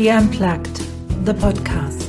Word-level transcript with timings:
Tea 0.00 0.12
Unplugged, 0.12 0.78
the 1.26 1.34
podcast. 1.34 2.08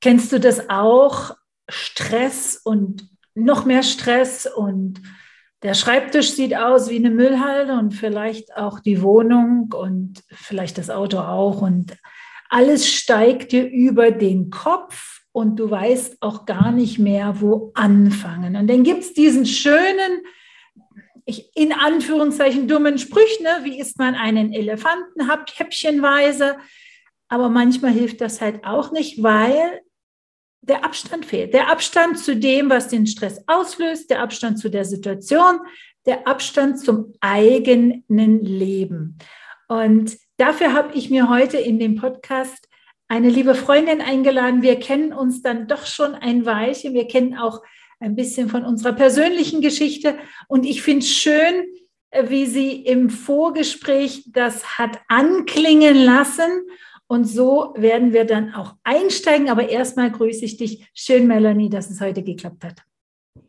Kennst 0.00 0.32
du 0.32 0.40
das 0.40 0.68
auch? 0.68 1.36
Stress 1.68 2.56
und 2.64 3.08
noch 3.36 3.64
mehr 3.64 3.84
Stress 3.84 4.48
und 4.52 5.00
der 5.62 5.74
Schreibtisch 5.74 6.32
sieht 6.32 6.56
aus 6.56 6.90
wie 6.90 6.96
eine 6.96 7.10
Müllhalde 7.10 7.74
und 7.74 7.92
vielleicht 7.92 8.56
auch 8.56 8.80
die 8.80 9.02
Wohnung 9.02 9.72
und 9.72 10.24
vielleicht 10.32 10.78
das 10.78 10.90
Auto 10.90 11.20
auch 11.20 11.62
und 11.62 11.96
alles 12.48 12.90
steigt 12.90 13.52
dir 13.52 13.68
über 13.68 14.10
den 14.10 14.50
Kopf 14.50 15.22
und 15.32 15.56
du 15.56 15.70
weißt 15.70 16.18
auch 16.20 16.46
gar 16.46 16.72
nicht 16.72 16.98
mehr, 16.98 17.40
wo 17.40 17.70
anfangen. 17.74 18.56
Und 18.56 18.68
dann 18.68 18.84
gibt 18.84 19.00
es 19.00 19.12
diesen 19.12 19.44
schönen, 19.44 20.22
ich, 21.26 21.54
in 21.56 21.72
Anführungszeichen 21.72 22.68
dummen 22.68 22.98
Sprüch, 22.98 23.40
ne? 23.40 23.60
wie 23.62 23.78
isst 23.78 23.98
man 23.98 24.14
einen 24.14 24.52
Elefanten, 24.52 25.28
häppchenweise. 25.28 26.56
Aber 27.28 27.48
manchmal 27.48 27.90
hilft 27.90 28.20
das 28.20 28.40
halt 28.40 28.64
auch 28.64 28.92
nicht, 28.92 29.22
weil 29.22 29.82
der 30.62 30.84
Abstand 30.84 31.26
fehlt. 31.26 31.52
Der 31.52 31.70
Abstand 31.70 32.18
zu 32.18 32.36
dem, 32.36 32.70
was 32.70 32.88
den 32.88 33.06
Stress 33.06 33.42
auslöst, 33.46 34.10
der 34.10 34.22
Abstand 34.22 34.58
zu 34.58 34.68
der 34.68 34.84
Situation, 34.84 35.60
der 36.06 36.26
Abstand 36.26 36.80
zum 36.80 37.12
eigenen 37.20 38.44
Leben. 38.44 39.18
Und 39.68 40.16
dafür 40.36 40.72
habe 40.72 40.94
ich 40.94 41.10
mir 41.10 41.28
heute 41.28 41.58
in 41.58 41.78
dem 41.78 41.96
Podcast 41.96 42.68
eine 43.08 43.28
liebe 43.28 43.54
Freundin 43.54 44.00
eingeladen. 44.00 44.62
Wir 44.62 44.78
kennen 44.78 45.12
uns 45.12 45.42
dann 45.42 45.68
doch 45.68 45.86
schon 45.86 46.14
ein 46.14 46.44
Weilchen. 46.44 46.94
Wir 46.94 47.06
kennen 47.06 47.36
auch 47.36 47.62
ein 48.00 48.16
bisschen 48.16 48.48
von 48.48 48.64
unserer 48.64 48.92
persönlichen 48.92 49.60
Geschichte. 49.60 50.18
Und 50.48 50.66
ich 50.66 50.82
finde 50.82 51.00
es 51.00 51.10
schön, 51.10 51.66
wie 52.28 52.46
sie 52.46 52.72
im 52.72 53.10
Vorgespräch 53.10 54.24
das 54.32 54.78
hat 54.78 54.98
anklingen 55.08 55.96
lassen. 55.96 56.66
Und 57.06 57.24
so 57.24 57.74
werden 57.76 58.12
wir 58.12 58.24
dann 58.24 58.54
auch 58.54 58.74
einsteigen. 58.82 59.48
Aber 59.48 59.68
erstmal 59.68 60.10
grüße 60.10 60.44
ich 60.44 60.56
dich. 60.56 60.88
Schön, 60.92 61.26
Melanie, 61.26 61.70
dass 61.70 61.90
es 61.90 62.00
heute 62.00 62.22
geklappt 62.22 62.64
hat. 62.64 62.82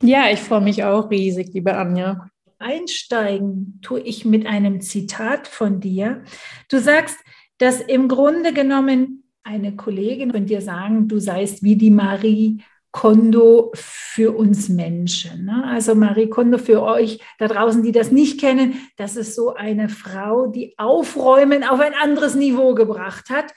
Ja, 0.03 0.30
ich 0.31 0.40
freue 0.40 0.62
mich 0.62 0.84
auch 0.84 1.09
riesig, 1.09 1.53
liebe 1.53 1.75
Anja. 1.75 2.30
Einsteigen 2.59 3.80
tue 3.81 4.00
ich 4.00 4.25
mit 4.25 4.45
einem 4.45 4.81
Zitat 4.81 5.47
von 5.47 5.80
dir. 5.80 6.23
Du 6.69 6.80
sagst, 6.80 7.17
dass 7.58 7.81
im 7.81 8.08
Grunde 8.08 8.53
genommen 8.53 9.23
eine 9.44 9.75
Kollegin 9.75 10.31
von 10.31 10.45
dir 10.45 10.61
sagen, 10.61 11.08
du 11.08 11.19
seist 11.19 11.63
wie 11.63 11.75
die 11.75 11.91
Marie 11.91 12.61
Kondo 12.91 13.72
für 13.75 14.35
uns 14.35 14.69
Menschen. 14.69 15.45
Ne? 15.45 15.63
Also 15.66 15.94
Marie 15.94 16.30
Kondo 16.30 16.58
für 16.58 16.81
euch 16.81 17.19
da 17.38 17.47
draußen, 17.47 17.83
die 17.83 17.91
das 17.91 18.11
nicht 18.11 18.39
kennen, 18.39 18.73
das 18.95 19.16
ist 19.16 19.35
so 19.35 19.53
eine 19.53 19.88
Frau, 19.88 20.47
die 20.47 20.73
Aufräumen 20.78 21.63
auf 21.63 21.80
ein 21.80 21.94
anderes 21.94 22.35
Niveau 22.35 22.73
gebracht 22.73 23.30
hat, 23.30 23.53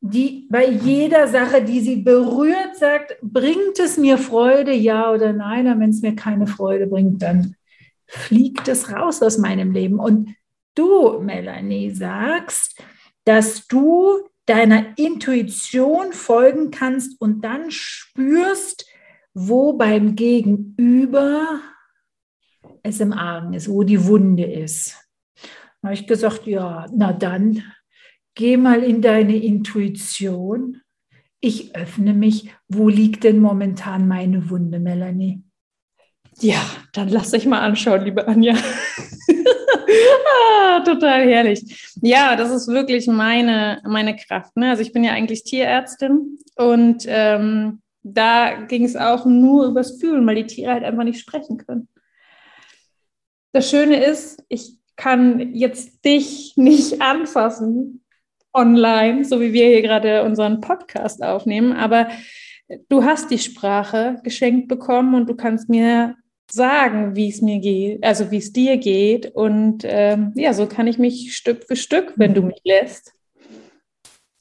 die 0.00 0.46
bei 0.50 0.68
jeder 0.68 1.28
Sache, 1.28 1.62
die 1.62 1.80
sie 1.80 1.96
berührt, 1.96 2.76
sagt, 2.76 3.16
bringt 3.22 3.78
es 3.78 3.96
mir 3.96 4.18
Freude, 4.18 4.72
ja 4.72 5.10
oder 5.12 5.32
nein? 5.32 5.66
Und 5.66 5.80
wenn 5.80 5.90
es 5.90 6.02
mir 6.02 6.14
keine 6.14 6.46
Freude 6.46 6.86
bringt, 6.86 7.22
dann 7.22 7.56
fliegt 8.06 8.68
es 8.68 8.92
raus 8.92 9.22
aus 9.22 9.38
meinem 9.38 9.72
Leben. 9.72 9.98
Und 9.98 10.34
du, 10.74 11.20
Melanie, 11.20 11.90
sagst, 11.90 12.82
dass 13.24 13.66
du 13.66 14.28
deiner 14.46 14.96
Intuition 14.96 16.12
folgen 16.12 16.70
kannst 16.70 17.20
und 17.20 17.42
dann 17.42 17.70
spürst, 17.70 18.86
wo 19.34 19.72
beim 19.74 20.14
Gegenüber 20.14 21.60
es 22.82 23.00
im 23.00 23.12
Argen 23.12 23.52
ist, 23.54 23.68
wo 23.68 23.82
die 23.82 24.06
Wunde 24.06 24.44
ist. 24.44 24.96
Da 25.82 25.88
habe 25.88 25.94
ich 25.94 26.06
gesagt, 26.06 26.46
ja, 26.46 26.86
na 26.94 27.12
dann 27.12 27.62
geh 28.34 28.56
mal 28.56 28.82
in 28.82 29.02
deine 29.02 29.36
Intuition. 29.36 30.80
Ich 31.40 31.74
öffne 31.76 32.14
mich. 32.14 32.54
Wo 32.68 32.88
liegt 32.88 33.24
denn 33.24 33.40
momentan 33.40 34.08
meine 34.08 34.48
Wunde, 34.48 34.78
Melanie? 34.78 35.42
Ja, 36.40 36.60
dann 36.92 37.08
lass 37.08 37.30
dich 37.30 37.46
mal 37.46 37.60
anschauen, 37.60 38.04
liebe 38.04 38.26
Anja. 38.28 38.54
ah, 40.58 40.80
total 40.80 41.26
herrlich. 41.26 41.94
Ja, 42.02 42.36
das 42.36 42.50
ist 42.50 42.68
wirklich 42.68 43.06
meine, 43.06 43.80
meine 43.84 44.16
Kraft. 44.16 44.54
Ne? 44.56 44.70
Also 44.70 44.82
ich 44.82 44.92
bin 44.92 45.02
ja 45.02 45.12
eigentlich 45.12 45.44
Tierärztin 45.44 46.38
und 46.56 47.04
ähm, 47.06 47.80
da 48.02 48.60
ging 48.62 48.84
es 48.84 48.96
auch 48.96 49.24
nur 49.24 49.66
übers 49.66 49.98
Fühlen, 49.98 50.26
weil 50.26 50.36
die 50.36 50.46
Tiere 50.46 50.72
halt 50.72 50.84
einfach 50.84 51.04
nicht 51.04 51.20
sprechen 51.20 51.56
können. 51.56 51.88
Das 53.52 53.70
Schöne 53.70 54.04
ist, 54.04 54.44
ich 54.48 54.76
kann 54.96 55.54
jetzt 55.54 56.04
dich 56.04 56.52
nicht 56.56 57.00
anfassen 57.00 58.04
online, 58.52 59.24
so 59.24 59.40
wie 59.40 59.52
wir 59.52 59.68
hier 59.68 59.82
gerade 59.82 60.22
unseren 60.22 60.60
Podcast 60.60 61.22
aufnehmen, 61.22 61.72
aber 61.72 62.08
du 62.88 63.04
hast 63.04 63.30
die 63.30 63.38
Sprache 63.38 64.20
geschenkt 64.22 64.68
bekommen 64.68 65.14
und 65.14 65.28
du 65.28 65.34
kannst 65.34 65.68
mir 65.68 66.16
sagen, 66.50 67.16
wie 67.16 67.28
es 67.28 67.42
mir 67.42 67.58
geht, 67.58 68.04
also 68.04 68.30
wie 68.30 68.38
es 68.38 68.52
dir 68.52 68.76
geht. 68.76 69.34
Und 69.34 69.82
ähm, 69.84 70.32
ja, 70.34 70.52
so 70.52 70.66
kann 70.66 70.86
ich 70.86 70.98
mich 70.98 71.36
Stück 71.36 71.64
für 71.64 71.76
Stück, 71.76 72.14
wenn 72.16 72.34
du 72.34 72.42
mich 72.42 72.60
lässt, 72.64 73.12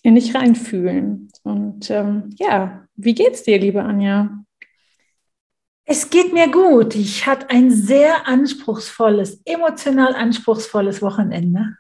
in 0.04 0.16
dich 0.16 0.36
reinfühlen. 0.36 1.30
Und 1.44 1.90
ähm, 1.90 2.30
ja, 2.38 2.88
wie 2.96 3.16
geht's 3.16 3.44
dir, 3.44 3.60
liebe 3.60 3.84
Anja? 3.84 4.46
Es 5.86 6.10
geht 6.10 6.34
mir 6.34 6.50
gut. 6.50 6.96
Ich 6.96 7.28
hatte 7.28 7.50
ein 7.50 7.72
sehr 7.72 8.28
anspruchsvolles, 8.28 9.42
emotional 9.46 10.16
anspruchsvolles 10.16 11.02
Wochenende. 11.02 11.78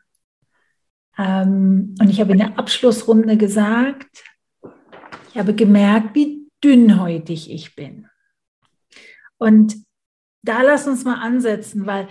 Ähm, 1.17 1.95
und 1.99 2.09
ich 2.09 2.19
habe 2.19 2.33
in 2.33 2.39
der 2.39 2.59
Abschlussrunde 2.59 3.37
gesagt, 3.37 4.23
ich 5.31 5.37
habe 5.37 5.53
gemerkt, 5.53 6.15
wie 6.15 6.47
dünnhäutig 6.63 7.51
ich 7.51 7.75
bin. 7.75 8.07
Und 9.37 9.84
da 10.45 10.61
lass 10.61 10.87
uns 10.87 11.03
mal 11.03 11.15
ansetzen, 11.21 11.85
weil 11.85 12.07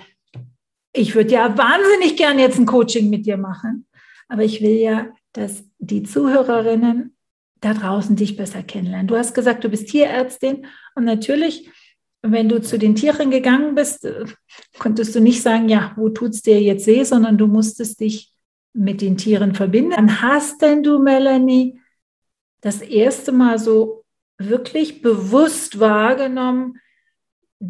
ich 0.93 1.15
würde 1.15 1.33
ja 1.33 1.57
wahnsinnig 1.57 2.17
gern 2.17 2.39
jetzt 2.39 2.59
ein 2.59 2.67
Coaching 2.67 3.11
mit 3.11 3.27
dir 3.27 3.37
machen, 3.37 3.87
aber 4.29 4.45
ich 4.45 4.61
will 4.61 4.77
ja, 4.77 5.09
dass 5.33 5.65
die 5.79 6.03
Zuhörerinnen 6.03 7.17
da 7.61 7.75
draußen 7.75 8.15
dich 8.15 8.37
besser 8.37 8.63
kennenlernen. 8.63 9.09
Du 9.09 9.17
hast 9.17 9.35
gesagt, 9.35 9.65
du 9.65 9.69
bist 9.69 9.89
Tierärztin 9.89 10.67
und 10.95 11.05
natürlich, 11.05 11.69
wenn 12.23 12.49
du 12.49 12.61
zu 12.61 12.79
den 12.79 12.95
Tieren 12.95 13.31
gegangen 13.31 13.75
bist, 13.75 14.05
äh, 14.05 14.25
konntest 14.79 15.15
du 15.15 15.21
nicht 15.21 15.43
sagen, 15.43 15.69
ja, 15.69 15.93
wo 15.97 16.09
tut 16.09 16.31
es 16.31 16.43
dir 16.43 16.61
jetzt 16.61 16.87
weh, 16.87 17.03
sondern 17.05 17.39
du 17.39 17.47
musstest 17.47 18.01
dich 18.01 18.33
mit 18.73 19.01
den 19.01 19.17
Tieren 19.17 19.55
verbinden. 19.55 19.93
Dann 19.93 20.23
hast 20.23 20.61
denn 20.63 20.83
du, 20.83 20.99
Melanie, 20.99 21.81
das 22.61 22.81
erste 22.81 23.33
Mal 23.33 23.59
so 23.59 24.05
wirklich 24.39 25.03
bewusst 25.03 25.81
wahrgenommen, 25.81 26.81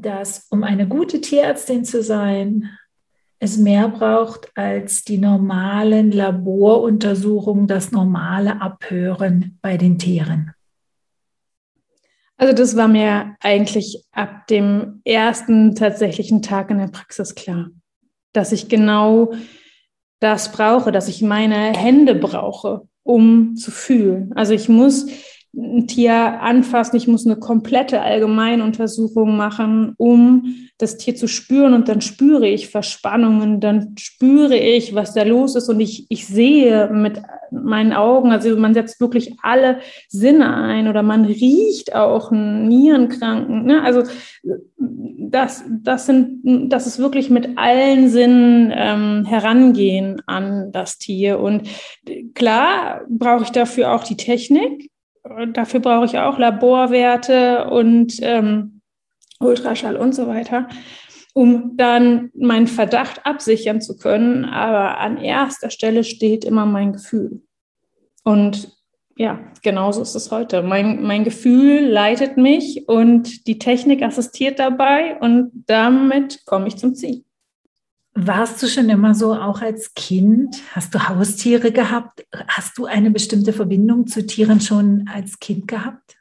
dass 0.01 0.47
um 0.51 0.63
eine 0.63 0.87
gute 0.89 1.21
Tierärztin 1.21 1.85
zu 1.85 2.03
sein, 2.03 2.71
es 3.39 3.59
mehr 3.59 3.89
braucht 3.89 4.51
als 4.57 5.05
die 5.05 5.19
normalen 5.19 6.13
Laboruntersuchungen, 6.13 7.67
das 7.67 7.93
normale 7.93 8.61
Abhören 8.61 9.59
bei 9.61 9.77
den 9.77 9.99
Tieren. 9.99 10.53
Also 12.37 12.55
das 12.55 12.77
war 12.77 12.89
mir 12.89 13.37
eigentlich 13.41 14.05
ab 14.13 14.47
dem 14.49 15.01
ersten 15.05 15.75
tatsächlichen 15.75 16.43
Tag 16.43 16.71
in 16.71 16.79
der 16.79 16.89
Praxis 16.89 17.35
klar, 17.35 17.71
dass 18.33 18.53
ich 18.53 18.69
genau 18.69 19.33
das 20.21 20.51
brauche, 20.51 20.91
dass 20.91 21.09
ich 21.09 21.23
meine 21.23 21.77
Hände 21.77 22.15
brauche, 22.15 22.89
um 23.03 23.57
zu 23.57 23.71
fühlen. 23.71 24.33
Also 24.35 24.53
ich 24.55 24.69
muss 24.69 25.07
ein 25.57 25.87
Tier 25.87 26.41
anfassen, 26.41 26.97
ich 26.97 27.07
muss 27.07 27.27
eine 27.27 27.37
komplette 27.37 28.01
Allgemeinuntersuchung 28.01 29.37
machen, 29.37 29.95
um 29.97 30.55
das 30.79 30.97
Tier 30.97 31.15
zu 31.15 31.29
spüren. 31.29 31.75
Und 31.75 31.89
dann 31.89 32.01
spüre 32.01 32.49
ich 32.49 32.69
Verspannungen, 32.69 33.61
dann 33.61 33.95
spüre 33.99 34.57
ich, 34.57 34.95
was 34.95 35.15
da 35.15 35.23
los 35.23 35.55
ist. 35.55 35.69
Und 35.69 35.81
ich, 35.81 36.07
ich 36.09 36.27
sehe 36.27 36.91
mit 36.91 37.23
meinen 37.51 37.93
Augen, 37.93 38.33
also 38.33 38.57
man 38.57 38.75
setzt 38.75 39.01
wirklich 39.01 39.37
alle 39.43 39.79
Sinne 40.09 40.55
ein 40.55 40.89
oder 40.89 41.03
man 41.03 41.25
riecht 41.25 41.95
auch 41.95 42.33
einen 42.33 42.67
Nierenkranken. 42.67 43.65
Ne? 43.65 43.83
Also 43.83 44.03
das, 44.77 45.65
das, 45.69 46.07
sind, 46.07 46.41
das 46.73 46.87
ist 46.87 46.99
wirklich 46.99 47.31
mit 47.31 47.57
allen 47.57 48.09
Sinnen 48.09 48.73
ähm, 48.75 49.25
herangehen 49.25 50.21
an 50.27 50.73
das 50.73 50.99
Tier. 50.99 51.39
Und 51.39 51.69
klar 52.35 53.03
brauche 53.09 53.45
ich 53.45 53.51
dafür 53.51 53.93
auch 53.93 54.05
die 54.05 54.17
Technik, 54.17 54.91
dafür 55.53 55.81
brauche 55.81 56.07
ich 56.07 56.19
auch 56.19 56.39
Laborwerte 56.39 57.69
und 57.71 58.15
ähm, 58.21 58.81
Ultraschall 59.41 59.97
und 59.97 60.15
so 60.15 60.27
weiter, 60.27 60.69
um 61.35 61.77
dann 61.77 62.31
meinen 62.35 62.67
Verdacht 62.67 63.25
absichern 63.27 63.81
zu 63.81 63.97
können. 63.97 64.45
Aber 64.45 64.99
an 64.99 65.17
erster 65.17 65.71
Stelle 65.71 66.05
steht 66.05 66.45
immer 66.45 66.67
mein 66.67 66.93
Gefühl. 66.93 67.43
Und 68.23 68.73
ja, 69.17 69.39
genauso 69.63 70.03
ist 70.03 70.15
es 70.15 70.31
heute. 70.31 70.63
Mein, 70.63 71.03
mein 71.03 71.25
Gefühl 71.25 71.87
leitet 71.87 72.37
mich 72.37 72.89
und 72.89 73.47
die 73.47 73.59
Technik 73.59 74.03
assistiert 74.03 74.59
dabei 74.59 75.19
und 75.21 75.53
damit 75.67 76.45
komme 76.47 76.69
ich 76.69 76.77
zum 76.77 76.95
Ziel. 76.95 77.25
Warst 78.17 78.63
du 78.63 78.69
schon 78.69 78.89
immer 78.91 79.15
so, 79.15 79.35
auch 79.35 79.61
als 79.61 79.93
Kind? 79.95 80.57
Hast 80.73 80.95
du 80.95 81.09
Haustiere 81.09 81.73
gehabt? 81.73 82.25
Hast 82.47 82.79
du 82.79 82.87
eine 82.87 83.11
bestimmte 83.11 83.53
Verbindung 83.53 84.07
zu 84.07 84.25
Tieren 84.25 84.61
schon 84.61 85.11
als 85.13 85.41
Kind 85.41 85.67
gehabt? 85.67 86.17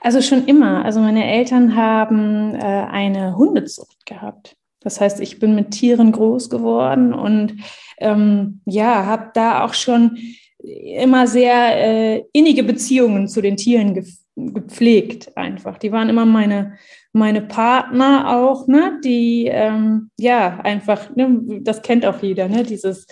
Also 0.00 0.22
schon 0.22 0.46
immer. 0.46 0.84
Also 0.84 1.00
meine 1.00 1.26
Eltern 1.26 1.76
haben 1.76 2.54
äh, 2.54 2.58
eine 2.64 3.36
Hundezucht 3.36 4.06
gehabt. 4.06 4.56
Das 4.80 5.00
heißt, 5.00 5.20
ich 5.20 5.38
bin 5.38 5.54
mit 5.54 5.72
Tieren 5.72 6.12
groß 6.12 6.48
geworden 6.48 7.12
und 7.12 7.56
ähm, 7.98 8.60
ja, 8.64 9.04
habe 9.06 9.30
da 9.34 9.64
auch 9.64 9.74
schon 9.74 10.18
immer 10.58 11.26
sehr 11.26 11.76
äh, 11.76 12.24
innige 12.32 12.64
Beziehungen 12.64 13.28
zu 13.28 13.42
den 13.42 13.56
Tieren 13.56 13.94
ge 13.94 14.04
gepflegt 14.36 15.36
einfach. 15.36 15.78
Die 15.78 15.92
waren 15.92 16.08
immer 16.08 16.26
meine, 16.26 16.76
meine 17.12 17.42
Partner 17.42 18.36
auch, 18.36 18.66
ne? 18.66 19.00
die 19.04 19.46
ähm, 19.46 20.10
ja 20.18 20.60
einfach, 20.60 21.14
ne? 21.14 21.40
das 21.60 21.82
kennt 21.82 22.04
auch 22.04 22.22
jeder, 22.22 22.48
ne? 22.48 22.62
dieses 22.64 23.06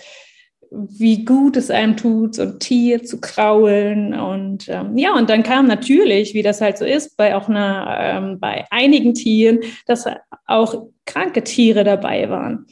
wie 0.73 1.23
gut 1.23 1.55
es 1.55 1.69
einem 1.69 1.95
tut, 1.95 2.35
so 2.35 2.41
ein 2.43 2.59
Tier 2.59 3.03
zu 3.03 3.21
kraulen. 3.21 4.13
Und 4.13 4.67
ähm, 4.69 4.97
ja, 4.97 5.13
und 5.15 5.29
dann 5.29 5.43
kam 5.43 5.67
natürlich, 5.67 6.33
wie 6.33 6.41
das 6.41 6.61
halt 6.61 6.77
so 6.77 6.85
ist, 6.85 7.15
bei 7.15 7.35
auch 7.35 7.47
einer, 7.47 7.97
ähm, 7.99 8.39
bei 8.39 8.65
einigen 8.71 9.13
Tieren, 9.13 9.59
dass 9.85 10.05
auch 10.47 10.87
kranke 11.05 11.43
Tiere 11.43 11.83
dabei 11.83 12.29
waren. 12.29 12.65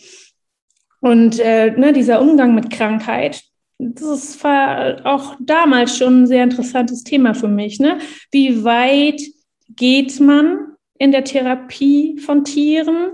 Und 1.00 1.40
äh, 1.40 1.72
ne, 1.72 1.94
dieser 1.94 2.22
Umgang 2.22 2.56
mit 2.56 2.72
Krankheit, 2.72 3.44
das 3.82 4.44
war 4.44 5.06
auch 5.06 5.36
damals 5.40 5.98
schon 5.98 6.24
ein 6.24 6.28
sehr 6.28 6.44
interessantes 6.44 7.04
Thema 7.04 7.34
für 7.34 7.48
mich. 7.48 7.80
Ne? 7.80 7.98
Wie 8.32 8.64
weit 8.64 9.22
geht 9.70 10.20
man 10.20 10.76
in 11.00 11.12
der 11.12 11.24
Therapie 11.24 12.20
von 12.20 12.44
Tieren? 12.44 13.14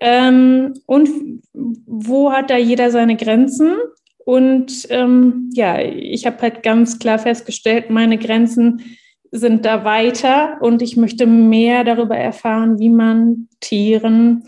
Ähm, 0.00 0.74
und 0.86 1.08
wo 1.52 2.32
hat 2.32 2.50
da 2.50 2.56
jeder 2.56 2.90
seine 2.90 3.16
Grenzen? 3.16 3.76
Und 4.24 4.86
ähm, 4.88 5.50
ja, 5.52 5.78
ich 5.80 6.24
habe 6.24 6.40
halt 6.40 6.62
ganz 6.62 6.98
klar 6.98 7.18
festgestellt, 7.18 7.90
meine 7.90 8.16
Grenzen 8.16 8.96
sind 9.30 9.66
da 9.66 9.84
weiter 9.84 10.58
und 10.62 10.80
ich 10.80 10.96
möchte 10.96 11.26
mehr 11.26 11.84
darüber 11.84 12.16
erfahren, 12.16 12.78
wie 12.78 12.88
man 12.88 13.48
Tieren 13.60 14.44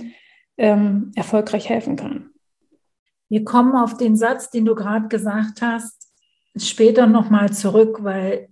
ähm, 0.56 1.12
erfolgreich 1.14 1.68
helfen 1.68 1.96
kann. 1.96 2.30
Wir 3.28 3.44
kommen 3.44 3.74
auf 3.74 3.96
den 3.96 4.16
Satz, 4.16 4.50
den 4.50 4.64
du 4.64 4.74
gerade 4.74 5.08
gesagt 5.08 5.62
hast, 5.62 6.08
später 6.56 7.06
nochmal 7.06 7.52
zurück, 7.52 7.98
weil 8.02 8.48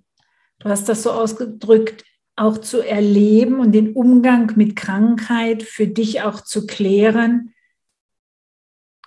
du 0.59 0.69
hast 0.69 0.89
das 0.89 1.03
so 1.03 1.13
ausgedrückt, 1.13 2.05
auch 2.37 2.59
zu 2.59 2.81
erleben 2.81 3.61
und 3.61 3.73
den 3.73 3.93
Umgang 3.93 4.53
mit 4.57 4.75
Krankheit 4.75 5.63
für 5.63 5.87
dich 5.87 6.23
auch 6.23 6.41
zu 6.41 6.67
klären. 6.67 7.55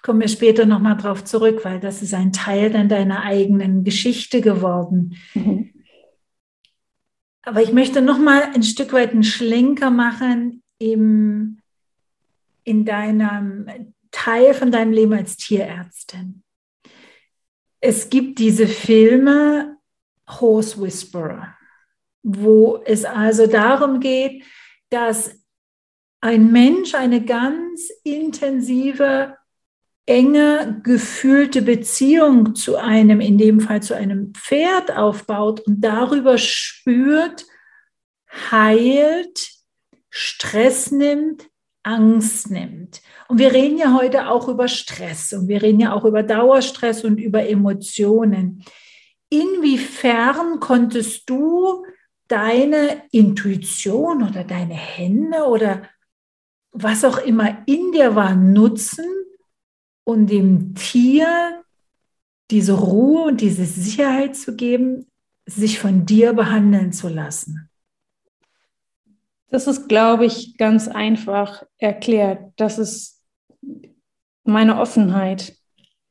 Kommen 0.01 0.21
wir 0.21 0.29
später 0.29 0.65
nochmal 0.65 0.95
drauf 0.95 1.25
zurück, 1.25 1.65
weil 1.65 1.81
das 1.81 2.01
ist 2.01 2.13
ein 2.13 2.31
Teil 2.31 2.69
dann 2.71 2.87
deiner 2.87 3.23
eigenen 3.23 3.83
Geschichte 3.83 4.39
geworden. 4.39 5.17
Mhm. 5.33 5.73
Aber 7.41 7.61
ich 7.61 7.73
möchte 7.73 8.01
nochmal 8.01 8.43
ein 8.53 8.63
Stück 8.63 8.93
weit 8.93 9.11
einen 9.11 9.23
Schlenker 9.23 9.89
machen 9.89 10.63
im, 10.79 11.59
in 12.63 12.85
deinem 12.85 13.93
Teil 14.17 14.55
von 14.55 14.71
deinem 14.71 14.93
Leben 14.93 15.13
als 15.13 15.37
Tierärztin. 15.37 16.43
Es 17.79 18.09
gibt 18.09 18.39
diese 18.39 18.67
Filme 18.67 19.77
Horse 20.27 20.81
Whisperer, 20.81 21.55
wo 22.23 22.81
es 22.83 23.05
also 23.05 23.45
darum 23.45 23.99
geht, 23.99 24.43
dass 24.89 25.39
ein 26.19 26.51
Mensch 26.51 26.95
eine 26.95 27.23
ganz 27.23 27.91
intensive, 28.03 29.37
enge, 30.07 30.81
gefühlte 30.83 31.61
Beziehung 31.61 32.55
zu 32.55 32.75
einem, 32.75 33.21
in 33.21 33.37
dem 33.37 33.59
Fall 33.59 33.83
zu 33.83 33.95
einem 33.95 34.33
Pferd 34.33 34.91
aufbaut 34.91 35.59
und 35.61 35.81
darüber 35.81 36.39
spürt, 36.39 37.45
heilt, 38.49 39.51
Stress 40.09 40.89
nimmt, 40.89 41.47
Angst 41.87 42.51
nimmt. 42.51 43.01
Und 43.29 43.39
wir 43.39 43.53
reden 43.53 43.77
ja 43.77 43.93
heute 43.97 44.29
auch 44.29 44.49
über 44.49 44.67
Stress 44.67 45.31
und 45.31 45.47
wir 45.47 45.61
reden 45.61 45.79
ja 45.79 45.93
auch 45.93 46.03
über 46.03 46.21
Dauerstress 46.21 47.05
und 47.05 47.17
über 47.17 47.47
Emotionen. 47.47 48.63
Inwiefern 49.29 50.59
konntest 50.59 51.29
du 51.29 51.85
deine 52.27 53.03
Intuition 53.11 54.21
oder 54.21 54.43
deine 54.43 54.73
Hände 54.73 55.43
oder 55.45 55.83
was 56.71 57.05
auch 57.05 57.19
immer 57.19 57.63
in 57.67 57.93
dir 57.93 58.15
war 58.15 58.35
nutzen, 58.35 59.05
um 60.03 60.27
dem 60.27 60.75
Tier 60.75 61.63
diese 62.51 62.73
Ruhe 62.73 63.23
und 63.23 63.39
diese 63.39 63.65
Sicherheit 63.65 64.35
zu 64.35 64.55
geben, 64.57 65.07
sich 65.45 65.79
von 65.79 66.05
dir 66.05 66.33
behandeln 66.33 66.91
zu 66.91 67.07
lassen? 67.07 67.66
Das 69.49 69.67
ist, 69.67 69.87
glaube 69.87 70.25
ich, 70.25 70.57
ganz 70.57 70.87
einfach 70.87 71.63
erklärt. 71.77 72.39
Das 72.57 72.77
ist 72.77 73.23
meine 74.43 74.79
Offenheit, 74.79 75.55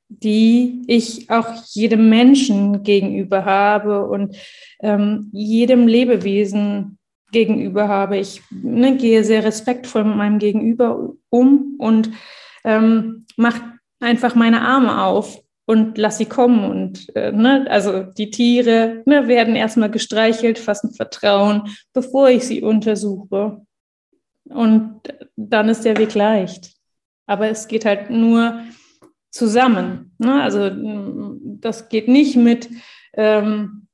die 0.08 0.84
ich 0.86 1.30
auch 1.30 1.48
jedem 1.72 2.08
Menschen 2.08 2.82
gegenüber 2.82 3.44
habe 3.44 4.06
und 4.06 4.36
ähm, 4.80 5.30
jedem 5.32 5.86
Lebewesen 5.86 6.98
gegenüber 7.32 7.88
habe. 7.88 8.18
Ich 8.18 8.42
ne, 8.50 8.96
gehe 8.96 9.24
sehr 9.24 9.44
respektvoll 9.44 10.04
mit 10.04 10.16
meinem 10.16 10.38
Gegenüber 10.38 11.12
um 11.28 11.74
und 11.78 12.10
ähm, 12.64 13.26
mache 13.36 13.60
einfach 14.00 14.34
meine 14.34 14.62
Arme 14.62 15.02
auf 15.02 15.42
und 15.66 15.98
lass 15.98 16.18
sie 16.18 16.26
kommen. 16.26 16.64
Und 16.70 17.14
äh, 17.14 17.32
ne, 17.32 17.66
also 17.68 18.02
die 18.04 18.30
Tiere 18.30 19.02
ne, 19.04 19.28
werden 19.28 19.56
erstmal 19.56 19.90
gestreichelt, 19.90 20.58
fassen 20.58 20.94
Vertrauen, 20.94 21.68
bevor 21.92 22.30
ich 22.30 22.44
sie 22.44 22.62
untersuche. 22.62 23.60
Und 24.44 25.00
dann 25.34 25.68
ist 25.68 25.84
der 25.84 25.98
Weg 25.98 26.14
leicht. 26.14 26.72
Aber 27.26 27.48
es 27.48 27.66
geht 27.66 27.84
halt 27.84 28.10
nur 28.10 28.60
zusammen. 29.30 30.12
Ne? 30.18 30.40
Also 30.40 30.70
das 31.60 31.88
geht 31.88 32.06
nicht 32.08 32.36
mit, 32.36 32.70
ähm, 33.14 33.85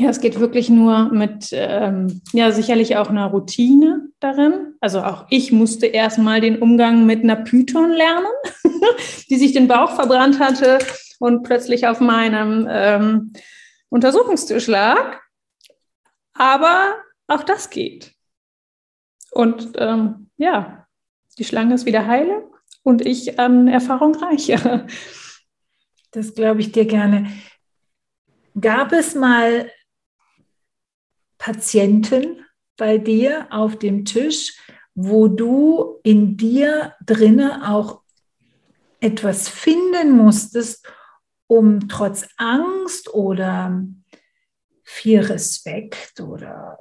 ja, 0.00 0.08
es 0.08 0.20
geht 0.20 0.40
wirklich 0.40 0.70
nur 0.70 1.12
mit, 1.12 1.50
ähm, 1.52 2.22
ja, 2.32 2.52
sicherlich 2.52 2.96
auch 2.96 3.10
einer 3.10 3.26
Routine 3.26 4.08
darin. 4.18 4.74
Also 4.80 5.02
auch 5.02 5.26
ich 5.28 5.52
musste 5.52 5.86
erstmal 5.86 6.40
den 6.40 6.62
Umgang 6.62 7.04
mit 7.04 7.22
einer 7.22 7.36
Python 7.36 7.90
lernen, 7.90 8.32
die 9.28 9.36
sich 9.36 9.52
den 9.52 9.68
Bauch 9.68 9.94
verbrannt 9.94 10.40
hatte 10.40 10.78
und 11.18 11.42
plötzlich 11.42 11.86
auf 11.86 12.00
meinem 12.00 12.66
ähm, 12.70 13.34
Untersuchungstisch 13.90 14.68
lag. 14.68 15.18
Aber 16.32 16.94
auch 17.26 17.42
das 17.42 17.68
geht. 17.68 18.12
Und 19.32 19.72
ähm, 19.76 20.30
ja, 20.38 20.86
die 21.36 21.44
Schlange 21.44 21.74
ist 21.74 21.84
wieder 21.84 22.06
heile 22.06 22.48
und 22.82 23.04
ich 23.04 23.38
an 23.38 23.68
Erfahrung 23.68 24.14
reiche. 24.14 24.86
Das 26.12 26.34
glaube 26.34 26.60
ich 26.60 26.72
dir 26.72 26.86
gerne. 26.86 27.30
Gab 28.58 28.92
es 28.92 29.14
mal 29.14 29.70
Patienten 31.50 32.46
bei 32.76 32.98
dir 32.98 33.48
auf 33.50 33.76
dem 33.76 34.04
Tisch, 34.04 34.56
wo 34.94 35.26
du 35.26 35.98
in 36.04 36.36
dir 36.36 36.94
drinne 37.04 37.68
auch 37.68 38.02
etwas 39.00 39.48
finden 39.48 40.12
musstest, 40.12 40.86
um 41.48 41.88
trotz 41.88 42.28
Angst 42.36 43.12
oder 43.12 43.82
viel 44.84 45.22
Respekt 45.22 46.20
oder 46.20 46.78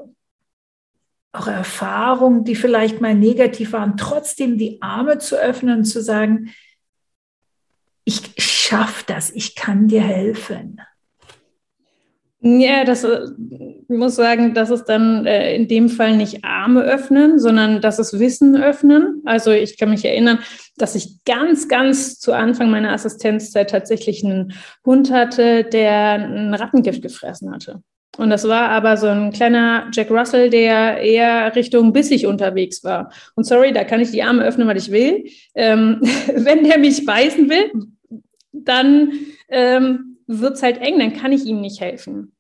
auch 1.32 1.48
Erfahrungen, 1.48 2.44
die 2.44 2.56
vielleicht 2.56 3.02
mal 3.02 3.16
negativ 3.16 3.74
waren, 3.74 3.98
trotzdem 3.98 4.60
die 4.60 4.84
Arme 4.84 5.18
zu 5.18 5.36
öffnen 5.36 5.80
und 5.80 5.86
zu 5.86 6.04
sagen, 6.04 6.54
ich 8.04 8.36
schaffe 8.38 9.04
das, 9.08 9.32
ich 9.32 9.56
kann 9.56 9.88
dir 9.88 10.04
helfen. 10.04 10.80
Ja, 12.42 12.86
das 12.86 13.04
ich 13.04 13.10
äh, 13.10 13.94
muss 13.94 14.16
sagen, 14.16 14.54
das 14.54 14.70
ist 14.70 14.86
dann 14.86 15.26
äh, 15.26 15.56
in 15.56 15.68
dem 15.68 15.90
Fall 15.90 16.16
nicht 16.16 16.46
Arme 16.46 16.82
öffnen, 16.82 17.38
sondern 17.38 17.82
das 17.82 18.00
ist 18.00 18.18
Wissen 18.18 18.56
öffnen. 18.56 19.22
Also 19.26 19.52
ich 19.52 19.78
kann 19.78 19.90
mich 19.90 20.06
erinnern, 20.06 20.40
dass 20.78 20.96
ich 20.96 21.24
ganz, 21.26 21.68
ganz 21.68 22.18
zu 22.18 22.32
Anfang 22.32 22.72
meiner 22.72 22.94
Assistenzzeit 22.94 23.70
tatsächlich 23.70 24.24
einen 24.24 24.54
Hund 24.86 25.12
hatte, 25.12 25.66
der 25.66 26.14
ein 26.14 26.54
Rattengift 26.54 27.02
gefressen 27.02 27.52
hatte. 27.52 27.84
Und 28.18 28.30
das 28.30 28.48
war 28.48 28.70
aber 28.70 28.96
so 28.96 29.08
ein 29.08 29.32
kleiner 29.32 29.90
Jack 29.92 30.10
Russell, 30.10 30.50
der 30.50 30.98
eher 30.98 31.56
Richtung 31.56 31.92
bissig 31.92 32.26
unterwegs 32.26 32.84
war. 32.86 33.12
Und 33.36 33.46
sorry, 33.46 33.74
da 33.74 33.84
kann 33.84 34.00
ich 34.00 34.12
die 34.12 34.24
Arme 34.24 34.44
öffnen, 34.44 34.68
weil 34.68 34.78
ich 34.78 34.92
will. 34.92 35.26
Ähm, 35.56 36.00
wenn 36.36 36.64
der 36.64 36.80
mich 36.80 37.06
beißen 37.06 37.50
will, 37.50 37.72
dann 38.52 39.12
ähm, 39.50 40.19
wird 40.30 40.56
es 40.56 40.64
halt 40.64 40.78
eng, 40.80 41.00
dann 41.00 41.14
kann 41.14 41.32
ich 41.32 41.46
ihm 41.46 41.60
nicht 41.60 41.82
helfen. 41.82 42.34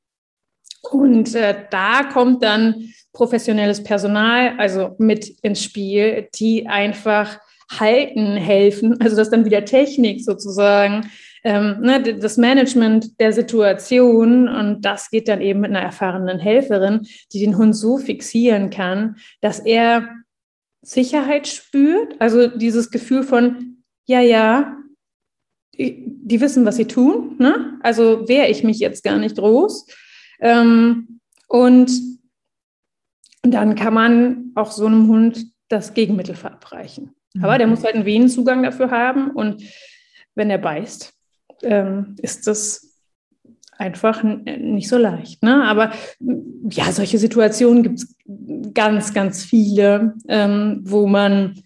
Und 0.91 1.35
äh, 1.35 1.65
da 1.71 2.03
kommt 2.03 2.43
dann 2.43 2.93
professionelles 3.11 3.83
Personal, 3.83 4.53
also 4.57 4.95
mit 4.99 5.27
ins 5.41 5.63
Spiel, 5.63 6.29
die 6.35 6.67
einfach 6.67 7.39
halten 7.71 8.37
helfen, 8.37 8.99
also 9.01 9.15
das 9.15 9.29
dann 9.29 9.45
wieder 9.45 9.65
Technik 9.65 10.23
sozusagen, 10.23 11.09
ähm, 11.43 11.81
ne, 11.81 12.01
das 12.01 12.37
Management 12.37 13.19
der 13.19 13.31
Situation 13.33 14.47
und 14.47 14.81
das 14.81 15.09
geht 15.09 15.27
dann 15.27 15.41
eben 15.41 15.61
mit 15.61 15.69
einer 15.69 15.81
erfahrenen 15.81 16.39
Helferin, 16.39 17.07
die 17.31 17.39
den 17.39 17.57
Hund 17.57 17.75
so 17.75 17.97
fixieren 17.97 18.69
kann, 18.69 19.17
dass 19.41 19.59
er 19.59 20.09
Sicherheit 20.81 21.47
spürt, 21.47 22.15
also 22.19 22.47
dieses 22.47 22.89
Gefühl 22.89 23.23
von, 23.23 23.83
ja, 24.05 24.21
ja, 24.21 24.78
die, 25.79 26.41
wissen, 26.41 26.65
was 26.65 26.75
sie 26.75 26.85
tun, 26.85 27.35
ne? 27.39 27.79
also 27.81 28.27
wehre 28.27 28.49
ich 28.49 28.63
mich 28.63 28.79
jetzt 28.79 29.03
gar 29.03 29.17
nicht 29.17 29.37
groß. 29.37 29.87
Ähm, 30.41 31.19
und 31.47 31.91
dann 33.41 33.75
kann 33.75 33.93
man 33.93 34.51
auch 34.55 34.71
so 34.71 34.85
einem 34.85 35.07
Hund 35.07 35.45
das 35.69 35.93
Gegenmittel 35.93 36.35
verabreichen. 36.35 37.15
Aber 37.41 37.57
der 37.57 37.67
muss 37.67 37.83
halt 37.83 37.95
einen 37.95 38.05
Venenzugang 38.05 38.63
dafür 38.63 38.91
haben 38.91 39.31
und 39.31 39.63
wenn 40.35 40.49
er 40.49 40.57
beißt, 40.57 41.13
ähm, 41.63 42.15
ist 42.21 42.47
das 42.47 42.89
einfach 43.77 44.23
nicht 44.23 44.89
so 44.89 44.97
leicht. 44.97 45.41
Ne? 45.41 45.63
Aber 45.63 45.91
ja, 46.69 46.91
solche 46.91 47.17
Situationen 47.17 47.83
gibt 47.83 47.99
es 47.99 48.15
ganz, 48.73 49.13
ganz 49.13 49.43
viele, 49.43 50.15
ähm, 50.27 50.81
wo 50.83 51.07
man, 51.07 51.61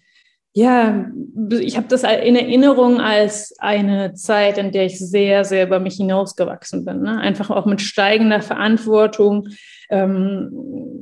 ja, 0.56 1.06
ich 1.50 1.76
habe 1.76 1.88
das 1.88 2.04
in 2.04 2.36
Erinnerung 2.36 3.00
als 3.00 3.54
eine 3.58 4.14
Zeit, 4.14 4.56
in 4.56 4.70
der 4.70 4.86
ich 4.86 4.98
sehr, 4.98 5.44
sehr 5.44 5.66
über 5.66 5.80
mich 5.80 5.96
hinausgewachsen 5.96 6.84
bin. 6.84 7.02
Ne? 7.02 7.18
Einfach 7.18 7.50
auch 7.50 7.66
mit 7.66 7.80
steigender 7.80 8.40
Verantwortung. 8.40 9.48
Ähm, 9.90 10.50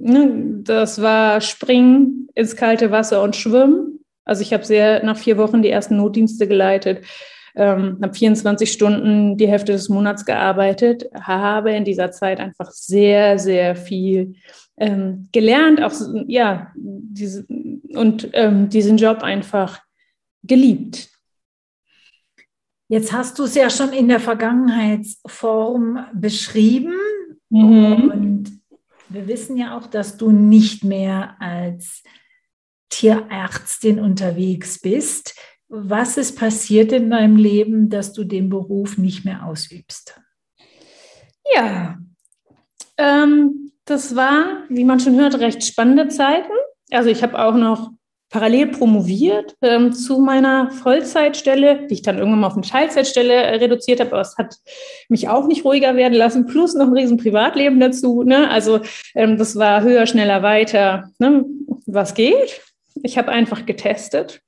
ne? 0.01 0.63
Das 0.65 1.03
war 1.03 1.43
Springen 1.43 2.29
ins 2.35 2.57
kalte 2.57 2.91
Wasser 2.91 3.23
und 3.23 3.37
Schwimmen. 3.37 4.01
Also 4.25 4.41
ich 4.41 4.55
habe 4.55 4.65
sehr 4.65 5.05
nach 5.05 5.19
vier 5.19 5.37
Wochen 5.37 5.61
die 5.61 5.71
ersten 5.71 5.99
Notdienste 5.99 6.49
geleitet 6.49 7.03
ähm, 7.55 7.99
habe 8.03 8.15
24 8.15 8.71
Stunden 8.71 9.37
die 9.37 9.49
Hälfte 9.49 9.73
des 9.73 9.89
Monats 9.89 10.25
gearbeitet, 10.25 11.05
habe 11.21 11.73
in 11.73 11.85
dieser 11.85 12.11
Zeit 12.11 12.41
einfach 12.41 12.71
sehr, 12.71 13.39
sehr 13.39 13.77
viel 13.77 14.35
ähm, 14.77 15.29
gelernt, 15.33 15.83
auch 15.83 15.93
ja, 16.27 16.73
diese, 16.75 17.47
und 17.47 18.31
ähm, 18.33 18.69
diesen 18.69 18.97
Job 18.97 19.23
einfach 19.23 19.81
geliebt. 20.43 21.11
Jetzt 22.89 23.13
hast 23.13 23.39
du 23.39 23.45
es 23.45 23.55
ja 23.55 23.71
schon 23.71 23.93
in 23.93 24.09
der 24.09 24.21
Vergangenheitsform 24.21 26.07
beschrieben 26.13 26.95
mhm. 27.49 28.11
und 28.13 28.63
wir 29.09 29.29
wissen 29.29 29.57
ja 29.57 29.77
auch, 29.77 29.87
dass 29.87 30.17
du 30.17 30.31
nicht 30.31 30.85
mehr 30.85 31.37
als 31.41 32.03
Tierärztin 32.91 33.99
unterwegs 33.99 34.79
bist 34.81 35.35
was 35.75 36.19
ist 36.19 36.37
passiert 36.37 36.93
in 36.93 37.09
deinem 37.09 37.37
Leben, 37.37 37.89
dass 37.89 38.13
du 38.13 38.25
den 38.25 38.51
Beruf 38.51 38.99
nicht 38.99 39.25
mehr 39.25 39.47
ausübst? 39.47 40.21
Ja, 41.55 41.99
ähm, 42.99 43.72
das 43.85 44.15
war, 44.15 44.65
wie 44.69 44.85
man 44.85 45.01
schon 45.01 45.19
hört, 45.19 45.39
recht 45.41 45.65
spannende 45.65 46.09
Zeiten. 46.09 46.53
Also 46.91 47.09
ich 47.09 47.23
habe 47.23 47.39
auch 47.39 47.55
noch 47.55 47.91
parallel 48.33 48.69
promoviert 48.69 49.55
ähm, 49.61 49.93
zu 49.93 50.19
meiner 50.19 50.71
Vollzeitstelle, 50.71 51.87
die 51.87 51.95
ich 51.95 52.03
dann 52.03 52.17
irgendwann 52.17 52.41
mal 52.41 52.47
auf 52.47 52.55
eine 52.55 52.63
Teilzeitstelle 52.63 53.35
äh, 53.35 53.57
reduziert 53.57 54.01
habe, 54.01 54.13
aber 54.13 54.23
es 54.23 54.37
hat 54.39 54.57
mich 55.09 55.29
auch 55.29 55.47
nicht 55.47 55.65
ruhiger 55.67 55.97
werden 55.97 56.15
lassen, 56.15 56.47
plus 56.47 56.75
noch 56.75 56.87
ein 56.87 56.95
riesen 56.95 57.19
Privatleben 57.19 57.79
dazu. 57.79 58.23
Ne? 58.23 58.51
Also 58.51 58.81
ähm, 59.15 59.37
das 59.37 59.57
war 59.57 59.83
höher, 59.83 60.07
schneller, 60.07 60.43
weiter. 60.43 61.11
Ne? 61.19 61.45
Was 61.87 62.15
geht? 62.15 62.63
Ich 63.03 63.19
habe 63.19 63.31
einfach 63.31 63.67
getestet 63.67 64.41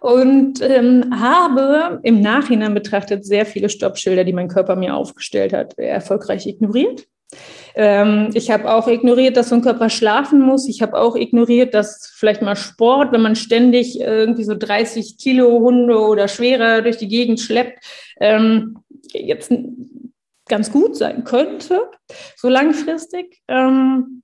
und 0.00 0.62
ähm, 0.62 1.20
habe 1.20 2.00
im 2.02 2.22
Nachhinein 2.22 2.72
betrachtet 2.72 3.26
sehr 3.26 3.44
viele 3.44 3.68
Stoppschilder, 3.68 4.24
die 4.24 4.32
mein 4.32 4.48
Körper 4.48 4.76
mir 4.76 4.94
aufgestellt 4.94 5.52
hat, 5.52 5.78
erfolgreich 5.78 6.46
ignoriert. 6.46 7.06
Ähm, 7.74 8.30
ich 8.34 8.50
habe 8.50 8.72
auch 8.72 8.88
ignoriert, 8.88 9.36
dass 9.36 9.48
so 9.48 9.54
ein 9.54 9.62
Körper 9.62 9.90
schlafen 9.90 10.40
muss. 10.40 10.68
Ich 10.68 10.82
habe 10.82 10.98
auch 10.98 11.16
ignoriert, 11.16 11.74
dass 11.74 12.12
vielleicht 12.14 12.42
mal 12.42 12.56
Sport, 12.56 13.12
wenn 13.12 13.22
man 13.22 13.36
ständig 13.36 14.00
irgendwie 14.00 14.44
so 14.44 14.54
30 14.54 15.18
Kilo 15.18 15.60
Hunde 15.60 15.98
oder 15.98 16.28
schwerer 16.28 16.82
durch 16.82 16.96
die 16.96 17.08
Gegend 17.08 17.40
schleppt, 17.40 17.84
ähm, 18.20 18.78
jetzt 19.12 19.52
ganz 20.48 20.70
gut 20.70 20.96
sein 20.96 21.24
könnte, 21.24 21.88
so 22.36 22.48
langfristig. 22.48 23.40
Ähm, 23.48 24.22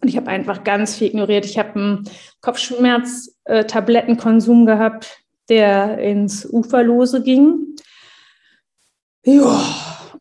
und 0.00 0.08
ich 0.08 0.16
habe 0.16 0.28
einfach 0.28 0.62
ganz 0.64 0.96
viel 0.96 1.08
ignoriert. 1.08 1.44
Ich 1.44 1.58
habe 1.58 1.74
einen 1.74 2.08
Kopfschmerztablettenkonsum 2.40 4.64
gehabt, 4.64 5.24
der 5.48 5.98
ins 5.98 6.48
Uferlose 6.50 7.22
ging. 7.22 7.76
Ja, 9.24 9.60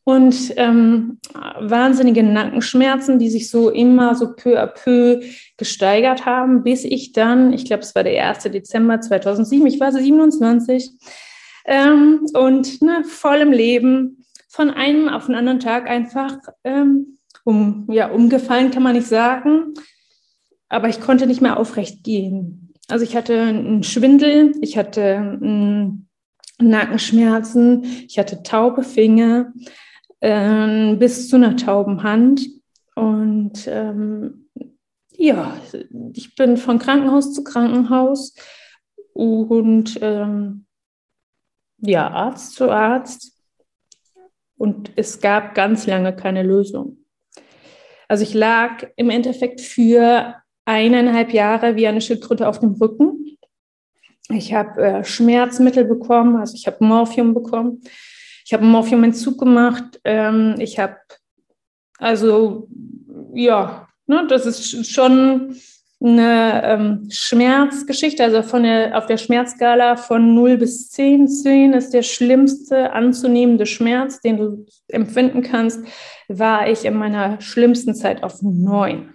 und 0.08 0.54
ähm, 0.56 1.20
wahnsinnige 1.60 2.24
Nackenschmerzen, 2.24 3.20
die 3.20 3.30
sich 3.30 3.50
so 3.50 3.70
immer 3.70 4.16
so 4.16 4.36
peu 4.38 4.58
à 4.58 4.66
peu 4.66 5.20
gesteigert 5.58 6.26
haben, 6.26 6.64
bis 6.64 6.86
ich 6.86 7.12
dann, 7.12 7.52
ich 7.52 7.66
glaube, 7.66 7.84
es 7.84 7.94
war 7.94 8.06
der 8.06 8.26
1. 8.30 8.44
Dezember 8.44 9.02
2007, 9.02 9.68
ich 9.68 9.82
war 9.82 9.92
27 9.92 10.92
ähm, 11.66 12.26
und 12.34 12.82
ne, 12.82 13.04
voll 13.04 13.40
im 13.40 13.52
Leben 13.52 14.24
von 14.48 14.70
einem 14.70 15.10
auf 15.10 15.26
den 15.26 15.36
anderen 15.36 15.60
Tag 15.60 15.90
einfach 15.90 16.38
ähm, 16.64 17.18
um, 17.44 17.86
ja, 17.92 18.10
umgefallen 18.10 18.72
kann 18.72 18.84
man 18.84 18.96
nicht 18.96 19.08
sagen, 19.08 19.74
aber 20.70 20.88
ich 20.88 21.02
konnte 21.02 21.28
nicht 21.28 21.42
mehr 21.42 21.60
aufrecht 21.60 22.06
gehen. 22.06 22.74
Also 22.88 23.04
ich 23.04 23.18
hatte 23.18 23.42
einen 23.42 23.84
Schwindel, 23.84 24.54
ich 24.62 24.78
hatte 24.78 25.38
Nackenschmerzen, 26.60 27.84
ich 28.08 28.18
hatte 28.18 28.42
taube 28.44 28.84
Finger 28.84 29.52
äh, 30.20 30.96
bis 30.96 31.30
zu 31.30 31.36
einer 31.36 31.56
tauben 31.56 32.04
Hand. 32.04 32.48
Und 32.96 33.68
ähm, 33.68 34.50
ja, 35.12 35.58
ich 36.14 36.36
bin 36.36 36.58
von 36.58 36.80
Krankenhaus 36.80 37.34
zu 37.34 37.44
Krankenhaus 37.44 38.36
und 39.14 40.00
ähm, 40.02 40.66
ja, 41.80 42.10
Arzt 42.10 42.54
zu 42.54 42.70
Arzt. 42.70 43.34
Und 44.58 44.92
es 44.96 45.22
gab 45.22 45.54
ganz 45.54 45.86
lange 45.86 46.16
keine 46.16 46.44
Lösung. 46.44 46.98
Also 48.08 48.24
ich 48.24 48.34
lag 48.34 48.88
im 48.96 49.10
Endeffekt 49.10 49.62
für 49.62 50.36
eineinhalb 50.66 51.34
Jahre 51.34 51.76
wie 51.76 51.88
eine 51.88 52.02
Schildkröte 52.02 52.48
auf 52.48 52.60
dem 52.60 52.74
Rücken. 52.74 53.38
Ich 54.30 54.54
habe 54.54 54.82
äh, 54.82 55.04
Schmerzmittel 55.04 55.86
bekommen, 55.86 56.36
also 56.36 56.56
ich 56.56 56.68
habe 56.68 56.84
Morphium 56.84 57.34
bekommen. 57.34 57.82
Ich 58.48 58.54
habe 58.54 58.64
einen 58.64 58.72
Morphiumentzug 58.72 59.38
gemacht. 59.40 60.00
Ähm, 60.06 60.56
ich 60.58 60.80
habe, 60.80 60.96
also 61.98 62.70
ja, 63.34 63.90
ne, 64.06 64.26
das 64.30 64.46
ist 64.46 64.90
schon 64.90 65.58
eine 66.00 66.62
ähm, 66.64 67.08
Schmerzgeschichte, 67.10 68.24
also 68.24 68.44
von 68.44 68.64
der, 68.64 68.98
auf 68.98 69.06
der 69.06 69.18
Schmerzskala 69.18 69.98
von 69.98 70.34
0 70.34 70.60
bis 70.60 70.90
10. 70.92 71.28
10 71.28 71.74
ist 71.74 71.94
der 71.94 72.04
schlimmste 72.04 72.94
anzunehmende 72.94 73.66
Schmerz, 73.66 74.22
den 74.22 74.38
du 74.38 74.66
empfinden 74.88 75.42
kannst, 75.42 75.86
war 76.30 76.70
ich 76.70 76.86
in 76.86 76.94
meiner 76.94 77.42
schlimmsten 77.42 77.96
Zeit 77.96 78.24
auf 78.24 78.42
9. 78.42 79.14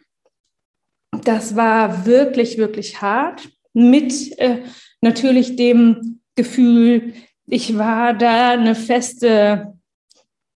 Das 1.24 1.56
war 1.56 2.04
wirklich, 2.04 2.58
wirklich 2.58 3.00
hart 3.00 3.48
mit 3.72 4.38
äh, 4.38 4.58
natürlich 5.00 5.56
dem 5.56 6.20
Gefühl, 6.34 7.14
ich 7.46 7.76
war 7.76 8.14
da 8.14 8.50
eine 8.50 8.74
feste 8.74 9.74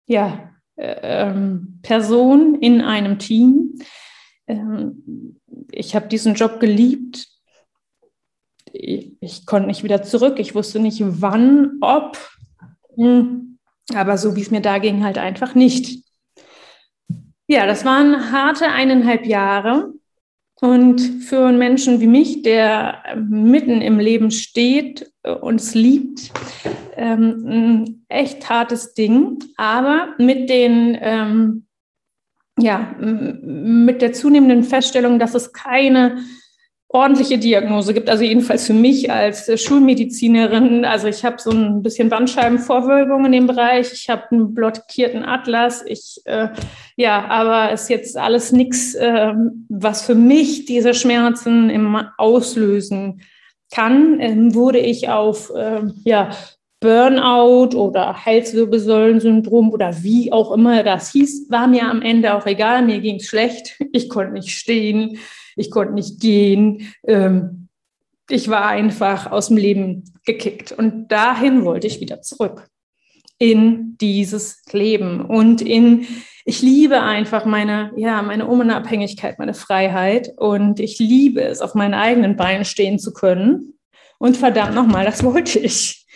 ja, 0.07 0.51
äh, 0.77 0.97
ähm, 1.03 1.81
Person 1.83 2.57
in 2.61 2.81
einem 2.81 3.19
Team. 3.19 3.79
Ähm, 4.47 5.39
ich 5.71 5.95
habe 5.95 6.09
diesen 6.09 6.35
Job 6.35 6.61
geliebt. 6.61 7.29
Ich, 8.73 9.17
ich, 9.21 9.47
konnte 9.47 9.69
nicht 9.69 9.85
wieder 9.85 10.03
zurück. 10.03 10.39
Ich 10.39 10.55
wusste 10.55 10.81
nicht, 10.81 11.03
wann, 11.03 11.79
ob. 11.81 12.19
Hm. 12.97 13.59
Aber 13.95 14.17
so 14.17 14.37
wie 14.37 14.43
es 14.43 14.51
mir 14.51 14.61
da 14.61 14.79
ging, 14.79 15.05
halt 15.05 15.19
einfach 15.19 15.55
nicht. 15.55 16.05
Ja, 17.47 17.67
das 17.67 17.85
waren 17.85 18.33
harte 18.33 18.69
eineinhalb 18.69 19.27
Jahre. 19.27 19.93
Und 20.63 21.01
für 21.01 21.45
einen 21.45 21.59
Menschen 21.59 22.01
wie 22.01 22.07
mich, 22.07 22.43
der 22.43 23.03
mitten 23.17 23.83
im 23.83 23.99
Leben 23.99 24.31
steht 24.31 25.13
und 25.41 25.61
es 25.61 25.75
liebt, 25.75 26.31
ähm, 26.97 27.45
ein 27.49 28.05
echt 28.09 28.49
hartes 28.49 28.95
Ding. 28.95 29.43
Aber 29.57 30.15
mit 30.19 30.49
den 30.49 30.97
ähm, 31.01 31.67
ja, 32.61 32.95
mit 33.01 34.03
der 34.03 34.13
zunehmenden 34.13 34.63
Feststellung, 34.63 35.19
dass 35.19 35.35
es 35.35 35.53
keine 35.53 36.19
ordentliche 36.93 37.39
Diagnose 37.39 37.95
gibt. 37.95 38.11
Also 38.11 38.23
jedenfalls 38.23 38.67
für 38.67 38.75
mich 38.75 39.11
als 39.11 39.51
Schulmedizinerin. 39.61 40.85
Also 40.85 41.09
ich 41.09 41.25
habe 41.25 41.37
so 41.39 41.51
ein 41.51 41.83
bisschen 41.83 42.11
Bandscheibenvorwölbung 42.11 43.25
in 43.25 43.33
dem 43.33 43.47
Bereich. 43.47 43.93
Ich 43.95 44.11
habe 44.11 44.31
einen 44.31 44.55
blockierten 44.55 45.25
Atlas. 45.25 45.83
Ich 45.87 46.21
äh, 46.27 46.49
ja, 46.97 47.25
aber 47.29 47.73
ist 47.73 47.89
jetzt 47.89 48.19
alles 48.19 48.53
nichts, 48.53 48.95
äh, 48.95 49.33
was 49.71 50.03
für 50.03 50.15
mich 50.15 50.67
diese 50.67 50.93
Schmerzen 50.93 51.71
immer 51.71 52.13
auslösen 52.19 53.23
kann. 53.73 54.21
Ähm, 54.21 54.55
wurde 54.55 54.79
ich 54.79 55.09
auf 55.09 55.51
äh, 55.57 55.81
ja 56.05 56.31
Burnout 56.81 57.75
oder 57.75 58.27
Halswirbelsäulensyndrom 58.27 59.71
oder 59.71 60.03
wie 60.03 60.31
auch 60.31 60.53
immer 60.53 60.83
das 60.83 61.13
hieß, 61.13 61.47
war 61.49 61.69
mir 61.69 61.89
am 61.89 62.03
Ende 62.03 62.35
auch 62.35 62.45
egal. 62.45 62.83
Mir 62.83 63.01
ging 63.01 63.17
es 63.17 63.27
schlecht. 63.27 63.81
Ich 63.93 64.11
konnte 64.11 64.35
nicht 64.35 64.51
stehen 64.51 65.19
ich 65.57 65.71
konnte 65.71 65.95
nicht 65.95 66.21
gehen. 66.21 66.93
Ähm, 67.07 67.69
ich 68.29 68.49
war 68.49 68.67
einfach 68.67 69.31
aus 69.31 69.49
dem 69.49 69.57
Leben 69.57 70.05
gekickt. 70.25 70.73
Und 70.73 71.09
dahin 71.09 71.65
wollte 71.65 71.87
ich 71.87 72.01
wieder 72.01 72.23
zurück. 72.23 72.69
In 73.39 73.97
dieses 74.01 74.63
Leben 74.71 75.21
und 75.21 75.63
in, 75.63 76.07
ich 76.45 76.63
liebe 76.63 77.03
einfach 77.03 77.45
meine, 77.45 77.91
ja, 77.97 78.23
meine 78.23 78.47
Unabhängigkeit, 78.47 79.39
meine 79.39 79.55
Freiheit. 79.55 80.33
Und 80.37 80.79
ich 80.79 80.99
liebe 80.99 81.43
es, 81.43 81.61
auf 81.61 81.75
meinen 81.75 81.95
eigenen 81.95 82.37
Beinen 82.37 82.65
stehen 82.65 83.01
zu 83.01 83.13
können. 83.13 83.75
Und 84.19 84.37
verdammt 84.37 84.75
nochmal, 84.75 85.05
das 85.05 85.25
wollte 85.25 85.59
ich. 85.59 86.07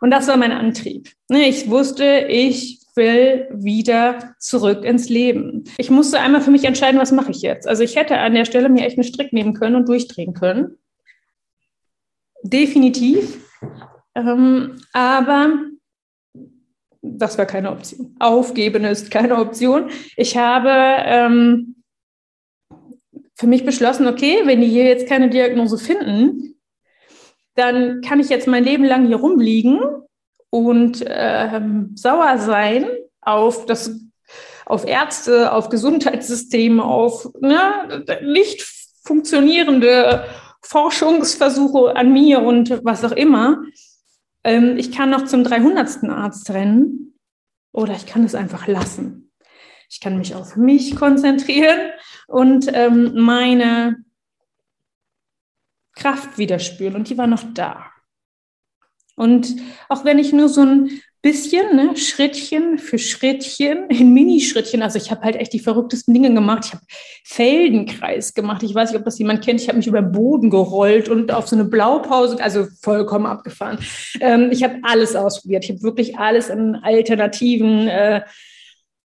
Und 0.00 0.10
das 0.10 0.28
war 0.28 0.36
mein 0.36 0.52
Antrieb. 0.52 1.10
Ne, 1.28 1.48
ich 1.48 1.70
wusste, 1.70 2.26
ich 2.28 2.80
will 2.98 3.48
wieder 3.50 4.34
zurück 4.38 4.84
ins 4.84 5.08
Leben. 5.08 5.64
Ich 5.78 5.88
musste 5.88 6.20
einmal 6.20 6.42
für 6.42 6.50
mich 6.50 6.64
entscheiden, 6.64 7.00
was 7.00 7.12
mache 7.12 7.30
ich 7.30 7.40
jetzt. 7.40 7.66
Also 7.66 7.82
ich 7.82 7.96
hätte 7.96 8.18
an 8.18 8.34
der 8.34 8.44
Stelle 8.44 8.68
mir 8.68 8.84
echt 8.84 8.98
einen 8.98 9.04
Strick 9.04 9.32
nehmen 9.32 9.54
können 9.54 9.76
und 9.76 9.88
durchdrehen 9.88 10.34
können. 10.34 10.76
Definitiv. 12.42 13.40
Ähm, 14.14 14.76
aber 14.92 15.54
das 17.00 17.38
war 17.38 17.46
keine 17.46 17.70
Option. 17.70 18.14
Aufgeben 18.18 18.84
ist 18.84 19.10
keine 19.10 19.36
Option. 19.36 19.90
Ich 20.16 20.36
habe 20.36 20.70
ähm, 20.70 21.76
für 23.34 23.46
mich 23.46 23.64
beschlossen, 23.64 24.06
okay, 24.06 24.42
wenn 24.44 24.60
die 24.60 24.68
hier 24.68 24.84
jetzt 24.84 25.08
keine 25.08 25.30
Diagnose 25.30 25.78
finden, 25.78 26.56
dann 27.54 28.02
kann 28.02 28.20
ich 28.20 28.28
jetzt 28.28 28.46
mein 28.46 28.64
Leben 28.64 28.84
lang 28.84 29.06
hier 29.06 29.16
rumliegen 29.16 29.80
und 30.50 31.04
ähm, 31.06 31.92
sauer 31.94 32.38
sein 32.38 32.86
auf 33.20 33.66
das 33.66 34.00
auf 34.68 34.86
Ärzte, 34.86 35.52
auf 35.52 35.70
Gesundheitssysteme, 35.70 36.84
auf 36.84 37.30
ne, 37.40 38.04
nicht 38.22 38.62
funktionierende 39.02 40.26
Forschungsversuche 40.60 41.96
an 41.96 42.12
mir 42.12 42.42
und 42.42 42.84
was 42.84 43.02
auch 43.04 43.12
immer. 43.12 43.62
Ähm, 44.44 44.76
ich 44.76 44.92
kann 44.92 45.08
noch 45.08 45.24
zum 45.24 45.42
300. 45.42 46.04
Arzt 46.10 46.50
rennen 46.50 47.14
oder 47.72 47.94
ich 47.94 48.06
kann 48.06 48.24
es 48.24 48.34
einfach 48.34 48.66
lassen. 48.66 49.32
Ich 49.88 50.00
kann 50.00 50.18
mich 50.18 50.34
auf 50.34 50.56
mich 50.56 50.96
konzentrieren 50.96 51.92
und 52.26 52.68
ähm, 52.74 53.12
meine 53.14 53.96
Kraft 55.96 56.36
wieder 56.36 56.58
spüren 56.58 56.96
und 56.96 57.08
die 57.08 57.16
war 57.16 57.26
noch 57.26 57.42
da. 57.54 57.86
Und 59.18 59.56
auch 59.88 60.04
wenn 60.04 60.18
ich 60.18 60.32
nur 60.32 60.48
so 60.48 60.62
ein 60.62 61.00
bisschen, 61.20 61.74
ne, 61.74 61.96
Schrittchen 61.96 62.78
für 62.78 62.98
Schrittchen, 62.98 63.86
in 63.90 64.14
Minischrittchen, 64.14 64.82
also 64.82 64.98
ich 64.98 65.10
habe 65.10 65.22
halt 65.22 65.36
echt 65.36 65.52
die 65.52 65.58
verrücktesten 65.58 66.14
Dinge 66.14 66.32
gemacht. 66.32 66.66
Ich 66.66 66.72
habe 66.72 66.84
Feldenkreis 67.24 68.34
gemacht. 68.34 68.62
Ich 68.62 68.74
weiß 68.74 68.90
nicht, 68.90 68.98
ob 68.98 69.04
das 69.04 69.18
jemand 69.18 69.44
kennt. 69.44 69.60
Ich 69.60 69.68
habe 69.68 69.78
mich 69.78 69.86
über 69.86 70.00
den 70.00 70.12
Boden 70.12 70.50
gerollt 70.50 71.08
und 71.08 71.32
auf 71.32 71.48
so 71.48 71.56
eine 71.56 71.64
Blaupause, 71.64 72.42
also 72.42 72.66
vollkommen 72.80 73.26
abgefahren. 73.26 73.78
Ähm, 74.20 74.50
ich 74.50 74.62
habe 74.62 74.78
alles 74.82 75.16
ausprobiert. 75.16 75.64
Ich 75.64 75.70
habe 75.70 75.82
wirklich 75.82 76.18
alles 76.18 76.48
in 76.48 76.76
alternativen 76.76 77.88
äh, 77.88 78.22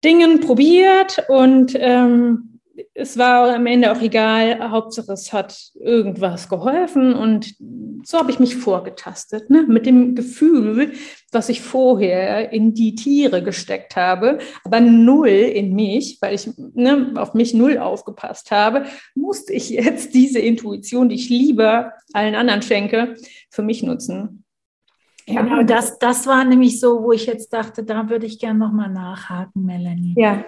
Dingen 0.04 0.40
probiert 0.40 1.24
und 1.28 1.72
ähm, 1.74 2.57
es 2.94 3.18
war 3.18 3.54
am 3.54 3.66
Ende 3.66 3.92
auch 3.92 4.00
egal, 4.00 4.70
Hauptsache 4.70 5.12
es 5.12 5.32
hat 5.32 5.72
irgendwas 5.74 6.48
geholfen 6.48 7.14
und 7.14 7.54
so 8.04 8.18
habe 8.18 8.30
ich 8.30 8.38
mich 8.38 8.56
vorgetastet, 8.56 9.50
ne? 9.50 9.64
mit 9.68 9.86
dem 9.86 10.14
Gefühl, 10.14 10.92
was 11.32 11.48
ich 11.48 11.60
vorher 11.60 12.52
in 12.52 12.74
die 12.74 12.94
Tiere 12.94 13.42
gesteckt 13.42 13.96
habe, 13.96 14.38
aber 14.64 14.80
null 14.80 15.28
in 15.28 15.74
mich, 15.74 16.18
weil 16.20 16.34
ich 16.34 16.50
ne, 16.56 17.12
auf 17.16 17.34
mich 17.34 17.54
null 17.54 17.78
aufgepasst 17.78 18.50
habe, 18.50 18.84
musste 19.14 19.52
ich 19.52 19.70
jetzt 19.70 20.14
diese 20.14 20.38
Intuition, 20.38 21.08
die 21.08 21.16
ich 21.16 21.28
lieber 21.28 21.92
allen 22.12 22.34
anderen 22.34 22.62
schenke, 22.62 23.16
für 23.50 23.62
mich 23.62 23.82
nutzen. 23.82 24.44
Ja. 25.26 25.42
Genau, 25.42 25.62
das, 25.62 25.98
das 25.98 26.26
war 26.26 26.44
nämlich 26.44 26.80
so, 26.80 27.02
wo 27.02 27.12
ich 27.12 27.26
jetzt 27.26 27.52
dachte, 27.52 27.84
da 27.84 28.08
würde 28.08 28.24
ich 28.24 28.38
gerne 28.38 28.58
nochmal 28.58 28.88
nachhaken, 28.88 29.64
Melanie. 29.64 30.14
Ja. 30.16 30.44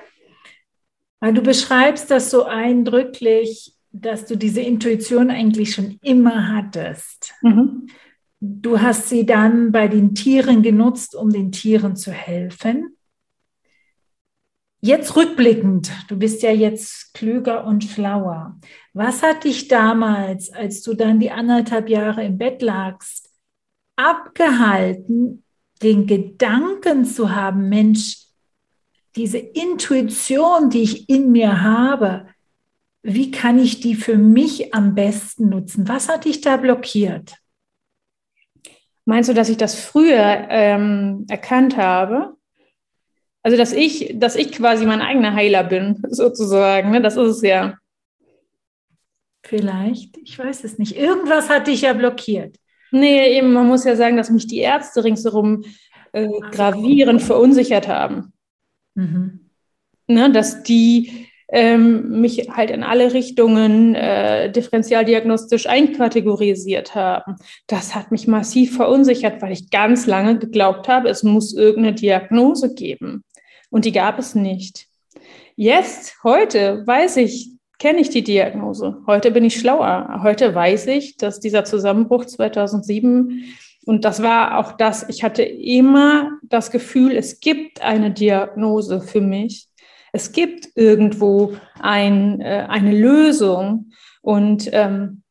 Weil 1.20 1.34
du 1.34 1.42
beschreibst 1.42 2.10
das 2.10 2.30
so 2.30 2.44
eindrücklich, 2.44 3.74
dass 3.92 4.26
du 4.26 4.36
diese 4.36 4.60
Intuition 4.60 5.30
eigentlich 5.30 5.74
schon 5.74 5.98
immer 6.02 6.48
hattest. 6.54 7.34
Mhm. 7.42 7.88
Du 8.40 8.80
hast 8.80 9.08
sie 9.10 9.26
dann 9.26 9.70
bei 9.70 9.86
den 9.88 10.14
Tieren 10.14 10.62
genutzt, 10.62 11.14
um 11.14 11.30
den 11.30 11.52
Tieren 11.52 11.96
zu 11.96 12.10
helfen. 12.10 12.96
Jetzt 14.82 15.14
rückblickend, 15.14 15.92
du 16.08 16.16
bist 16.16 16.42
ja 16.42 16.52
jetzt 16.52 17.12
klüger 17.12 17.66
und 17.66 17.84
schlauer. 17.84 18.58
Was 18.94 19.22
hat 19.22 19.44
dich 19.44 19.68
damals, 19.68 20.50
als 20.50 20.80
du 20.82 20.94
dann 20.94 21.20
die 21.20 21.30
anderthalb 21.30 21.90
Jahre 21.90 22.24
im 22.24 22.38
Bett 22.38 22.62
lagst, 22.62 23.30
abgehalten, 23.96 25.44
den 25.82 26.06
Gedanken 26.06 27.04
zu 27.04 27.34
haben, 27.34 27.68
Mensch, 27.68 28.29
diese 29.16 29.38
Intuition, 29.38 30.70
die 30.70 30.82
ich 30.82 31.08
in 31.08 31.32
mir 31.32 31.62
habe, 31.62 32.26
wie 33.02 33.30
kann 33.30 33.58
ich 33.58 33.80
die 33.80 33.94
für 33.94 34.16
mich 34.16 34.74
am 34.74 34.94
besten 34.94 35.48
nutzen? 35.48 35.88
Was 35.88 36.08
hat 36.08 36.26
dich 36.26 36.40
da 36.40 36.56
blockiert? 36.56 37.34
Meinst 39.04 39.28
du, 39.28 39.34
dass 39.34 39.48
ich 39.48 39.56
das 39.56 39.74
früher 39.74 40.46
ähm, 40.50 41.26
erkannt 41.28 41.76
habe? 41.76 42.36
Also, 43.42 43.56
dass 43.56 43.72
ich, 43.72 44.12
dass 44.14 44.36
ich 44.36 44.52
quasi 44.52 44.84
mein 44.84 45.00
eigener 45.00 45.34
Heiler 45.34 45.64
bin, 45.64 46.02
sozusagen. 46.08 46.90
Ne? 46.90 47.00
Das 47.00 47.16
ist 47.16 47.36
es 47.36 47.42
ja. 47.42 47.76
Vielleicht, 49.42 50.18
ich 50.18 50.38
weiß 50.38 50.64
es 50.64 50.78
nicht. 50.78 50.96
Irgendwas 50.96 51.48
hat 51.48 51.66
dich 51.66 51.80
ja 51.82 51.94
blockiert. 51.94 52.56
Nee, 52.92 53.38
eben, 53.38 53.52
man 53.52 53.66
muss 53.66 53.84
ja 53.84 53.96
sagen, 53.96 54.16
dass 54.16 54.30
mich 54.30 54.46
die 54.46 54.58
Ärzte 54.58 55.02
ringsherum 55.02 55.64
äh, 56.12 56.28
gravierend 56.50 57.22
verunsichert 57.22 57.88
haben. 57.88 58.32
Mhm. 58.94 59.40
Ne, 60.06 60.32
dass 60.32 60.62
die 60.64 61.28
ähm, 61.52 62.20
mich 62.20 62.48
halt 62.50 62.70
in 62.70 62.82
alle 62.82 63.12
Richtungen 63.12 63.94
äh, 63.94 64.50
differentialdiagnostisch 64.50 65.66
einkategorisiert 65.66 66.94
haben. 66.94 67.36
Das 67.66 67.94
hat 67.94 68.10
mich 68.10 68.26
massiv 68.26 68.76
verunsichert, 68.76 69.42
weil 69.42 69.52
ich 69.52 69.70
ganz 69.70 70.06
lange 70.06 70.38
geglaubt 70.38 70.88
habe, 70.88 71.08
es 71.08 71.22
muss 71.22 71.54
irgendeine 71.54 71.94
Diagnose 71.94 72.74
geben. 72.74 73.24
Und 73.70 73.84
die 73.84 73.92
gab 73.92 74.18
es 74.18 74.34
nicht. 74.34 74.86
Jetzt, 75.56 76.22
heute, 76.24 76.86
weiß 76.86 77.18
ich, 77.18 77.52
kenne 77.78 78.00
ich 78.00 78.10
die 78.10 78.22
Diagnose. 78.22 78.98
Heute 79.06 79.30
bin 79.30 79.44
ich 79.44 79.58
schlauer. 79.58 80.20
Heute 80.22 80.54
weiß 80.54 80.86
ich, 80.88 81.16
dass 81.16 81.40
dieser 81.40 81.64
Zusammenbruch 81.64 82.24
2007 82.26 83.44
und 83.86 84.04
das 84.04 84.22
war 84.22 84.58
auch 84.58 84.72
das, 84.72 85.08
ich 85.08 85.24
hatte 85.24 85.42
immer 85.42 86.38
das 86.42 86.70
Gefühl, 86.70 87.12
es 87.12 87.40
gibt 87.40 87.82
eine 87.82 88.10
Diagnose 88.10 89.00
für 89.00 89.20
mich. 89.20 89.68
Es 90.12 90.32
gibt 90.32 90.68
irgendwo 90.74 91.54
ein, 91.80 92.40
äh, 92.40 92.66
eine 92.68 92.92
Lösung. 92.92 93.92
Und 94.22 94.68
ähm, 94.72 95.22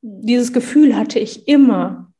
dieses 0.00 0.52
Gefühl 0.52 0.96
hatte 0.96 1.18
ich 1.18 1.46
immer. 1.46 2.12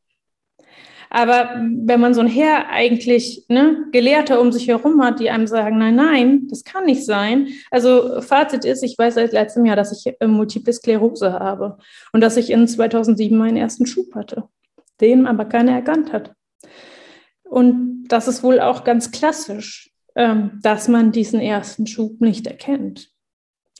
Aber 1.10 1.60
wenn 1.60 2.00
man 2.00 2.14
so 2.14 2.20
ein 2.20 2.28
Herr 2.28 2.70
eigentlich 2.70 3.44
ne, 3.48 3.84
Gelehrte 3.92 4.40
um 4.40 4.52
sich 4.52 4.68
herum 4.68 5.02
hat, 5.02 5.20
die 5.20 5.28
einem 5.28 5.46
sagen, 5.46 5.76
nein, 5.76 5.96
nein, 5.96 6.46
das 6.48 6.64
kann 6.64 6.86
nicht 6.86 7.04
sein. 7.04 7.48
Also 7.70 8.22
Fazit 8.22 8.64
ist, 8.64 8.82
ich 8.82 8.96
weiß 8.96 9.14
seit 9.14 9.32
letztem 9.32 9.66
Jahr, 9.66 9.76
dass 9.76 9.92
ich 9.92 10.14
äh, 10.20 10.26
Multiple 10.26 10.72
Sklerose 10.72 11.32
habe 11.32 11.78
und 12.12 12.22
dass 12.22 12.38
ich 12.38 12.50
in 12.50 12.66
2007 12.66 13.36
meinen 13.36 13.56
ersten 13.56 13.86
Schub 13.86 14.14
hatte 14.14 14.44
den 15.00 15.26
aber 15.26 15.44
keiner 15.44 15.72
erkannt 15.72 16.12
hat. 16.12 16.34
Und 17.44 18.04
das 18.08 18.28
ist 18.28 18.42
wohl 18.42 18.60
auch 18.60 18.84
ganz 18.84 19.10
klassisch, 19.10 19.90
ähm, 20.14 20.58
dass 20.62 20.88
man 20.88 21.12
diesen 21.12 21.40
ersten 21.40 21.86
Schub 21.86 22.20
nicht 22.20 22.46
erkennt. 22.46 23.10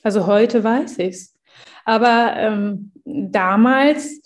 Also 0.03 0.27
heute 0.27 0.63
weiß 0.63 0.99
ich 0.99 1.15
es. 1.15 1.39
Aber 1.85 2.33
ähm, 2.37 2.91
damals 3.05 4.21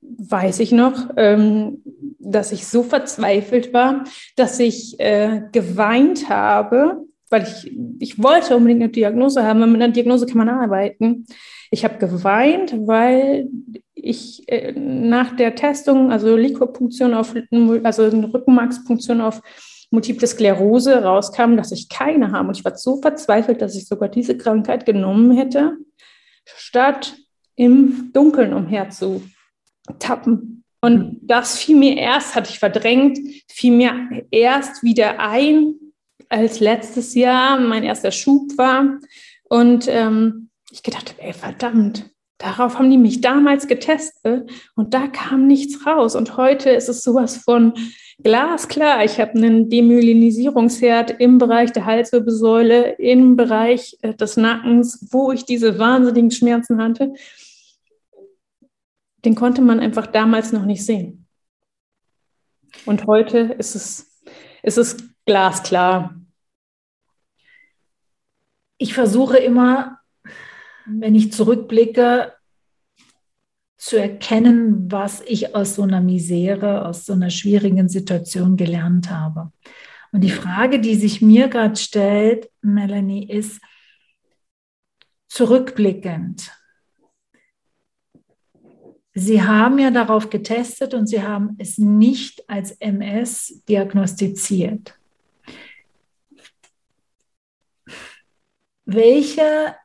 weiß 0.00 0.60
ich 0.60 0.72
noch, 0.72 1.10
ähm, 1.16 1.82
dass 2.18 2.52
ich 2.52 2.66
so 2.66 2.82
verzweifelt 2.82 3.72
war, 3.72 4.04
dass 4.36 4.58
ich 4.58 4.98
äh, 5.00 5.42
geweint 5.52 6.28
habe, 6.28 7.04
weil 7.30 7.42
ich, 7.42 7.76
ich 7.98 8.22
wollte 8.22 8.56
unbedingt 8.56 8.82
eine 8.82 8.92
Diagnose 8.92 9.44
haben, 9.44 9.60
weil 9.60 9.68
mit 9.68 9.82
einer 9.82 9.92
Diagnose 9.92 10.26
kann 10.26 10.38
man 10.38 10.48
arbeiten. 10.48 11.26
Ich 11.70 11.84
habe 11.84 11.98
geweint, 11.98 12.74
weil 12.86 13.48
ich 13.94 14.42
äh, 14.48 14.72
nach 14.72 15.36
der 15.36 15.54
Testung, 15.54 16.10
also 16.10 16.36
Likopunktion 16.36 17.14
auf, 17.14 17.34
also 17.82 18.04
eine 18.04 18.32
Rückenmarkspunktion 18.32 19.20
auf 19.20 19.40
Multiple 19.90 20.26
Sklerose 20.26 21.02
rauskam, 21.02 21.56
dass 21.56 21.72
ich 21.72 21.88
keine 21.88 22.32
habe. 22.32 22.48
Und 22.48 22.58
ich 22.58 22.64
war 22.64 22.76
so 22.76 23.00
verzweifelt, 23.00 23.62
dass 23.62 23.76
ich 23.76 23.86
sogar 23.86 24.08
diese 24.08 24.36
Krankheit 24.36 24.86
genommen 24.86 25.36
hätte, 25.36 25.76
statt 26.44 27.16
im 27.54 28.10
Dunkeln 28.12 28.52
umherzutappen. 28.52 30.64
Und 30.80 31.20
das 31.22 31.56
fiel 31.56 31.76
mir 31.76 31.96
erst, 31.96 32.34
hatte 32.34 32.50
ich 32.50 32.58
verdrängt, 32.58 33.18
fiel 33.48 33.76
mir 33.76 34.26
erst 34.30 34.82
wieder 34.82 35.20
ein, 35.20 35.74
als 36.28 36.60
letztes 36.60 37.14
Jahr 37.14 37.60
mein 37.60 37.84
erster 37.84 38.10
Schub 38.10 38.58
war. 38.58 38.98
Und 39.44 39.86
ähm, 39.88 40.50
ich 40.70 40.82
gedacht 40.82 41.12
habe, 41.12 41.22
ey, 41.22 41.32
verdammt, 41.32 42.10
darauf 42.38 42.78
haben 42.78 42.90
die 42.90 42.98
mich 42.98 43.20
damals 43.20 43.66
getestet 43.66 44.50
und 44.74 44.94
da 44.94 45.06
kam 45.06 45.46
nichts 45.46 45.86
raus. 45.86 46.16
Und 46.16 46.36
heute 46.36 46.70
ist 46.70 46.88
es 46.88 47.02
sowas 47.02 47.36
von 47.36 47.74
glasklar. 48.22 49.04
Ich 49.04 49.20
habe 49.20 49.32
einen 49.32 49.70
Demyelinisierungsherd 49.70 51.20
im 51.20 51.38
Bereich 51.38 51.72
der 51.72 51.86
Halswirbelsäule, 51.86 52.92
im 52.98 53.36
Bereich 53.36 53.96
äh, 54.02 54.14
des 54.14 54.36
Nackens, 54.36 55.08
wo 55.10 55.32
ich 55.32 55.44
diese 55.44 55.78
wahnsinnigen 55.78 56.30
Schmerzen 56.30 56.82
hatte. 56.82 57.12
Den 59.24 59.34
konnte 59.34 59.62
man 59.62 59.80
einfach 59.80 60.06
damals 60.06 60.52
noch 60.52 60.64
nicht 60.64 60.84
sehen. 60.84 61.26
Und 62.84 63.06
heute 63.06 63.38
ist 63.38 63.74
es, 63.74 64.22
ist 64.62 64.78
es 64.78 64.96
glasklar. 65.24 66.14
Ich 68.76 68.92
versuche 68.92 69.38
immer, 69.38 70.00
wenn 70.86 71.14
ich 71.14 71.32
zurückblicke, 71.32 72.32
zu 73.76 73.96
erkennen, 73.96 74.90
was 74.90 75.22
ich 75.26 75.54
aus 75.54 75.74
so 75.74 75.82
einer 75.82 76.00
Misere, 76.00 76.86
aus 76.86 77.04
so 77.04 77.12
einer 77.12 77.30
schwierigen 77.30 77.88
Situation 77.88 78.56
gelernt 78.56 79.10
habe. 79.10 79.52
Und 80.10 80.22
die 80.22 80.30
Frage, 80.30 80.80
die 80.80 80.94
sich 80.94 81.20
mir 81.20 81.48
gerade 81.48 81.76
stellt, 81.76 82.50
Melanie, 82.62 83.28
ist 83.28 83.60
zurückblickend. 85.28 86.50
Sie 89.12 89.42
haben 89.42 89.78
ja 89.78 89.90
darauf 89.90 90.30
getestet 90.30 90.94
und 90.94 91.06
Sie 91.06 91.22
haben 91.22 91.56
es 91.58 91.78
nicht 91.78 92.48
als 92.48 92.72
MS 92.72 93.62
diagnostiziert. 93.68 94.98
Welche 98.86 99.76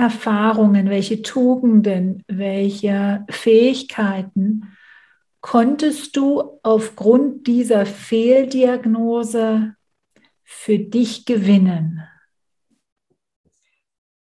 Erfahrungen, 0.00 0.88
welche 0.88 1.20
Tugenden, 1.20 2.22
welche 2.26 3.24
Fähigkeiten 3.28 4.76
konntest 5.42 6.16
du 6.16 6.58
aufgrund 6.62 7.46
dieser 7.46 7.84
Fehldiagnose 7.84 9.74
für 10.42 10.78
dich 10.78 11.26
gewinnen? 11.26 12.02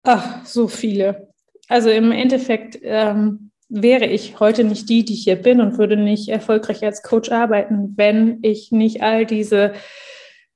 Ach, 0.02 0.44
so 0.44 0.68
viele. 0.68 1.28
Also 1.68 1.88
im 1.88 2.12
Endeffekt 2.12 2.78
ähm, 2.82 3.50
wäre 3.70 4.06
ich 4.06 4.40
heute 4.40 4.64
nicht 4.64 4.90
die, 4.90 5.04
die 5.06 5.14
ich 5.14 5.24
hier 5.24 5.36
bin 5.36 5.60
und 5.62 5.78
würde 5.78 5.96
nicht 5.96 6.28
erfolgreich 6.28 6.84
als 6.84 7.02
Coach 7.02 7.30
arbeiten, 7.30 7.94
wenn 7.96 8.40
ich 8.42 8.72
nicht 8.72 9.02
all 9.02 9.24
diese 9.24 9.72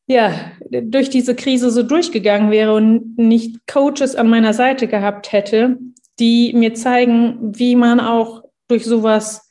ja, 0.06 0.52
durch 0.70 1.10
diese 1.10 1.34
Krise 1.34 1.70
so 1.70 1.82
durchgegangen 1.82 2.50
wäre 2.50 2.74
und 2.74 3.18
nicht 3.18 3.66
Coaches 3.66 4.14
an 4.14 4.28
meiner 4.28 4.54
Seite 4.54 4.86
gehabt 4.86 5.32
hätte, 5.32 5.78
die 6.18 6.52
mir 6.54 6.74
zeigen, 6.74 7.38
wie 7.58 7.74
man 7.76 8.00
auch 8.00 8.44
durch 8.68 8.84
sowas 8.84 9.50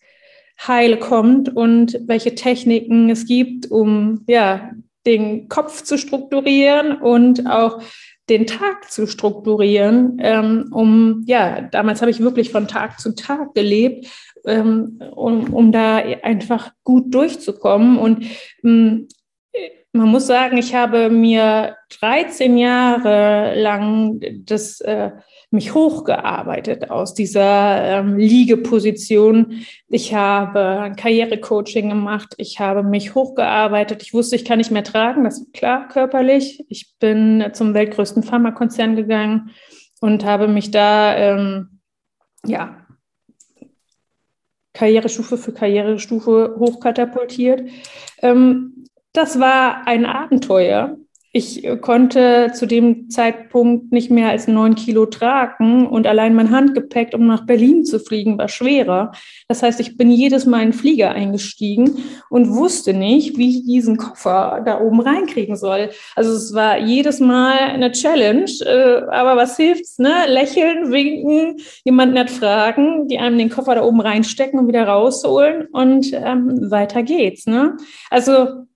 heil 0.66 0.98
kommt 0.98 1.54
und 1.56 2.00
welche 2.06 2.36
Techniken 2.36 3.10
es 3.10 3.26
gibt, 3.26 3.70
um 3.70 4.24
ja, 4.28 4.72
den 5.06 5.50
Kopf 5.50 5.84
zu 5.84 5.98
strukturieren 5.98 6.94
und 7.02 7.48
auch 7.48 7.82
den 8.30 8.48
Tag 8.48 8.92
zu 8.92 9.06
strukturieren, 9.06 10.18
ähm, 10.20 10.70
um, 10.72 11.24
ja, 11.28 11.62
damals 11.62 12.02
habe 12.02 12.10
ich 12.10 12.22
wirklich 12.22 12.52
von 12.52 12.68
Tag 12.68 13.00
zu 13.00 13.14
Tag 13.14 13.54
gelebt, 13.54 14.08
ähm, 14.46 15.00
um, 15.16 15.54
um 15.54 15.72
da 15.72 15.98
einfach 15.98 16.72
gut 16.84 17.14
durchzukommen. 17.14 18.00
Und 18.00 18.26
ähm, 18.64 19.08
man 19.96 20.10
muss 20.10 20.28
sagen, 20.28 20.58
ich 20.58 20.76
habe 20.76 21.10
mir 21.10 21.78
13 22.02 22.58
Jahre 22.58 23.60
lang 23.60 24.20
das, 24.46 24.82
äh, 24.82 25.12
mich 25.52 25.74
hochgearbeitet 25.74 26.92
aus 26.92 27.14
dieser 27.14 28.00
ähm, 28.00 28.18
Liegeposition. 28.18 29.66
Ich 29.88 30.14
habe 30.14 30.82
ein 30.82 30.96
Karrierecoaching 30.98 31.90
gemacht. 31.90 32.36
Ich 32.38 32.60
habe 32.60 32.84
mich 32.84 33.16
hochgearbeitet. 33.16 34.04
Ich 34.04 34.14
wusste, 34.14 34.36
ich 34.36 34.44
kann 34.44 34.58
nicht 34.58 34.72
mehr 34.72 34.84
tragen. 34.84 35.24
Das 35.24 35.40
ist 35.40 35.54
klar 35.54 35.88
körperlich. 35.88 36.66
Ich 36.68 36.94
bin 37.00 37.46
zum 37.54 37.74
weltgrößten 37.74 38.24
Pharmakonzern 38.24 38.98
gegangen 38.98 39.52
und 40.02 40.26
habe 40.26 40.50
mich 40.50 40.72
da, 40.72 41.16
ähm, 41.16 41.80
ja, 42.46 42.86
Karrierestufe 44.74 45.38
für 45.38 45.54
Karrierestufe 45.54 46.58
hochkatapultiert. 46.60 47.70
Ähm, 48.22 48.75
das 49.18 49.40
war 49.40 49.88
ein 49.88 50.06
Abenteuer. 50.06 50.98
Ich 51.38 51.68
konnte 51.82 52.54
zu 52.54 52.66
dem 52.66 53.10
Zeitpunkt 53.10 53.92
nicht 53.92 54.10
mehr 54.10 54.30
als 54.30 54.48
neun 54.48 54.76
Kilo 54.76 55.06
tragen 55.06 55.86
und 55.86 56.08
allein 56.08 56.34
mein 56.34 56.50
Handgepäck, 56.50 57.14
um 57.14 57.28
nach 57.28 57.46
Berlin 57.46 57.84
zu 57.84 58.00
fliegen, 58.00 58.38
war 58.38 58.48
schwerer. 58.48 59.12
Das 59.50 59.62
heißt, 59.62 59.82
ich 59.82 59.98
bin 59.98 60.12
jedes 60.12 60.46
Mal 60.46 60.62
in 60.62 60.70
den 60.70 60.80
Flieger 60.80 61.12
eingestiegen 61.12 61.98
und 62.30 62.56
wusste 62.56 62.94
nicht, 62.94 63.38
wie 63.38 63.50
ich 63.50 63.66
diesen 63.66 63.98
Koffer 63.98 64.64
da 64.66 64.80
oben 64.80 65.02
reinkriegen 65.02 65.58
soll. 65.58 65.90
Also 66.16 66.32
es 66.32 66.54
war 66.54 66.78
jedes 66.78 67.20
Mal 67.20 67.58
eine 67.58 67.92
Challenge, 67.92 68.50
äh, 68.62 69.02
aber 69.12 69.36
was 69.36 69.58
hilft's, 69.58 70.00
ne? 70.00 70.14
Lächeln, 70.30 70.94
winken, 70.94 71.58
jemanden 71.84 72.14
nicht 72.14 72.30
fragen, 72.30 73.10
die 73.10 73.20
einem 73.20 73.38
den 73.38 73.50
Koffer 73.50 73.76
da 73.76 73.84
oben 73.84 74.00
reinstecken 74.00 74.58
und 74.58 74.70
wieder 74.70 74.88
rausholen 74.88 75.68
und 75.74 76.14
ähm, 76.14 76.72
weiter 76.72 77.04
geht's, 77.04 77.46
ne? 77.46 77.76
Also 78.10 78.68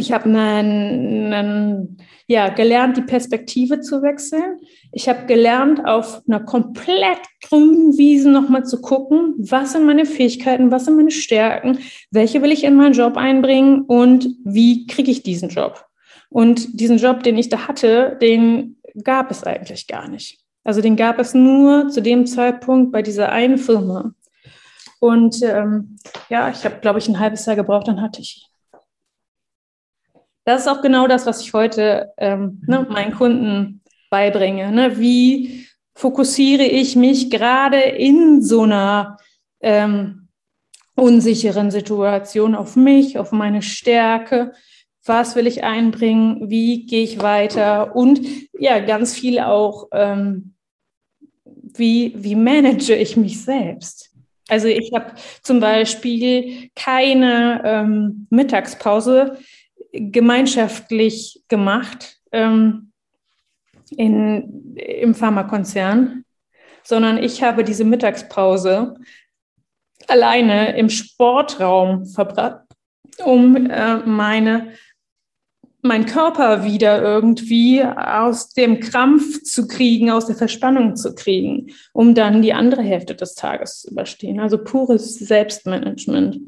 ich 0.00 0.12
habe 0.12 1.88
ja, 2.26 2.48
gelernt, 2.48 2.96
die 2.96 3.02
Perspektive 3.02 3.80
zu 3.80 4.02
wechseln. 4.02 4.58
Ich 4.92 5.08
habe 5.08 5.26
gelernt, 5.26 5.84
auf 5.84 6.22
einer 6.26 6.40
komplett 6.40 7.20
grünen 7.42 7.96
Wiese 7.98 8.30
nochmal 8.30 8.64
zu 8.64 8.80
gucken, 8.80 9.34
was 9.38 9.72
sind 9.72 9.84
meine 9.84 10.06
Fähigkeiten, 10.06 10.70
was 10.70 10.86
sind 10.86 10.96
meine 10.96 11.10
Stärken, 11.10 11.78
welche 12.10 12.40
will 12.42 12.52
ich 12.52 12.64
in 12.64 12.76
meinen 12.76 12.94
Job 12.94 13.16
einbringen 13.16 13.82
und 13.82 14.28
wie 14.44 14.86
kriege 14.86 15.10
ich 15.10 15.22
diesen 15.22 15.48
Job. 15.48 15.84
Und 16.28 16.80
diesen 16.80 16.98
Job, 16.98 17.22
den 17.22 17.36
ich 17.36 17.48
da 17.48 17.66
hatte, 17.68 18.16
den 18.20 18.76
gab 19.02 19.30
es 19.30 19.44
eigentlich 19.44 19.86
gar 19.86 20.08
nicht. 20.08 20.38
Also 20.64 20.80
den 20.80 20.96
gab 20.96 21.18
es 21.18 21.34
nur 21.34 21.88
zu 21.88 22.00
dem 22.00 22.26
Zeitpunkt 22.26 22.92
bei 22.92 23.02
dieser 23.02 23.32
einen 23.32 23.58
Firma. 23.58 24.14
Und 25.00 25.42
ähm, 25.42 25.96
ja, 26.28 26.50
ich 26.50 26.64
habe, 26.64 26.76
glaube 26.80 26.98
ich, 26.98 27.08
ein 27.08 27.18
halbes 27.18 27.46
Jahr 27.46 27.56
gebraucht, 27.56 27.88
dann 27.88 28.02
hatte 28.02 28.20
ich 28.20 28.44
ihn 28.44 28.49
das 30.44 30.62
ist 30.62 30.68
auch 30.68 30.82
genau 30.82 31.06
das, 31.06 31.26
was 31.26 31.40
ich 31.40 31.52
heute 31.52 32.12
ähm, 32.16 32.62
ne, 32.66 32.86
meinen 32.88 33.14
Kunden 33.14 33.82
beibringe. 34.10 34.72
Ne? 34.72 34.98
Wie 34.98 35.66
fokussiere 35.94 36.64
ich 36.64 36.96
mich 36.96 37.30
gerade 37.30 37.78
in 37.80 38.42
so 38.42 38.62
einer 38.62 39.18
ähm, 39.60 40.28
unsicheren 40.94 41.70
Situation 41.70 42.54
auf 42.54 42.76
mich, 42.76 43.18
auf 43.18 43.32
meine 43.32 43.62
Stärke? 43.62 44.52
Was 45.04 45.36
will 45.36 45.46
ich 45.46 45.64
einbringen? 45.64 46.50
Wie 46.50 46.86
gehe 46.86 47.04
ich 47.04 47.22
weiter? 47.22 47.94
Und 47.94 48.20
ja, 48.58 48.80
ganz 48.80 49.14
viel 49.14 49.40
auch, 49.40 49.88
ähm, 49.92 50.54
wie, 51.44 52.14
wie 52.16 52.34
manage 52.34 52.94
ich 52.94 53.16
mich 53.16 53.42
selbst? 53.42 54.10
Also 54.48 54.66
ich 54.66 54.90
habe 54.92 55.12
zum 55.42 55.60
Beispiel 55.60 56.70
keine 56.74 57.62
ähm, 57.64 58.26
Mittagspause, 58.30 59.38
gemeinschaftlich 59.92 61.42
gemacht 61.48 62.20
ähm, 62.32 62.92
in, 63.96 64.76
im 64.76 65.14
Pharmakonzern, 65.14 66.24
sondern 66.82 67.22
ich 67.22 67.42
habe 67.42 67.64
diese 67.64 67.84
Mittagspause 67.84 68.96
alleine 70.06 70.76
im 70.76 70.88
Sportraum 70.88 72.06
verbracht, 72.06 72.64
um 73.24 73.56
äh, 73.56 73.98
meine 73.98 74.72
mein 75.82 76.04
Körper 76.04 76.64
wieder 76.64 77.00
irgendwie 77.02 77.82
aus 77.82 78.50
dem 78.50 78.80
Krampf 78.80 79.42
zu 79.42 79.66
kriegen, 79.66 80.10
aus 80.10 80.26
der 80.26 80.36
Verspannung 80.36 80.96
zu 80.96 81.14
kriegen, 81.14 81.72
um 81.92 82.14
dann 82.14 82.42
die 82.42 82.52
andere 82.52 82.82
Hälfte 82.82 83.14
des 83.14 83.34
Tages 83.34 83.80
zu 83.80 83.90
überstehen. 83.90 84.40
Also 84.40 84.62
pures 84.62 85.14
Selbstmanagement. 85.14 86.38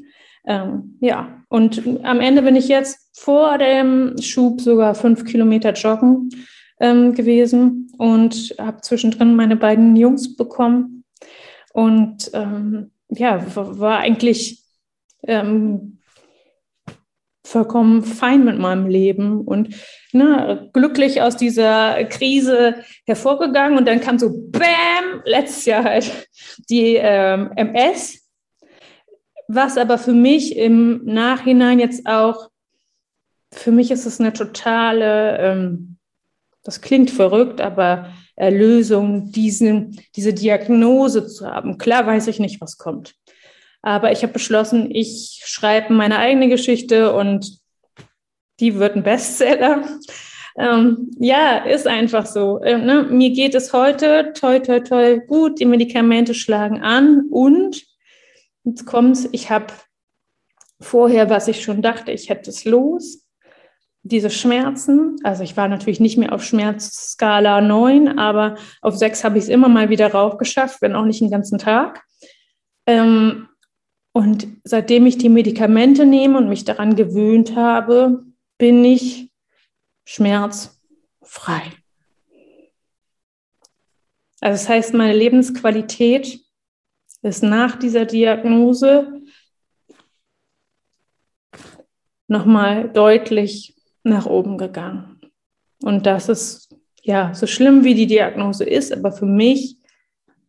Ähm, 0.45 0.97
ja, 0.99 1.43
und 1.49 1.83
am 2.03 2.19
Ende 2.19 2.41
bin 2.41 2.55
ich 2.55 2.67
jetzt 2.67 3.11
vor 3.17 3.57
dem 3.57 4.15
Schub 4.21 4.61
sogar 4.61 4.95
fünf 4.95 5.25
Kilometer 5.25 5.73
joggen. 5.73 6.29
ähm, 6.79 7.13
gewesen 7.13 7.91
und 7.97 8.55
habe 8.59 8.81
zwischendrin 8.81 9.35
meine 9.35 9.55
beiden 9.55 9.95
Jungs 9.95 10.35
bekommen. 10.35 11.05
Und 11.73 12.29
ähm, 12.33 12.91
ja, 13.09 13.43
war 13.55 13.99
eigentlich 13.99 14.63
ähm, 15.25 15.99
vollkommen 17.45 18.03
fein 18.03 18.43
mit 18.43 18.57
meinem 18.57 18.87
Leben 18.87 19.41
und 19.41 19.75
ne, 20.11 20.69
glücklich 20.73 21.21
aus 21.21 21.37
dieser 21.37 22.03
Krise 22.05 22.75
hervorgegangen. 23.05 23.77
Und 23.77 23.87
dann 23.87 24.01
kam 24.01 24.19
so, 24.19 24.29
bam, 24.51 25.21
letztes 25.25 25.65
Jahr 25.65 25.83
halt 25.83 26.27
die 26.69 26.95
ähm, 26.99 27.51
MS, 27.55 28.22
was 29.55 29.77
aber 29.77 29.97
für 29.97 30.13
mich 30.13 30.55
im 30.57 31.03
Nachhinein 31.05 31.79
jetzt 31.79 32.05
auch, 32.05 32.49
für 33.51 33.71
mich 33.71 33.91
ist 33.91 34.05
es 34.05 34.19
eine 34.19 34.33
totale, 34.33 35.37
ähm, 35.39 35.97
das 36.63 36.81
klingt 36.81 37.11
verrückt, 37.11 37.61
aber 37.61 38.09
Erlösung, 38.35 39.31
diesen, 39.31 39.99
diese 40.15 40.33
Diagnose 40.33 41.27
zu 41.27 41.45
haben. 41.45 41.77
Klar 41.77 42.07
weiß 42.07 42.27
ich 42.27 42.39
nicht, 42.39 42.61
was 42.61 42.77
kommt. 42.77 43.13
Aber 43.81 44.11
ich 44.11 44.23
habe 44.23 44.33
beschlossen, 44.33 44.89
ich 44.89 45.41
schreibe 45.45 45.93
meine 45.93 46.17
eigene 46.17 46.49
Geschichte 46.49 47.13
und 47.13 47.59
die 48.59 48.75
wird 48.79 48.95
ein 48.95 49.03
Bestseller. 49.03 49.83
Ähm, 50.57 51.11
ja, 51.19 51.57
ist 51.57 51.87
einfach 51.87 52.25
so. 52.25 52.61
Ähm, 52.63 52.85
ne? 52.85 53.03
Mir 53.03 53.31
geht 53.31 53.55
es 53.55 53.73
heute 53.73 54.33
toi, 54.33 54.59
toi, 54.59 54.79
toi 54.79 55.19
gut. 55.19 55.59
Die 55.59 55.65
Medikamente 55.65 56.33
schlagen 56.33 56.81
an 56.81 57.27
und 57.29 57.83
jetzt 58.63 58.85
kommt's. 58.85 59.27
Ich 59.31 59.49
habe 59.49 59.67
vorher, 60.79 61.29
was 61.29 61.47
ich 61.47 61.61
schon 61.61 61.81
dachte, 61.81 62.11
ich 62.11 62.29
hätte 62.29 62.49
es 62.49 62.65
los. 62.65 63.25
Diese 64.05 64.29
Schmerzen, 64.29 65.15
also 65.23 65.43
ich 65.43 65.55
war 65.55 65.69
natürlich 65.69 66.01
nicht 66.01 66.17
mehr 66.17 66.33
auf 66.33 66.43
Schmerzskala 66.43 67.61
9, 67.61 68.19
aber 68.19 68.55
auf 68.81 68.97
6 68.97 69.23
habe 69.23 69.37
ich 69.37 69.45
es 69.45 69.49
immer 69.49 69.69
mal 69.69 69.89
wieder 69.89 70.11
raufgeschafft, 70.11 70.81
wenn 70.81 70.95
auch 70.95 71.05
nicht 71.05 71.21
den 71.21 71.31
ganzen 71.31 71.57
Tag. 71.57 72.03
Ähm, 72.85 73.47
und 74.11 74.47
seitdem 74.65 75.05
ich 75.05 75.17
die 75.17 75.29
Medikamente 75.29 76.05
nehme 76.05 76.37
und 76.37 76.49
mich 76.49 76.65
daran 76.65 76.95
gewöhnt 76.95 77.55
habe, 77.55 78.25
bin 78.57 78.83
ich 78.83 79.31
schmerzfrei. 80.05 81.61
Also 84.41 84.61
das 84.61 84.67
heißt, 84.67 84.93
meine 84.93 85.17
Lebensqualität 85.17 86.42
ist 87.23 87.43
nach 87.43 87.77
dieser 87.77 88.05
Diagnose 88.05 89.21
nochmal 92.27 92.89
deutlich 92.89 93.75
nach 94.03 94.25
oben 94.25 94.57
gegangen. 94.57 95.19
Und 95.81 96.05
das 96.05 96.29
ist 96.29 96.75
ja 97.01 97.33
so 97.33 97.47
schlimm, 97.47 97.83
wie 97.83 97.95
die 97.95 98.07
Diagnose 98.07 98.63
ist, 98.63 98.93
aber 98.93 99.11
für 99.11 99.25
mich 99.25 99.77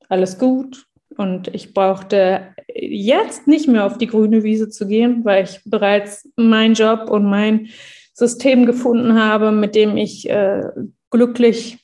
alles 0.08 0.38
gut, 0.38 0.86
und 1.16 1.48
ich 1.54 1.74
brauchte 1.74 2.54
jetzt 2.74 3.46
nicht 3.46 3.68
mehr 3.68 3.86
auf 3.86 3.98
die 3.98 4.06
grüne 4.06 4.42
Wiese 4.42 4.68
zu 4.68 4.86
gehen, 4.86 5.24
weil 5.24 5.44
ich 5.44 5.60
bereits 5.64 6.28
meinen 6.36 6.74
Job 6.74 7.10
und 7.10 7.24
mein 7.24 7.68
System 8.12 8.66
gefunden 8.66 9.14
habe, 9.14 9.52
mit 9.52 9.74
dem 9.74 9.96
ich 9.96 10.28
äh, 10.28 10.62
glücklich 11.10 11.78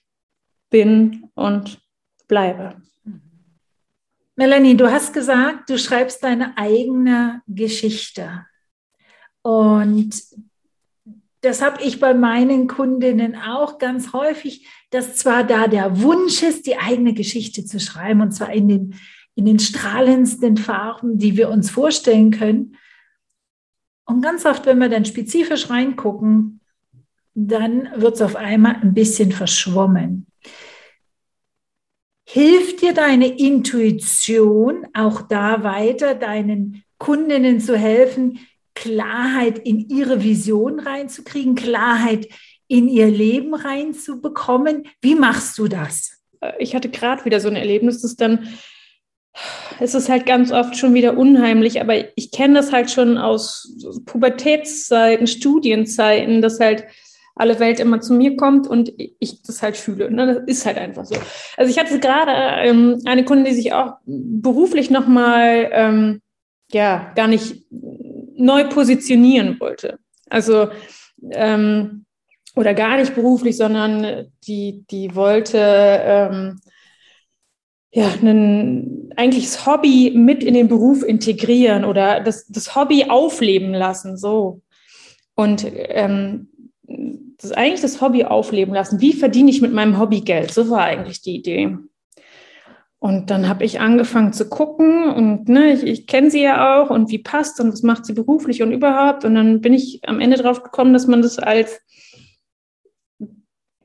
bin 0.70 1.28
und 1.34 1.80
bleibe. 2.28 2.76
Melanie, 4.36 4.76
du 4.76 4.90
hast 4.90 5.12
gesagt, 5.12 5.68
du 5.68 5.78
schreibst 5.78 6.22
deine 6.22 6.56
eigene 6.56 7.42
Geschichte. 7.46 8.46
Und 9.42 10.14
das 11.42 11.62
habe 11.62 11.82
ich 11.82 12.00
bei 12.00 12.14
meinen 12.14 12.66
Kundinnen 12.68 13.34
auch 13.36 13.78
ganz 13.78 14.12
häufig, 14.12 14.68
dass 14.90 15.16
zwar 15.16 15.44
da 15.44 15.68
der 15.68 16.02
Wunsch 16.02 16.42
ist, 16.42 16.66
die 16.66 16.78
eigene 16.78 17.14
Geschichte 17.14 17.64
zu 17.64 17.80
schreiben, 17.80 18.20
und 18.20 18.32
zwar 18.32 18.52
in 18.52 18.68
den 18.68 18.94
in 19.40 19.46
den 19.46 19.58
strahlendsten 19.58 20.58
Farben, 20.58 21.18
die 21.18 21.36
wir 21.36 21.48
uns 21.48 21.70
vorstellen 21.70 22.30
können. 22.30 22.76
Und 24.04 24.22
ganz 24.22 24.44
oft, 24.44 24.66
wenn 24.66 24.78
wir 24.78 24.88
dann 24.88 25.06
spezifisch 25.06 25.70
reingucken, 25.70 26.60
dann 27.34 27.88
wird 27.96 28.16
es 28.16 28.22
auf 28.22 28.36
einmal 28.36 28.76
ein 28.82 28.92
bisschen 28.92 29.32
verschwommen. 29.32 30.26
Hilft 32.32 32.82
dir 32.82 32.94
deine 32.94 33.26
Intuition 33.26 34.86
auch 34.94 35.22
da 35.22 35.64
weiter, 35.64 36.14
deinen 36.14 36.84
Kundinnen 36.98 37.60
zu 37.60 37.76
helfen, 37.76 38.38
Klarheit 38.74 39.58
in 39.58 39.88
ihre 39.88 40.22
Vision 40.22 40.78
reinzukriegen, 40.78 41.56
Klarheit 41.56 42.28
in 42.68 42.88
ihr 42.88 43.08
Leben 43.08 43.54
reinzubekommen? 43.54 44.86
Wie 45.00 45.16
machst 45.16 45.58
du 45.58 45.66
das? 45.66 46.22
Ich 46.60 46.76
hatte 46.76 46.88
gerade 46.88 47.24
wieder 47.24 47.40
so 47.40 47.48
ein 47.48 47.56
Erlebnis, 47.56 48.02
das 48.02 48.14
dann 48.14 48.48
es 49.80 49.94
ist 49.94 50.08
halt 50.08 50.26
ganz 50.26 50.52
oft 50.52 50.76
schon 50.76 50.94
wieder 50.94 51.16
unheimlich, 51.16 51.80
aber 51.80 52.16
ich 52.16 52.30
kenne 52.30 52.54
das 52.54 52.72
halt 52.72 52.90
schon 52.90 53.16
aus 53.16 53.76
Pubertätszeiten, 54.04 55.26
Studienzeiten, 55.26 56.42
dass 56.42 56.60
halt 56.60 56.84
alle 57.34 57.58
Welt 57.58 57.80
immer 57.80 58.00
zu 58.00 58.12
mir 58.12 58.36
kommt 58.36 58.66
und 58.66 58.92
ich 58.96 59.42
das 59.42 59.62
halt 59.62 59.76
fühle. 59.76 60.10
Ne? 60.10 60.26
Das 60.26 60.44
ist 60.46 60.66
halt 60.66 60.78
einfach 60.78 61.04
so. 61.04 61.16
Also 61.56 61.70
ich 61.70 61.78
hatte 61.78 61.98
gerade 62.00 62.32
ähm, 62.68 63.00
eine 63.06 63.24
Kundin, 63.24 63.46
die 63.46 63.54
sich 63.54 63.72
auch 63.72 63.94
beruflich 64.04 64.90
nochmal 64.90 65.70
ähm, 65.72 66.20
ja 66.70 67.12
gar 67.14 67.28
nicht 67.28 67.64
neu 67.70 68.68
positionieren 68.68 69.58
wollte. 69.60 69.98
Also 70.28 70.68
ähm, 71.30 72.04
oder 72.56 72.74
gar 72.74 72.96
nicht 72.96 73.14
beruflich, 73.14 73.56
sondern 73.56 74.30
die, 74.46 74.84
die 74.90 75.14
wollte 75.14 75.58
ähm, 75.58 76.60
ja, 77.92 78.08
ein 78.22 79.10
eigentliches 79.16 79.66
Hobby 79.66 80.12
mit 80.14 80.44
in 80.44 80.54
den 80.54 80.68
Beruf 80.68 81.02
integrieren 81.02 81.84
oder 81.84 82.20
das, 82.20 82.46
das 82.46 82.74
Hobby 82.76 83.06
aufleben 83.08 83.72
lassen, 83.72 84.16
so. 84.16 84.62
Und 85.34 85.66
ähm, 85.74 86.48
das 87.40 87.52
eigentlich 87.52 87.80
das 87.80 88.00
Hobby 88.00 88.24
aufleben 88.24 88.74
lassen. 88.74 89.00
Wie 89.00 89.12
verdiene 89.12 89.50
ich 89.50 89.62
mit 89.62 89.72
meinem 89.72 89.98
Hobby 89.98 90.20
Geld? 90.20 90.52
So 90.52 90.68
war 90.70 90.82
eigentlich 90.82 91.22
die 91.22 91.36
Idee. 91.36 91.76
Und 92.98 93.30
dann 93.30 93.48
habe 93.48 93.64
ich 93.64 93.80
angefangen 93.80 94.34
zu 94.34 94.46
gucken 94.50 95.10
und 95.10 95.48
ne, 95.48 95.72
ich, 95.72 95.82
ich 95.84 96.06
kenne 96.06 96.30
sie 96.30 96.42
ja 96.42 96.82
auch 96.82 96.90
und 96.90 97.10
wie 97.10 97.18
passt 97.18 97.58
und 97.58 97.72
was 97.72 97.82
macht 97.82 98.04
sie 98.04 98.12
beruflich 98.12 98.62
und 98.62 98.72
überhaupt. 98.72 99.24
Und 99.24 99.34
dann 99.36 99.62
bin 99.62 99.72
ich 99.72 100.02
am 100.06 100.20
Ende 100.20 100.36
drauf 100.36 100.62
gekommen, 100.62 100.92
dass 100.92 101.06
man 101.06 101.22
das 101.22 101.38
als 101.38 101.80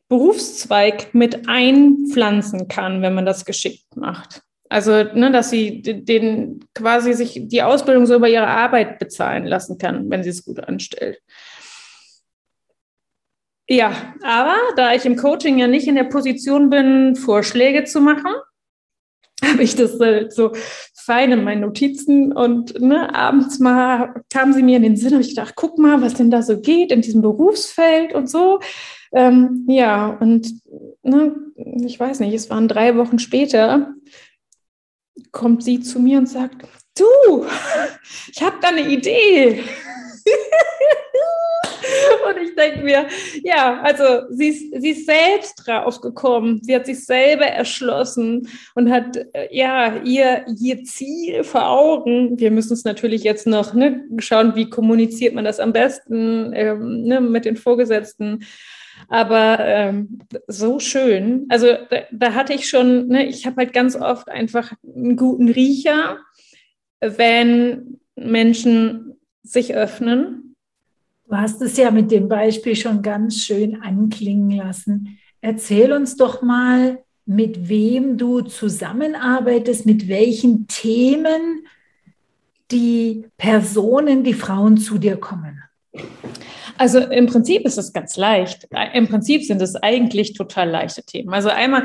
Berufszweig 0.10 1.16
mit 1.16 1.48
einpflanzen 1.48 2.68
kann, 2.68 3.02
wenn 3.02 3.14
man 3.14 3.26
das 3.26 3.46
geschickt 3.46 3.96
macht. 3.96 4.42
Also, 4.68 4.92
ne, 4.92 5.32
dass 5.32 5.50
sie 5.50 5.82
den 5.82 6.60
quasi 6.74 7.14
sich 7.14 7.40
die 7.46 7.64
Ausbildung 7.64 8.06
so 8.06 8.16
über 8.16 8.28
ihre 8.28 8.48
Arbeit 8.48 9.00
bezahlen 9.00 9.46
lassen 9.46 9.78
kann, 9.78 10.10
wenn 10.10 10.24
sie 10.24 10.32
es 10.32 10.44
gut 10.44 10.60
anstellt. 10.60 11.22
Ja, 13.68 14.14
aber 14.22 14.56
da 14.76 14.94
ich 14.94 15.06
im 15.06 15.16
Coaching 15.16 15.58
ja 15.58 15.68
nicht 15.68 15.88
in 15.88 15.96
der 15.96 16.04
Position 16.04 16.70
bin, 16.70 17.16
Vorschläge 17.16 17.84
zu 17.84 18.00
machen, 18.00 18.32
habe 19.44 19.64
ich 19.64 19.76
das 19.76 20.00
halt 20.00 20.34
so 20.34 20.52
fein 20.94 21.32
in 21.32 21.44
meinen 21.44 21.62
Notizen 21.62 22.32
und 22.32 22.80
ne, 22.80 23.14
abends 23.14 23.60
mal 23.60 24.24
kamen 24.32 24.54
sie 24.54 24.64
mir 24.64 24.78
in 24.78 24.84
den 24.84 24.98
Sinn 24.98 25.16
und 25.16 25.22
ich 25.22 25.36
dachte, 25.36 25.54
guck 25.56 25.78
mal, 25.78 26.02
was 26.02 26.14
denn 26.16 26.32
da 26.32 26.42
so 26.42 26.60
geht 26.60 26.92
in 26.92 27.02
diesem 27.02 27.22
Berufsfeld 27.22 28.14
und 28.14 28.30
so. 28.30 28.60
Ähm, 29.14 29.66
ja, 29.68 30.10
und 30.10 30.52
ne, 31.04 31.36
ich 31.56 32.00
weiß 32.00 32.20
nicht, 32.20 32.34
es 32.34 32.50
waren 32.50 32.68
drei 32.68 32.98
Wochen 32.98 33.20
später, 33.20 33.94
kommt 35.32 35.64
sie 35.64 35.80
zu 35.80 36.00
mir 36.00 36.20
und 36.20 36.28
sagt, 36.28 36.68
du, 36.98 37.46
ich 38.32 38.42
habe 38.42 38.58
da 38.62 38.70
eine 38.70 38.88
Idee. 38.88 39.64
Und 42.30 42.42
ich 42.42 42.56
denke 42.56 42.84
mir, 42.84 43.08
ja, 43.44 43.82
also 43.82 44.30
sie 44.30 44.50
ist, 44.50 44.82
sie 44.82 44.90
ist 44.92 45.06
selbst 45.06 45.56
draufgekommen. 45.66 46.62
Sie 46.64 46.76
hat 46.76 46.86
sich 46.86 47.06
selber 47.06 47.46
erschlossen 47.46 48.48
und 48.76 48.92
hat 48.92 49.18
äh, 49.34 49.48
ja 49.52 49.98
ihr, 50.04 50.46
ihr 50.60 50.84
Ziel 50.84 51.44
vor 51.44 51.68
Augen. 51.68 52.40
Wir 52.40 52.52
müssen 52.52 52.74
es 52.74 52.84
natürlich 52.84 53.24
jetzt 53.24 53.48
noch 53.48 53.74
ne, 53.74 54.04
schauen, 54.20 54.56
wie 54.56 54.70
kommuniziert 54.70 55.34
man 55.34 55.46
das 55.46 55.60
am 55.60 55.74
besten 55.74 56.52
ähm, 56.54 57.04
ne, 57.04 57.22
mit 57.22 57.46
den 57.46 57.58
Vorgesetzten. 57.58 58.46
Aber 59.10 59.60
ähm, 59.60 60.20
so 60.48 60.80
schön. 60.80 61.46
Also 61.50 61.68
da, 61.90 62.04
da 62.12 62.34
hatte 62.34 62.54
ich 62.54 62.70
schon, 62.70 63.08
ne, 63.08 63.26
ich 63.26 63.46
habe 63.46 63.58
halt 63.58 63.74
ganz 63.74 63.96
oft 63.96 64.30
einfach 64.30 64.72
einen 64.84 65.18
guten 65.18 65.50
Riecher, 65.50 66.18
wenn 67.02 68.00
Menschen 68.16 69.18
sich 69.44 69.76
öffnen 69.76 70.45
Du 71.28 71.36
hast 71.36 71.62
es 71.62 71.76
ja 71.78 71.90
mit 71.90 72.12
dem 72.12 72.28
Beispiel 72.28 72.76
schon 72.76 73.02
ganz 73.02 73.44
schön 73.44 73.82
anklingen 73.82 74.52
lassen. 74.52 75.18
Erzähl 75.42 75.92
uns 75.92 76.18
doch 76.18 76.42
mal, 76.42 77.04
mit 77.26 77.68
wem 77.68 78.18
du 78.18 78.42
zusammenarbeitest, 78.42 79.86
mit 79.86 80.08
welchen 80.08 80.68
Themen 80.68 81.66
die 82.72 83.26
Personen, 83.38 84.24
die 84.24 84.34
Frauen 84.34 84.78
zu 84.78 85.00
dir 85.00 85.18
kommen. 85.18 85.64
Also 86.78 87.00
im 87.00 87.28
Prinzip 87.28 87.66
ist 87.66 87.78
es 87.78 87.94
ganz 87.94 88.18
leicht. 88.18 88.68
Im 88.94 89.08
Prinzip 89.08 89.44
sind 89.44 89.62
es 89.62 89.76
eigentlich 89.76 90.34
total 90.34 90.70
leichte 90.70 91.04
Themen. 91.04 91.34
Also 91.34 91.50
einmal 91.50 91.84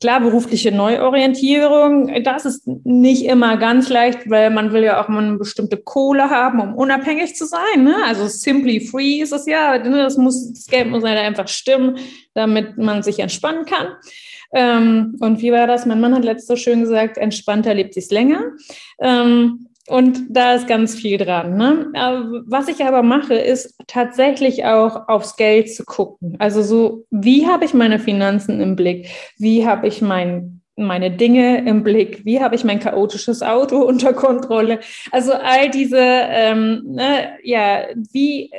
klar 0.00 0.20
berufliche 0.20 0.72
Neuorientierung. 0.72 2.22
Das 2.22 2.44
ist 2.44 2.66
nicht 2.66 3.24
immer 3.24 3.56
ganz 3.56 3.88
leicht, 3.88 4.28
weil 4.28 4.50
man 4.50 4.72
will 4.72 4.84
ja 4.84 5.02
auch 5.02 5.08
mal 5.08 5.24
eine 5.24 5.38
bestimmte 5.38 5.78
Kohle 5.78 6.28
haben, 6.28 6.60
um 6.60 6.74
unabhängig 6.74 7.34
zu 7.34 7.46
sein. 7.46 7.84
Ne? 7.84 7.96
Also 8.04 8.26
simply 8.26 8.80
free 8.80 9.20
ist 9.20 9.32
es 9.32 9.46
ja. 9.46 9.78
Ne? 9.78 10.02
Das 10.02 10.18
muss 10.18 10.52
das 10.52 10.66
Geld 10.66 10.90
muss 10.90 11.04
halt 11.04 11.18
einfach 11.18 11.48
stimmen, 11.48 11.98
damit 12.34 12.76
man 12.76 13.02
sich 13.02 13.18
entspannen 13.18 13.64
kann. 13.64 13.88
Ähm, 14.52 15.16
und 15.20 15.40
wie 15.40 15.52
war 15.52 15.66
das? 15.66 15.86
Mein 15.86 16.00
Mann 16.00 16.14
hat 16.14 16.24
letztes 16.24 16.46
so 16.46 16.56
schön 16.56 16.80
gesagt: 16.80 17.16
Entspannter 17.16 17.74
lebt 17.74 17.94
sich's 17.94 18.10
länger. 18.10 18.42
Ähm, 19.00 19.68
und 19.88 20.24
da 20.30 20.54
ist 20.54 20.66
ganz 20.66 20.94
viel 20.94 21.18
dran. 21.18 21.56
Ne? 21.56 22.42
Was 22.46 22.68
ich 22.68 22.84
aber 22.84 23.02
mache, 23.02 23.34
ist 23.34 23.78
tatsächlich 23.86 24.64
auch 24.64 25.08
aufs 25.08 25.36
Geld 25.36 25.72
zu 25.72 25.84
gucken. 25.84 26.36
Also 26.38 26.62
so, 26.62 27.04
wie 27.10 27.46
habe 27.46 27.64
ich 27.64 27.74
meine 27.74 27.98
Finanzen 27.98 28.60
im 28.60 28.74
Blick? 28.74 29.08
Wie 29.38 29.66
habe 29.66 29.86
ich 29.86 30.02
mein, 30.02 30.60
meine 30.76 31.10
Dinge 31.10 31.66
im 31.66 31.84
Blick? 31.84 32.24
Wie 32.24 32.40
habe 32.40 32.56
ich 32.56 32.64
mein 32.64 32.80
chaotisches 32.80 33.42
Auto 33.42 33.78
unter 33.86 34.12
Kontrolle? 34.12 34.80
Also 35.12 35.32
all 35.32 35.70
diese, 35.70 36.00
ähm, 36.00 36.82
ne, 36.86 37.38
ja, 37.44 37.84
wie 38.12 38.50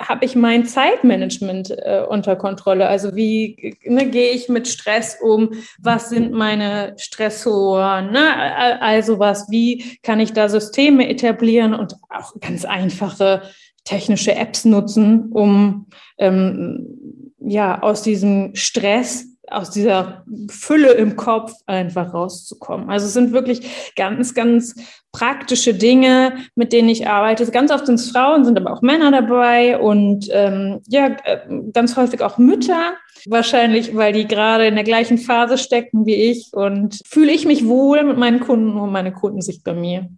habe 0.00 0.24
ich 0.24 0.36
mein 0.36 0.64
Zeitmanagement 0.64 1.70
äh, 1.70 2.04
unter 2.08 2.36
Kontrolle? 2.36 2.86
Also 2.88 3.16
wie 3.16 3.76
ne, 3.84 4.08
gehe 4.08 4.30
ich 4.30 4.48
mit 4.48 4.68
Stress 4.68 5.18
um? 5.20 5.50
Was 5.80 6.08
sind 6.10 6.32
meine 6.32 6.94
Stressoren? 6.98 8.12
Ne? 8.12 8.80
Also 8.80 9.18
was, 9.18 9.50
wie 9.50 9.98
kann 10.02 10.20
ich 10.20 10.32
da 10.32 10.48
Systeme 10.48 11.08
etablieren 11.08 11.74
und 11.74 11.96
auch 12.10 12.34
ganz 12.40 12.64
einfache 12.64 13.42
technische 13.84 14.34
Apps 14.34 14.64
nutzen, 14.64 15.32
um 15.32 15.86
ähm, 16.18 17.32
ja 17.40 17.82
aus 17.82 18.02
diesem 18.02 18.54
Stress 18.54 19.27
aus 19.50 19.70
dieser 19.70 20.24
Fülle 20.50 20.92
im 20.92 21.16
Kopf 21.16 21.52
einfach 21.66 22.12
rauszukommen. 22.14 22.90
Also 22.90 23.06
es 23.06 23.14
sind 23.14 23.32
wirklich 23.32 23.94
ganz, 23.96 24.34
ganz 24.34 24.74
praktische 25.12 25.74
Dinge, 25.74 26.34
mit 26.54 26.72
denen 26.72 26.88
ich 26.88 27.08
arbeite. 27.08 27.46
Ganz 27.50 27.70
oft 27.70 27.86
sind 27.86 27.96
es 27.96 28.10
Frauen, 28.10 28.44
sind 28.44 28.58
aber 28.58 28.72
auch 28.72 28.82
Männer 28.82 29.10
dabei 29.10 29.78
und 29.78 30.28
ähm, 30.30 30.80
ja, 30.88 31.16
äh, 31.24 31.40
ganz 31.72 31.96
häufig 31.96 32.22
auch 32.22 32.38
Mütter. 32.38 32.94
Wahrscheinlich, 33.26 33.96
weil 33.96 34.12
die 34.12 34.28
gerade 34.28 34.66
in 34.66 34.74
der 34.74 34.84
gleichen 34.84 35.18
Phase 35.18 35.58
stecken 35.58 36.06
wie 36.06 36.14
ich 36.14 36.50
und 36.52 37.00
fühle 37.06 37.32
ich 37.32 37.46
mich 37.46 37.66
wohl 37.66 38.04
mit 38.04 38.16
meinen 38.16 38.40
Kunden 38.40 38.78
und 38.78 38.92
meine 38.92 39.12
Kunden 39.12 39.40
sich 39.40 39.62
bei 39.62 39.74
mir. 39.74 40.08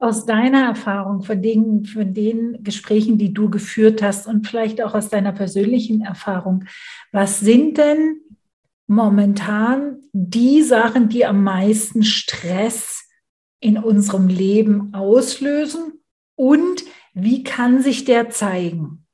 Aus 0.00 0.26
deiner 0.26 0.64
Erfahrung, 0.64 1.22
von 1.22 1.42
den, 1.42 1.84
von 1.84 2.14
den 2.14 2.62
Gesprächen, 2.62 3.18
die 3.18 3.34
du 3.34 3.50
geführt 3.50 4.00
hast 4.00 4.26
und 4.26 4.46
vielleicht 4.46 4.82
auch 4.82 4.94
aus 4.94 5.08
deiner 5.08 5.32
persönlichen 5.32 6.02
Erfahrung, 6.02 6.64
was 7.10 7.40
sind 7.40 7.78
denn 7.78 8.20
momentan 8.88 10.00
die 10.12 10.62
Sachen, 10.62 11.08
die 11.08 11.24
am 11.24 11.44
meisten 11.44 12.02
Stress 12.02 13.08
in 13.60 13.78
unserem 13.78 14.26
Leben 14.28 14.94
auslösen 14.94 16.00
und 16.34 16.84
wie 17.14 17.44
kann 17.44 17.82
sich 17.82 18.04
der 18.04 18.30
zeigen? 18.30 19.04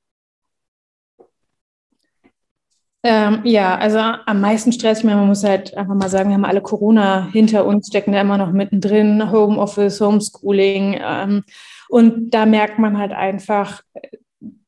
Ähm, 3.02 3.40
ja, 3.44 3.76
also 3.76 3.98
am 3.98 4.40
meisten 4.40 4.72
Stress, 4.72 4.98
ich 5.00 5.04
meine, 5.04 5.18
man 5.18 5.28
muss 5.28 5.44
halt 5.44 5.76
einfach 5.76 5.94
mal 5.94 6.08
sagen, 6.08 6.30
wir 6.30 6.34
haben 6.34 6.46
alle 6.46 6.62
Corona 6.62 7.28
hinter 7.32 7.66
uns, 7.66 7.88
stecken 7.88 8.12
da 8.12 8.20
immer 8.20 8.38
noch 8.38 8.52
mittendrin, 8.52 9.30
Homeoffice, 9.30 10.00
Homeschooling. 10.00 10.98
Ähm, 11.02 11.44
und 11.90 12.30
da 12.30 12.46
merkt 12.46 12.78
man 12.78 12.96
halt 12.96 13.12
einfach, 13.12 13.82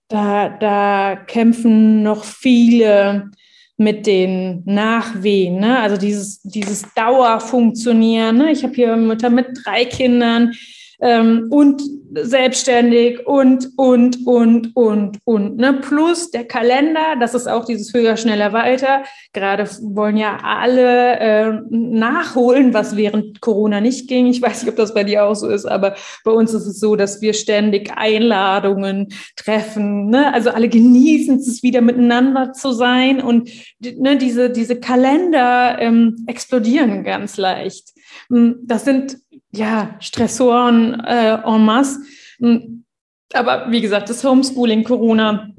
da, 0.09 0.51
da 0.51 1.17
kämpfen 1.17 2.03
noch 2.03 2.25
viele 2.25 3.31
mit 3.79 4.07
den 4.07 4.63
Nachwehen, 4.65 5.61
ne? 5.61 5.79
also 5.79 5.97
dieses, 5.97 6.41
dieses 6.43 6.87
Dauerfunktionieren. 6.95 8.39
Ne? 8.39 8.53
Ich 8.53 8.63
habe 8.63 8.75
hier 8.75 8.97
Mutter 8.97 9.29
mit 9.29 9.49
drei 9.65 9.85
Kindern, 9.85 10.53
ähm, 11.01 11.49
und 11.51 11.83
selbstständig 12.13 13.27
und, 13.27 13.71
und, 13.77 14.27
und, 14.27 14.75
und, 14.75 15.19
und. 15.25 15.57
Ne? 15.57 15.75
Plus 15.75 16.31
der 16.31 16.45
Kalender, 16.45 17.17
das 17.21 17.35
ist 17.35 17.47
auch 17.47 17.65
dieses 17.65 17.93
höher, 17.93 18.17
schneller, 18.17 18.53
weiter. 18.53 19.03
Gerade 19.33 19.69
wollen 19.83 20.17
ja 20.17 20.39
alle 20.43 21.19
äh, 21.19 21.53
nachholen, 21.71 22.73
was 22.75 22.97
während 22.97 23.41
Corona 23.41 23.81
nicht 23.81 24.09
ging. 24.09 24.27
Ich 24.27 24.41
weiß 24.41 24.63
nicht, 24.63 24.71
ob 24.71 24.77
das 24.77 24.95
bei 24.95 25.05
dir 25.05 25.25
auch 25.25 25.35
so 25.35 25.49
ist, 25.49 25.67
aber 25.67 25.97
bei 26.25 26.31
uns 26.31 26.55
ist 26.55 26.67
es 26.67 26.81
so, 26.81 26.97
dass 26.97 27.21
wir 27.21 27.35
ständig 27.35 27.93
Einladungen 27.95 29.09
treffen. 29.37 30.09
Ne? 30.09 30.33
Also 30.33 30.51
alle 30.51 30.69
genießen 30.69 31.39
es 31.39 31.63
wieder 31.63 31.81
miteinander 31.81 32.53
zu 32.53 32.73
sein 32.73 33.21
und 33.21 33.51
ne, 33.81 34.17
diese, 34.17 34.51
diese 34.51 34.79
Kalender 34.81 35.77
ähm, 35.81 36.25
explodieren 36.27 37.05
ganz 37.05 37.37
leicht. 37.37 37.93
Hm, 38.29 38.57
das 38.63 38.85
sind 38.85 39.19
ja, 39.57 39.97
Stressoren 40.01 41.01
äh, 41.01 41.35
en 41.35 41.65
masse. 41.65 42.01
Hm, 42.39 42.85
aber 43.33 43.71
wie 43.71 43.81
gesagt, 43.81 44.09
das 44.09 44.25
Homeschooling, 44.25 44.85
Corona 44.85 45.51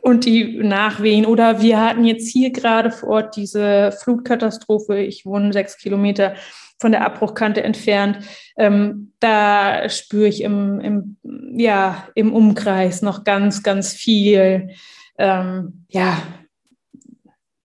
und 0.00 0.24
die 0.24 0.58
Nachwehen. 0.58 1.26
Oder 1.26 1.60
wir 1.60 1.80
hatten 1.80 2.04
jetzt 2.04 2.28
hier 2.28 2.50
gerade 2.50 2.90
vor 2.90 3.10
Ort 3.10 3.36
diese 3.36 3.92
Flutkatastrophe. 3.92 4.98
Ich 4.98 5.26
wohne 5.26 5.52
sechs 5.52 5.76
Kilometer 5.76 6.34
von 6.80 6.92
der 6.92 7.04
Abbruchkante 7.04 7.62
entfernt. 7.62 8.18
Ähm, 8.56 9.12
da 9.20 9.88
spüre 9.88 10.28
ich 10.28 10.42
im, 10.42 10.80
im, 10.80 11.16
ja, 11.56 12.08
im 12.14 12.32
Umkreis 12.32 13.02
noch 13.02 13.24
ganz, 13.24 13.62
ganz 13.62 13.92
viel, 13.92 14.70
ähm, 15.18 15.84
ja, 15.88 16.22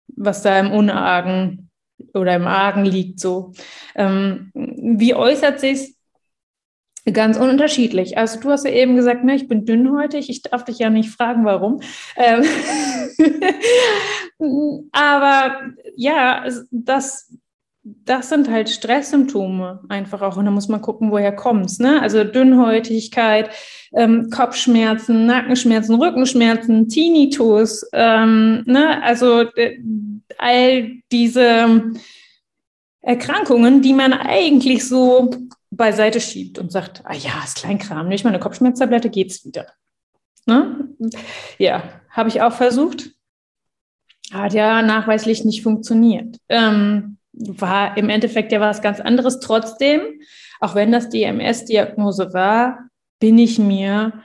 was 0.08 0.42
da 0.42 0.60
im 0.60 0.72
Unargen 0.72 1.70
oder 2.14 2.36
im 2.36 2.48
Argen 2.48 2.86
liegt 2.86 3.20
so. 3.20 3.54
Ähm, 3.96 4.52
wie 4.84 5.16
äußert 5.16 5.60
sich 5.60 5.96
Ganz 7.12 7.38
unterschiedlich. 7.38 8.18
Also 8.18 8.40
du 8.40 8.50
hast 8.50 8.64
ja 8.64 8.72
eben 8.72 8.96
gesagt, 8.96 9.26
ne, 9.26 9.36
ich 9.36 9.50
bin 9.50 9.66
dünnhäutig. 9.66 10.30
Ich 10.30 10.42
darf 10.42 10.64
dich 10.64 10.80
ja 10.80 10.90
nicht 10.90 11.10
fragen, 11.10 11.44
warum. 11.44 11.82
Ähm 12.16 12.44
Aber 14.94 15.60
ja, 15.98 16.46
das, 16.72 17.36
das 17.84 18.30
sind 18.30 18.50
halt 18.50 18.70
Stresssymptome 18.70 19.82
einfach 19.90 20.22
auch. 20.22 20.38
Und 20.38 20.46
da 20.46 20.52
muss 20.52 20.70
man 20.70 20.82
gucken, 20.82 21.12
woher 21.12 21.36
kommt's. 21.36 21.78
Ne? 21.78 22.02
Also 22.02 22.24
Dünnhäutigkeit, 22.24 23.50
ähm, 23.94 24.30
Kopfschmerzen, 24.30 25.26
Nackenschmerzen, 25.26 25.96
Rückenschmerzen, 25.96 26.88
Tinnitus. 26.88 27.86
Ähm, 27.92 28.64
ne? 28.66 29.04
Also 29.04 29.42
äh, 29.58 29.78
all 30.38 30.90
diese 31.12 31.92
Erkrankungen, 33.04 33.82
die 33.82 33.94
man 33.94 34.14
eigentlich 34.14 34.88
so 34.88 35.30
beiseite 35.70 36.22
schiebt 36.22 36.58
und 36.58 36.72
sagt, 36.72 37.02
ah 37.06 37.14
ja, 37.14 37.32
ist 37.44 37.58
Kleinkram, 37.58 38.08
nicht 38.08 38.24
mal 38.24 38.30
eine 38.30 38.40
Kopfschmerztablette, 38.40 39.10
geht's 39.10 39.46
wieder. 39.46 39.68
Ne? 40.46 40.90
Ja, 41.58 41.84
habe 42.10 42.30
ich 42.30 42.42
auch 42.42 42.54
versucht. 42.54 43.12
Hat 44.32 44.54
ja 44.54 44.82
nachweislich 44.82 45.44
nicht 45.44 45.64
funktioniert. 45.64 46.38
Ähm, 46.50 47.18
war 47.34 47.98
im 47.98 48.10
Endeffekt 48.10 48.52
ja 48.52 48.60
was 48.60 48.82
ganz 48.82 49.00
anderes. 49.00 49.40
Trotzdem, 49.40 50.02
auch 50.60 50.76
wenn 50.76 50.92
das 50.92 51.10
die 51.10 51.24
MS-Diagnose 51.24 52.34
war, 52.34 52.90
bin 53.20 53.38
ich 53.38 53.60
mir 53.60 54.24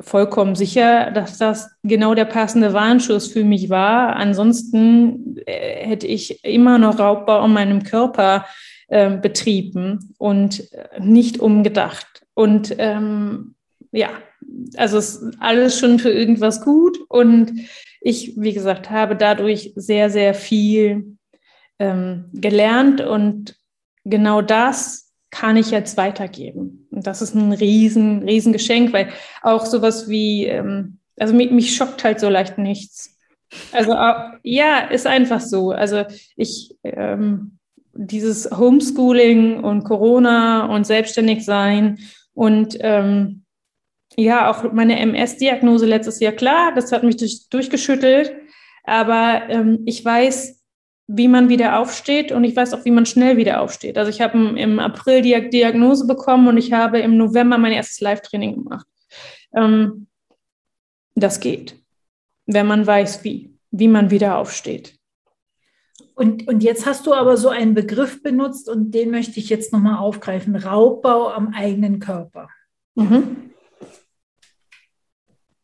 vollkommen 0.00 0.54
sicher, 0.54 1.10
dass 1.10 1.38
das 1.38 1.70
genau 1.82 2.14
der 2.14 2.24
passende 2.24 2.72
Warnschuss 2.72 3.28
für 3.28 3.44
mich 3.44 3.68
war. 3.68 4.16
Ansonsten 4.16 5.36
äh, 5.46 5.86
hätte 5.86 6.06
ich 6.06 6.44
immer 6.44 6.78
noch 6.78 6.98
Raubbau 6.98 7.40
an 7.40 7.52
meinem 7.52 7.82
Körper 7.82 8.46
äh, 8.88 9.16
betrieben 9.16 10.14
und 10.18 10.72
äh, 10.72 11.00
nicht 11.00 11.40
umgedacht. 11.40 12.22
Und 12.34 12.74
ähm, 12.78 13.54
ja, 13.90 14.10
also 14.76 14.98
ist 14.98 15.24
alles 15.40 15.78
schon 15.78 15.98
für 15.98 16.10
irgendwas 16.10 16.62
gut. 16.64 16.98
Und 17.08 17.52
ich, 18.00 18.34
wie 18.36 18.52
gesagt, 18.52 18.90
habe 18.90 19.16
dadurch 19.16 19.72
sehr, 19.74 20.10
sehr 20.10 20.34
viel 20.34 21.16
ähm, 21.78 22.26
gelernt 22.32 23.00
und 23.00 23.56
genau 24.04 24.42
das 24.42 25.12
kann 25.30 25.56
ich 25.56 25.70
jetzt 25.70 25.96
weitergeben. 25.96 26.87
Und 26.98 27.06
das 27.06 27.22
ist 27.22 27.32
ein 27.36 27.52
riesen, 27.52 28.24
riesen 28.24 28.52
Geschenk, 28.52 28.92
weil 28.92 29.10
auch 29.42 29.64
sowas 29.66 30.08
wie, 30.08 30.46
ähm, 30.46 30.98
also 31.16 31.32
mich, 31.32 31.52
mich 31.52 31.76
schockt 31.76 32.02
halt 32.02 32.18
so 32.18 32.28
leicht 32.28 32.58
nichts. 32.58 33.16
Also 33.70 33.94
ja, 34.42 34.78
ist 34.90 35.06
einfach 35.06 35.38
so. 35.40 35.70
Also 35.70 36.02
ich, 36.34 36.74
ähm, 36.82 37.58
dieses 37.94 38.50
Homeschooling 38.50 39.62
und 39.62 39.84
Corona 39.84 40.66
und 40.66 40.88
selbstständig 40.88 41.44
sein 41.44 42.00
und 42.34 42.76
ähm, 42.80 43.44
ja, 44.16 44.50
auch 44.50 44.72
meine 44.72 44.98
MS-Diagnose 44.98 45.86
letztes 45.86 46.18
Jahr, 46.18 46.32
klar, 46.32 46.72
das 46.74 46.90
hat 46.90 47.04
mich 47.04 47.16
durch, 47.16 47.48
durchgeschüttelt, 47.48 48.32
aber 48.82 49.42
ähm, 49.50 49.84
ich 49.86 50.04
weiß, 50.04 50.57
wie 51.08 51.26
man 51.26 51.48
wieder 51.48 51.80
aufsteht 51.80 52.30
und 52.30 52.44
ich 52.44 52.54
weiß 52.54 52.74
auch, 52.74 52.84
wie 52.84 52.90
man 52.90 53.06
schnell 53.06 53.38
wieder 53.38 53.60
aufsteht. 53.60 53.98
Also 53.98 54.10
ich 54.10 54.20
habe 54.20 54.38
im 54.56 54.78
April 54.78 55.22
die 55.22 55.50
Diagnose 55.50 56.06
bekommen 56.06 56.46
und 56.46 56.58
ich 56.58 56.72
habe 56.72 56.98
im 57.00 57.16
November 57.16 57.58
mein 57.58 57.72
erstes 57.72 58.00
Live-Training 58.00 58.54
gemacht. 58.62 58.86
Ähm, 59.56 60.06
Das 61.14 61.40
geht, 61.40 61.74
wenn 62.46 62.66
man 62.66 62.86
weiß, 62.86 63.24
wie, 63.24 63.50
wie 63.72 63.88
man 63.88 64.10
wieder 64.10 64.36
aufsteht. 64.36 64.98
Und, 66.14 66.46
und 66.46 66.62
jetzt 66.62 66.84
hast 66.84 67.06
du 67.06 67.14
aber 67.14 67.36
so 67.36 67.48
einen 67.48 67.74
Begriff 67.74 68.22
benutzt 68.22 68.68
und 68.68 68.92
den 68.92 69.10
möchte 69.10 69.40
ich 69.40 69.48
jetzt 69.48 69.72
nochmal 69.72 69.98
aufgreifen. 69.98 70.54
Raubbau 70.56 71.30
am 71.30 71.54
eigenen 71.54 71.98
Körper. 71.98 72.50
Mhm. 72.94 73.50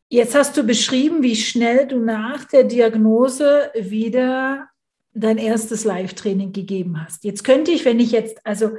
Jetzt 0.09 0.34
hast 0.34 0.57
du 0.57 0.62
beschrieben, 0.62 1.22
wie 1.22 1.36
schnell 1.36 1.86
du 1.86 1.99
nach 1.99 2.45
der 2.45 2.64
Diagnose 2.64 3.70
wieder 3.74 4.68
dein 5.14 5.38
erstes 5.38 5.84
Live-Training 5.84 6.52
gegeben 6.52 7.02
hast. 7.02 7.24
Jetzt 7.24 7.44
könnte 7.44 7.70
ich, 7.70 7.84
wenn 7.84 8.00
ich 8.00 8.10
jetzt 8.10 8.44
also 8.44 8.76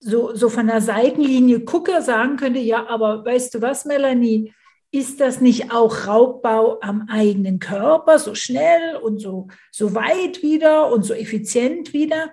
so, 0.00 0.34
so 0.34 0.48
von 0.48 0.66
der 0.66 0.80
Seitenlinie 0.80 1.60
gucke, 1.60 2.02
sagen 2.02 2.36
könnte, 2.36 2.60
ja, 2.60 2.86
aber 2.88 3.24
weißt 3.24 3.54
du 3.54 3.62
was, 3.62 3.84
Melanie, 3.84 4.52
ist 4.90 5.20
das 5.20 5.40
nicht 5.40 5.72
auch 5.72 6.06
Raubbau 6.06 6.78
am 6.80 7.08
eigenen 7.08 7.58
Körper, 7.58 8.18
so 8.18 8.34
schnell 8.34 8.96
und 8.96 9.18
so, 9.20 9.48
so 9.72 9.94
weit 9.94 10.42
wieder 10.42 10.92
und 10.92 11.04
so 11.04 11.14
effizient 11.14 11.92
wieder? 11.92 12.32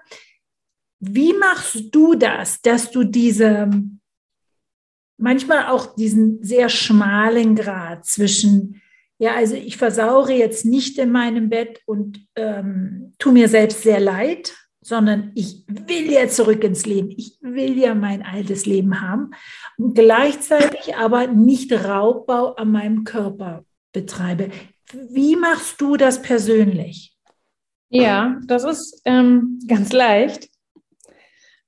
Wie 1.00 1.34
machst 1.34 1.86
du 1.92 2.14
das, 2.14 2.62
dass 2.62 2.92
du 2.92 3.04
diese, 3.04 3.70
manchmal 5.18 5.68
auch 5.68 5.96
diesen 5.96 6.44
sehr 6.44 6.70
schmalen 6.70 7.56
Grad 7.56 8.06
zwischen, 8.06 8.81
ja, 9.22 9.36
also 9.36 9.54
ich 9.54 9.78
versaure 9.78 10.34
jetzt 10.34 10.66
nicht 10.66 10.98
in 10.98 11.12
meinem 11.12 11.48
Bett 11.48 11.80
und 11.86 12.26
ähm, 12.36 13.14
tu 13.20 13.32
mir 13.32 13.50
selbst 13.50 13.84
sehr 13.84 14.00
leid, 14.00 14.56
sondern 14.84 15.32
ich 15.36 15.64
will 15.68 16.12
ja 16.12 16.28
zurück 16.28 16.64
ins 16.64 16.88
Leben. 16.88 17.12
Ich 17.12 17.38
will 17.40 17.78
ja 17.78 17.94
mein 17.94 18.24
altes 18.26 18.66
Leben 18.66 19.00
haben 19.00 19.30
und 19.78 19.94
gleichzeitig 19.94 20.96
aber 20.96 21.28
nicht 21.28 21.72
Raubbau 21.72 22.56
an 22.56 22.72
meinem 22.72 23.04
Körper 23.04 23.64
betreibe. 23.94 24.50
Wie 24.92 25.36
machst 25.36 25.80
du 25.80 25.98
das 25.98 26.24
persönlich? 26.24 27.16
Ja, 27.90 28.40
das 28.48 28.64
ist 28.64 29.04
ähm, 29.06 29.60
ganz 29.68 29.94
leicht. 29.94 30.50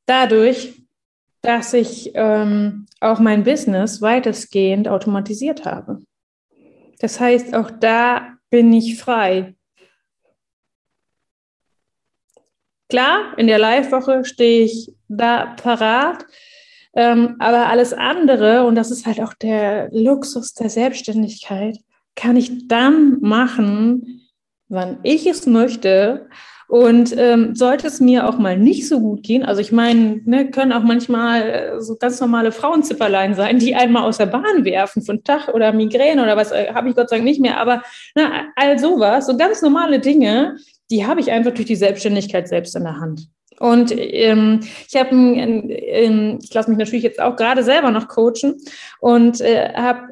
Dadurch, 0.08 0.82
dass 1.44 1.76
ich 1.76 2.14
ähm, 2.16 2.88
auch 3.00 3.20
mein 3.20 3.44
Business 3.44 4.02
weitestgehend 4.02 4.88
automatisiert 4.88 5.66
habe. 5.66 6.02
Das 7.04 7.20
heißt, 7.20 7.54
auch 7.54 7.70
da 7.70 8.38
bin 8.50 8.72
ich 8.72 8.98
frei. 8.98 9.56
Klar, 12.88 13.38
in 13.38 13.48
der 13.48 13.60
Live-Woche 13.60 14.24
stehe 14.24 14.64
ich 14.64 14.94
da 15.10 15.48
parat, 15.48 16.26
ähm, 16.96 17.36
aber 17.40 17.68
alles 17.68 17.92
andere, 17.92 18.66
und 18.66 18.76
das 18.76 18.90
ist 18.90 19.06
halt 19.06 19.20
auch 19.20 19.34
der 19.34 19.90
Luxus 19.92 20.54
der 20.54 20.70
Selbstständigkeit, 20.70 21.78
kann 22.16 22.38
ich 22.38 22.70
dann 22.70 23.20
machen, 23.20 24.30
wann 24.70 25.00
ich 25.04 25.28
es 25.28 25.46
möchte. 25.46 26.30
Und 26.74 27.16
ähm, 27.20 27.54
sollte 27.54 27.86
es 27.86 28.00
mir 28.00 28.28
auch 28.28 28.40
mal 28.40 28.58
nicht 28.58 28.88
so 28.88 29.00
gut 29.00 29.22
gehen, 29.22 29.44
also 29.44 29.62
ich 29.62 29.72
meine, 29.72 30.22
ne, 30.26 30.50
können 30.50 30.74
auch 30.74 30.82
manchmal 30.82 31.42
äh, 31.44 31.82
so 31.82 31.98
ganz 31.98 32.20
normale 32.20 32.52
Frauenzipperlein 32.52 33.36
sein, 33.36 33.60
die 33.60 33.76
einmal 33.76 34.02
aus 34.06 34.18
der 34.18 34.26
Bahn 34.26 34.66
werfen 34.66 35.04
von 35.04 35.24
Tag 35.24 35.50
oder 35.50 35.72
Migräne 35.72 36.24
oder 36.24 36.36
was, 36.36 36.52
äh, 36.52 36.74
habe 36.74 36.90
ich 36.90 36.96
Gott 36.96 37.10
sei 37.10 37.18
Dank 37.18 37.26
nicht 37.26 37.40
mehr, 37.40 37.60
aber 37.60 37.84
ne, 38.16 38.48
all 38.56 38.80
sowas, 38.80 39.28
so 39.28 39.38
ganz 39.38 39.62
normale 39.62 40.00
Dinge, 40.00 40.56
die 40.90 41.06
habe 41.06 41.20
ich 41.20 41.30
einfach 41.30 41.54
durch 41.54 41.68
die 41.68 41.76
Selbstständigkeit 41.76 42.48
selbst 42.48 42.76
in 42.76 42.86
der 42.86 43.00
Hand. 43.00 43.28
Und 43.60 43.94
ähm, 43.96 44.62
ich 44.90 45.00
habe, 45.00 45.12
ähm, 45.16 46.40
ich 46.42 46.52
lasse 46.56 46.72
mich 46.72 46.80
natürlich 46.80 47.04
jetzt 47.04 47.22
auch 47.22 47.36
gerade 47.36 47.62
selber 47.62 47.92
noch 47.92 48.08
coachen 48.08 48.56
und 49.00 49.42
äh, 49.42 49.72
habe, 49.76 50.08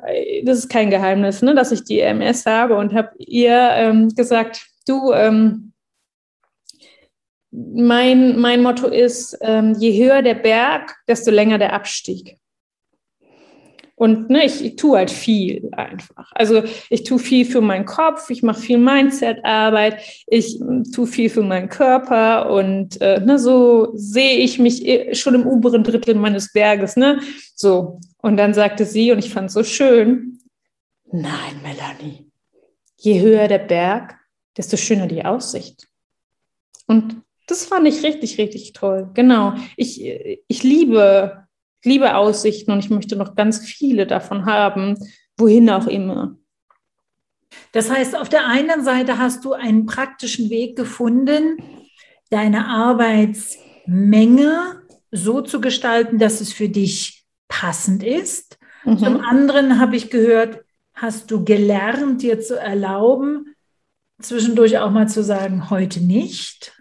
das 0.45 0.59
ist 0.59 0.70
kein 0.70 0.91
Geheimnis, 0.91 1.41
ne, 1.41 1.55
dass 1.55 1.72
ich 1.72 1.86
die 1.86 2.01
MS 2.01 2.45
habe 2.45 2.78
und 2.78 2.93
habe 2.93 3.09
ihr 3.18 3.72
ähm, 3.74 4.09
gesagt, 4.09 4.68
du, 4.86 5.12
ähm, 5.12 5.70
mein, 7.52 8.39
mein 8.39 8.64
Motto 8.64 8.88
ist, 8.88 9.38
ähm, 9.41 9.76
je 9.78 10.04
höher 10.04 10.22
der 10.22 10.36
Berg, 10.36 10.95
desto 11.08 11.32
länger 11.32 11.58
der 11.58 11.74
Abstieg. 11.74 12.38
Und 14.02 14.32
ne, 14.32 14.45
ich, 14.45 14.66
ich 14.66 14.78
tue 14.78 14.97
halt 14.97 15.12
viel 15.12 15.70
einfach. 15.74 16.32
Also 16.34 16.64
ich 16.89 17.04
tue 17.04 17.20
viel 17.20 17.45
für 17.45 17.62
meinen 17.62 17.86
Kopf, 17.86 18.32
ich 18.32 18.41
mache 18.41 18.60
viel 18.60 18.80
Mindset-Arbeit, 18.80 20.02
ich 20.26 20.58
hm, 20.60 20.91
tue 20.91 21.06
viel 21.06 21.30
für 21.30 21.43
meinen 21.43 21.70
Körper 21.70 22.49
und 22.49 22.99
äh, 22.99 23.20
ne, 23.20 23.38
so 23.38 23.91
sehe 23.93 24.38
ich 24.38 24.58
mich 24.58 24.88
eh 24.88 25.14
schon 25.14 25.36
im 25.36 25.45
oberen 25.45 25.84
Drittel 25.84 26.16
meines 26.16 26.52
Berges. 26.52 26.95
Ne? 26.95 27.20
So. 27.54 27.99
Und 28.24 28.38
dann 28.38 28.56
sagte 28.56 28.86
sie, 28.86 29.12
und 29.12 29.20
ich 29.20 29.32
fand 29.32 29.49
es 29.49 29.54
so 29.54 29.64
schön, 29.64 30.39
nein, 31.12 31.62
Melanie, 31.62 32.32
je 32.97 33.22
höher 33.22 33.47
der 33.47 33.60
Berg, 33.60 34.18
desto 34.58 34.78
schöner 34.78 35.06
die 35.06 35.26
Aussicht. 35.26 35.88
Und 36.88 37.22
das 37.52 37.66
fand 37.66 37.88
ich 37.88 38.04
richtig, 38.04 38.39
richtig 38.39 38.74
toll. 38.74 39.12
Genau. 39.14 39.54
Ich, 39.78 40.04
ich 40.04 40.64
liebe 40.64 41.47
liebe 41.84 42.16
Aussichten 42.16 42.72
und 42.72 42.80
ich 42.80 42.89
möchte 42.89 43.16
noch 43.16 43.36
ganz 43.36 43.60
viele 43.60 44.08
davon 44.08 44.45
haben, 44.45 44.97
wohin 45.38 45.70
auch 45.70 45.88
immer. 45.88 46.38
Das 47.74 47.89
heißt, 47.89 48.16
auf 48.16 48.30
der 48.30 48.47
einen 48.47 48.84
Seite 48.84 49.18
hast 49.18 49.43
du 49.45 49.54
einen 49.54 49.86
praktischen 49.86 50.49
Weg 50.49 50.76
gefunden, 50.76 51.58
deine 52.30 52.68
Arbeitsmenge 52.68 54.82
so 55.12 55.41
zu 55.41 55.60
gestalten, 55.60 56.18
dass 56.18 56.41
es 56.41 56.54
für 56.54 56.70
dich 56.70 57.26
passend 57.47 58.04
ist. 58.04 58.58
Mhm. 58.86 58.97
Zum 58.97 59.20
anderen 59.20 59.80
habe 59.80 59.95
ich 59.95 60.10
gehört, 60.10 60.64
hast 60.93 61.32
du 61.32 61.43
gelernt, 61.43 62.22
dir 62.22 62.39
zu 62.39 62.60
erlauben, 62.60 63.56
zwischendurch 64.22 64.78
auch 64.78 64.91
mal 64.91 65.10
zu 65.10 65.24
sagen, 65.24 65.70
heute 65.70 65.99
nicht. 65.99 66.74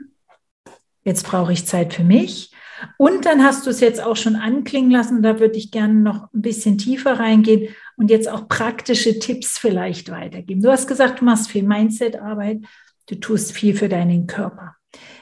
Jetzt 1.10 1.26
brauche 1.26 1.52
ich 1.52 1.66
Zeit 1.66 1.92
für 1.92 2.04
mich. 2.04 2.52
Und 2.98 3.26
dann 3.26 3.42
hast 3.42 3.66
du 3.66 3.70
es 3.70 3.80
jetzt 3.80 4.00
auch 4.00 4.14
schon 4.14 4.36
anklingen 4.36 4.92
lassen, 4.92 5.22
da 5.22 5.40
würde 5.40 5.58
ich 5.58 5.72
gerne 5.72 5.94
noch 5.94 6.32
ein 6.32 6.40
bisschen 6.40 6.78
tiefer 6.78 7.18
reingehen 7.18 7.74
und 7.96 8.10
jetzt 8.10 8.28
auch 8.28 8.46
praktische 8.46 9.18
Tipps 9.18 9.58
vielleicht 9.58 10.08
weitergeben. 10.12 10.62
Du 10.62 10.70
hast 10.70 10.86
gesagt, 10.86 11.20
du 11.20 11.24
machst 11.24 11.50
viel 11.50 11.64
Mindset-Arbeit, 11.64 12.60
du 13.08 13.16
tust 13.16 13.50
viel 13.50 13.76
für 13.76 13.88
deinen 13.88 14.28
Körper. 14.28 14.76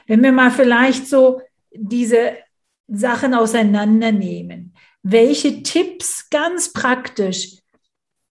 Wenn 0.05 0.21
wir 0.21 0.31
mal 0.31 0.51
vielleicht 0.51 1.07
so 1.07 1.41
diese 1.73 2.33
Sachen 2.87 3.33
auseinandernehmen, 3.33 4.75
welche 5.01 5.63
Tipps 5.63 6.29
ganz 6.29 6.71
praktisch, 6.71 7.57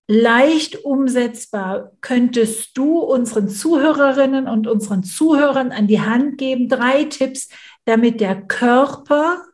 leicht 0.08 0.84
umsetzbar 0.84 1.92
könntest 2.00 2.76
du 2.76 2.98
unseren 2.98 3.48
Zuhörerinnen 3.48 4.48
und 4.48 4.66
unseren 4.66 5.04
Zuhörern 5.04 5.70
an 5.70 5.86
die 5.86 6.00
Hand 6.00 6.38
geben? 6.38 6.68
Drei 6.68 7.04
Tipps, 7.04 7.50
damit 7.84 8.20
der 8.20 8.42
Körper 8.42 9.44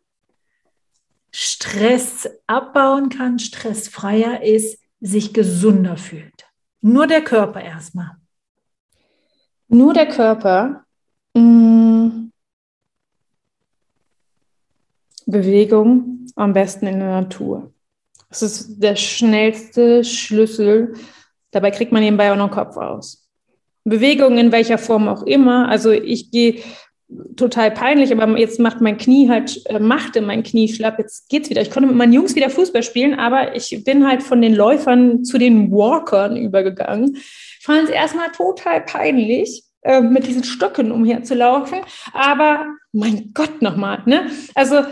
Stress 1.36 2.30
abbauen 2.46 3.08
kann, 3.08 3.40
stressfreier 3.40 4.42
ist, 4.44 4.80
sich 5.00 5.34
gesunder 5.34 5.96
fühlt. 5.96 6.46
Nur 6.80 7.08
der 7.08 7.24
Körper 7.24 7.60
erstmal. 7.60 8.12
Nur 9.66 9.92
der 9.92 10.06
Körper. 10.06 10.84
Hm. 11.36 12.30
Bewegung 15.26 16.26
am 16.36 16.52
besten 16.52 16.86
in 16.86 17.00
der 17.00 17.22
Natur. 17.22 17.73
Das 18.34 18.42
ist 18.42 18.82
der 18.82 18.96
schnellste 18.96 20.02
Schlüssel. 20.02 20.94
Dabei 21.52 21.70
kriegt 21.70 21.92
man 21.92 22.02
nebenbei 22.02 22.32
auch 22.32 22.36
noch 22.36 22.48
den 22.48 22.54
Kopf 22.54 22.76
aus. 22.76 23.28
Bewegung 23.84 24.38
in 24.38 24.50
welcher 24.50 24.76
Form 24.76 25.06
auch 25.06 25.22
immer. 25.22 25.68
Also 25.68 25.92
ich 25.92 26.32
gehe 26.32 26.60
total 27.36 27.70
peinlich, 27.70 28.10
aber 28.10 28.36
jetzt 28.36 28.58
macht 28.58 28.80
mein 28.80 28.96
Knie 28.96 29.28
halt, 29.28 29.64
äh, 29.66 29.78
machte 29.78 30.20
mein 30.20 30.42
Knie 30.42 30.68
schlapp, 30.68 30.98
jetzt 30.98 31.28
geht's 31.28 31.48
wieder. 31.48 31.62
Ich 31.62 31.70
konnte 31.70 31.86
mit 31.86 31.96
meinen 31.96 32.12
Jungs 32.12 32.34
wieder 32.34 32.50
Fußball 32.50 32.82
spielen, 32.82 33.14
aber 33.20 33.54
ich 33.54 33.84
bin 33.84 34.04
halt 34.04 34.24
von 34.24 34.42
den 34.42 34.54
Läufern 34.54 35.22
zu 35.22 35.38
den 35.38 35.70
Walkern 35.70 36.36
übergegangen. 36.36 37.18
Fand 37.60 37.84
es 37.84 37.90
erstmal 37.90 38.32
total 38.32 38.80
peinlich, 38.80 39.62
äh, 39.82 40.00
mit 40.00 40.26
diesen 40.26 40.42
Stöcken 40.42 40.90
umherzulaufen, 40.90 41.78
aber 42.12 42.66
mein 42.90 43.30
Gott 43.32 43.62
nochmal, 43.62 44.02
ne? 44.06 44.26
Also 44.56 44.82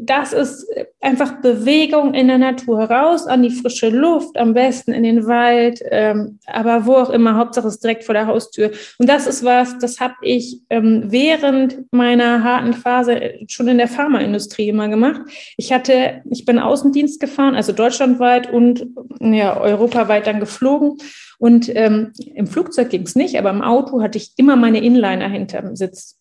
das 0.00 0.32
ist 0.32 0.66
einfach 1.00 1.42
Bewegung 1.42 2.14
in 2.14 2.28
der 2.28 2.38
Natur, 2.38 2.84
raus 2.84 3.26
an 3.26 3.42
die 3.42 3.50
frische 3.50 3.90
Luft, 3.90 4.38
am 4.38 4.54
besten 4.54 4.92
in 4.92 5.02
den 5.02 5.26
Wald, 5.26 5.80
ähm, 5.90 6.38
aber 6.46 6.86
wo 6.86 6.94
auch 6.94 7.10
immer, 7.10 7.36
Hauptsache 7.36 7.68
ist 7.68 7.84
direkt 7.84 8.04
vor 8.04 8.14
der 8.14 8.26
Haustür. 8.26 8.70
Und 8.98 9.08
das 9.08 9.26
ist 9.26 9.44
was, 9.44 9.78
das 9.78 10.00
habe 10.00 10.14
ich 10.22 10.62
ähm, 10.70 11.04
während 11.08 11.92
meiner 11.92 12.42
harten 12.42 12.72
Phase 12.72 13.34
schon 13.46 13.68
in 13.68 13.78
der 13.78 13.88
Pharmaindustrie 13.88 14.70
immer 14.70 14.88
gemacht. 14.88 15.20
Ich 15.58 15.70
hatte, 15.70 16.22
ich 16.30 16.46
bin 16.46 16.58
Außendienst 16.58 17.20
gefahren, 17.20 17.54
also 17.54 17.72
deutschlandweit 17.72 18.50
und 18.50 18.86
ja, 19.20 19.60
europaweit 19.60 20.26
dann 20.26 20.40
geflogen. 20.40 20.96
Und 21.38 21.70
ähm, 21.76 22.12
im 22.34 22.46
Flugzeug 22.46 22.88
ging 22.88 23.02
es 23.02 23.14
nicht, 23.14 23.38
aber 23.38 23.50
im 23.50 23.62
Auto 23.62 24.00
hatte 24.00 24.16
ich 24.16 24.32
immer 24.38 24.56
meine 24.56 24.82
Inliner 24.82 25.28
hinterm 25.28 25.76
Sitz. 25.76 26.18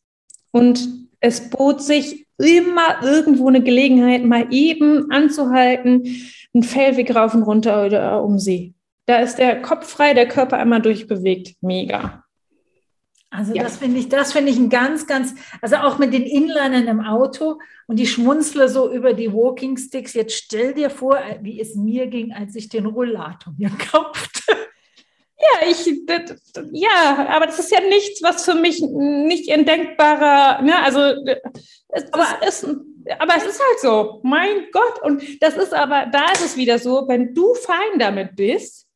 Und 0.52 0.88
es 1.20 1.50
bot 1.50 1.82
sich 1.82 2.27
immer 2.38 3.04
irgendwo 3.04 3.48
eine 3.48 3.62
Gelegenheit, 3.62 4.24
mal 4.24 4.48
eben 4.52 5.12
anzuhalten, 5.12 6.04
einen 6.54 6.64
Fellweg 6.64 7.16
rauf 7.16 7.34
und 7.34 7.44
runter 7.44 7.86
oder 7.86 8.24
um 8.24 8.40
See. 8.40 8.74
Da 9.06 9.20
ist 9.20 9.38
der 9.38 9.62
Kopf 9.62 9.90
frei, 9.90 10.14
der 10.14 10.28
Körper 10.28 10.58
einmal 10.58 10.82
durchbewegt. 10.82 11.56
Mega. 11.62 12.24
Also 13.30 13.54
ja. 13.54 13.64
das 13.64 13.78
finde 13.78 14.00
ich, 14.00 14.10
das 14.10 14.32
finde 14.32 14.52
ich 14.52 14.58
ein 14.58 14.70
ganz, 14.70 15.06
ganz, 15.06 15.36
also 15.62 15.78
auch 15.78 15.98
mit 15.98 16.14
den 16.14 16.24
Inlinern 16.24 16.88
im 16.88 17.02
Auto 17.02 17.60
und 17.88 17.98
die 18.00 18.08
schmunzle 18.08 18.70
so 18.70 18.92
über 18.92 19.14
die 19.14 19.34
Walking 19.34 19.78
Sticks. 19.78 20.14
Jetzt 20.14 20.36
stell 20.36 20.74
dir 20.74 20.90
vor, 20.90 21.20
wie 21.42 21.60
es 21.60 21.76
mir 21.76 22.08
ging, 22.08 22.34
als 22.34 22.56
ich 22.56 22.70
den 22.70 22.86
Rollator 22.86 23.54
mir 23.58 23.70
kaufte. 23.92 24.54
Ja, 25.40 25.68
ich, 25.70 26.06
das, 26.06 26.36
ja, 26.72 27.28
aber 27.30 27.46
das 27.46 27.60
ist 27.60 27.72
ja 27.72 27.80
nichts, 27.82 28.24
was 28.24 28.44
für 28.44 28.56
mich 28.56 28.82
nicht 28.82 29.50
entdenkbarer, 29.50 30.64
ne, 30.64 30.84
also, 30.84 31.00
es, 31.90 32.12
aber, 32.12 32.48
ist, 32.48 32.66
aber 33.20 33.36
es 33.38 33.46
ist 33.46 33.60
halt 33.60 33.80
so, 33.80 34.20
mein 34.24 34.66
Gott, 34.72 35.04
und 35.04 35.22
das 35.42 35.56
ist 35.56 35.76
aber, 35.76 36.08
da 36.12 36.32
ist 36.32 36.44
es 36.44 36.58
wieder 36.58 36.80
so, 36.80 37.08
wenn 37.08 37.36
du 37.36 37.54
fein 37.54 38.00
damit 38.00 38.36
bist, 38.36 38.88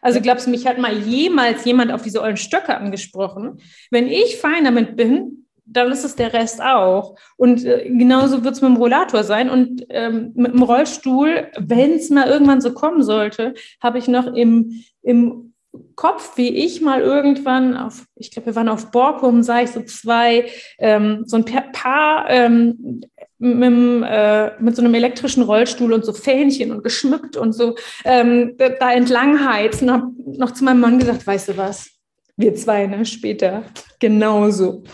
also 0.00 0.20
glaubst 0.20 0.46
du, 0.46 0.50
mich 0.50 0.66
hat 0.66 0.78
mal 0.78 0.96
jemals 0.96 1.64
jemand 1.64 1.92
auf 1.92 2.02
diese 2.02 2.22
ollen 2.22 2.36
Stöcke 2.36 2.76
angesprochen? 2.76 3.60
Wenn 3.90 4.06
ich 4.06 4.36
fein 4.36 4.64
damit 4.64 4.96
bin, 4.96 5.46
dann 5.64 5.92
ist 5.92 6.04
es 6.04 6.16
der 6.16 6.32
Rest 6.32 6.62
auch. 6.62 7.16
Und 7.36 7.64
äh, 7.64 7.88
genauso 7.88 8.42
wird 8.44 8.54
es 8.54 8.62
mit 8.62 8.70
dem 8.70 8.76
Rollator 8.76 9.24
sein. 9.24 9.50
Und 9.50 9.84
ähm, 9.90 10.32
mit 10.34 10.54
dem 10.54 10.62
Rollstuhl, 10.62 11.48
wenn 11.58 11.92
es 11.92 12.10
mal 12.10 12.28
irgendwann 12.28 12.60
so 12.60 12.72
kommen 12.72 13.02
sollte, 13.02 13.54
habe 13.82 13.98
ich 13.98 14.08
noch 14.08 14.32
im, 14.32 14.82
im 15.02 15.47
Kopf, 15.94 16.36
wie 16.36 16.48
ich 16.48 16.80
mal 16.80 17.00
irgendwann 17.00 17.76
auf, 17.76 18.04
ich 18.14 18.30
glaube, 18.30 18.46
wir 18.46 18.56
waren 18.56 18.68
auf 18.68 18.90
Borkum, 18.90 19.42
sah 19.42 19.62
ich 19.62 19.70
so 19.70 19.82
zwei, 19.82 20.50
ähm, 20.78 21.24
so 21.26 21.36
ein 21.36 21.44
paar 21.72 22.28
ähm, 22.28 23.02
mit, 23.38 24.04
äh, 24.08 24.50
mit 24.60 24.76
so 24.76 24.82
einem 24.82 24.94
elektrischen 24.94 25.42
Rollstuhl 25.42 25.92
und 25.92 26.04
so 26.04 26.12
Fähnchen 26.12 26.72
und 26.72 26.82
geschmückt 26.82 27.36
und 27.36 27.52
so 27.52 27.76
ähm, 28.04 28.56
da 28.58 28.92
entlang 28.92 29.46
heizen. 29.48 29.88
Und 29.88 29.94
habe 29.94 30.12
noch 30.38 30.52
zu 30.52 30.64
meinem 30.64 30.80
Mann 30.80 30.98
gesagt, 30.98 31.26
weißt 31.26 31.50
du 31.50 31.56
was, 31.56 31.90
wir 32.36 32.54
zwei, 32.54 32.86
ne, 32.86 33.04
später, 33.04 33.64
genauso. 33.98 34.84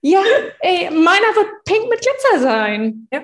Ja, 0.00 0.22
ey, 0.60 0.90
meiner 0.90 1.34
wird 1.34 1.64
pink 1.64 1.88
mit 1.90 2.00
Glitzer 2.00 2.40
sein. 2.40 3.08
Ja, 3.12 3.22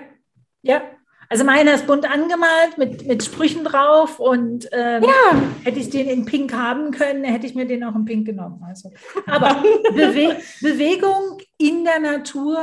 ja. 0.63 0.83
Also 1.29 1.45
meiner 1.45 1.75
ist 1.75 1.87
bunt 1.87 2.09
angemalt 2.11 2.79
mit, 2.79 3.07
mit 3.07 3.25
Sprüchen 3.25 3.65
drauf 3.65 4.21
und 4.21 4.69
ähm, 4.73 5.03
ja. 5.03 5.43
hätte 5.63 5.79
ich 5.79 5.91
den 5.91 6.09
in 6.09 6.25
Pink 6.25 6.53
haben 6.53 6.91
können, 6.91 7.25
hätte 7.25 7.47
ich 7.47 7.55
mir 7.55 7.67
den 7.67 7.85
auch 7.85 7.95
in 7.95 8.05
Pink 8.05 8.27
genommen. 8.27 8.63
Also. 8.67 8.91
Aber 9.27 9.63
Bewe 9.95 10.37
Bewegung 10.61 11.39
in 11.59 11.85
der 11.85 12.01
Natur 12.01 12.59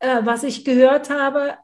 äh, 0.00 0.20
was 0.24 0.42
ich 0.42 0.64
gehört 0.64 1.10
habe, 1.10 1.54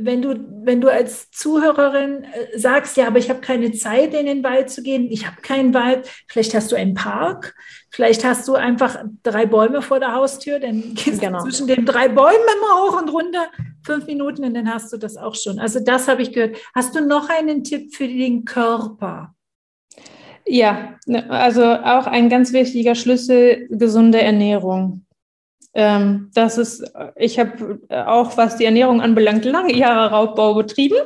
wenn 0.00 0.22
du, 0.22 0.34
wenn 0.64 0.80
du 0.80 0.88
als 0.88 1.30
Zuhörerin 1.30 2.24
äh, 2.24 2.58
sagst, 2.58 2.96
ja, 2.96 3.06
aber 3.06 3.18
ich 3.18 3.30
habe 3.30 3.40
keine 3.40 3.72
Zeit, 3.72 4.14
in 4.14 4.26
den 4.26 4.44
Wald 4.44 4.70
zu 4.70 4.82
gehen, 4.82 5.08
ich 5.10 5.26
habe 5.26 5.40
keinen 5.42 5.74
Wald, 5.74 6.08
vielleicht 6.26 6.54
hast 6.54 6.70
du 6.72 6.76
einen 6.76 6.94
Park, 6.94 7.54
vielleicht 7.90 8.24
hast 8.24 8.46
du 8.48 8.54
einfach 8.54 9.04
drei 9.22 9.46
Bäume 9.46 9.82
vor 9.82 10.00
der 10.00 10.14
Haustür, 10.14 10.60
dann 10.60 10.94
gehst 10.94 11.20
genau. 11.20 11.38
du 11.38 11.44
zwischen 11.44 11.66
den 11.66 11.84
drei 11.84 12.08
Bäumen 12.08 12.46
immer 12.56 12.82
hoch 12.82 13.00
und 13.00 13.08
runter, 13.10 13.46
fünf 13.84 14.06
Minuten 14.06 14.44
und 14.44 14.54
dann 14.54 14.72
hast 14.72 14.92
du 14.92 14.96
das 14.96 15.16
auch 15.16 15.34
schon. 15.34 15.58
Also 15.58 15.80
das 15.80 16.08
habe 16.08 16.22
ich 16.22 16.32
gehört. 16.32 16.56
Hast 16.74 16.94
du 16.94 17.00
noch 17.00 17.28
einen 17.28 17.64
Tipp 17.64 17.94
für 17.94 18.06
den 18.06 18.44
Körper? 18.44 19.34
Ja, 20.46 20.94
ne, 21.06 21.28
also 21.30 21.62
auch 21.62 22.06
ein 22.06 22.28
ganz 22.28 22.52
wichtiger 22.52 22.94
Schlüssel, 22.94 23.68
gesunde 23.70 24.20
Ernährung. 24.20 25.04
Ähm, 25.78 26.32
das 26.34 26.58
ist, 26.58 26.92
ich 27.14 27.38
habe 27.38 27.78
auch, 27.88 28.36
was 28.36 28.56
die 28.56 28.64
Ernährung 28.64 29.00
anbelangt, 29.00 29.44
lange 29.44 29.76
Jahre 29.76 30.10
Raubbau 30.10 30.54
betrieben 30.54 30.96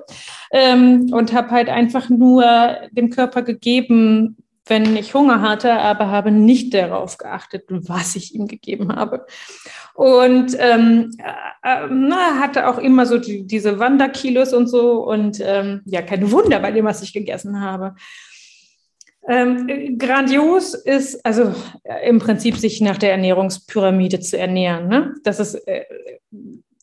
ähm, 0.51 1.13
und 1.13 1.35
habe 1.35 1.51
halt 1.51 1.69
einfach 1.69 2.09
nur 2.09 2.43
dem 2.91 3.11
Körper 3.11 3.43
gegeben, 3.43 4.39
wenn 4.65 4.97
ich 4.97 5.13
Hunger 5.13 5.43
hatte, 5.43 5.75
aber 5.75 6.09
habe 6.09 6.31
nicht 6.31 6.73
darauf 6.73 7.19
geachtet, 7.19 7.65
was 7.69 8.17
ich 8.17 8.35
ihm 8.35 8.47
gegeben 8.47 8.97
habe. 8.97 9.27
Und 9.93 10.57
ähm, 10.59 11.11
äh, 11.19 11.87
na, 11.91 12.39
hatte 12.41 12.67
auch 12.67 12.79
immer 12.79 13.05
so 13.05 13.19
die, 13.19 13.47
diese 13.47 13.79
Wanderkilos 13.79 14.55
und 14.55 14.69
so 14.69 15.05
und 15.05 15.39
ähm, 15.45 15.83
ja, 15.85 16.01
kein 16.01 16.31
Wunder 16.31 16.61
bei 16.61 16.71
dem, 16.71 16.87
was 16.87 17.03
ich 17.03 17.13
gegessen 17.13 17.61
habe. 17.61 17.95
Ähm, 19.29 19.99
grandios 19.99 20.75
ist 20.75 21.25
also 21.25 21.55
äh, 21.85 22.09
im 22.09 22.19
Prinzip 22.19 22.57
sich 22.57 22.81
nach 22.81 22.99
der 22.99 23.13
Ernährungspyramide 23.13 24.21
zu 24.21 24.37
ernähren. 24.37 24.89
Ne? 24.89 25.15
Das 25.23 25.39
ist, 25.39 25.55
äh, 25.69 25.85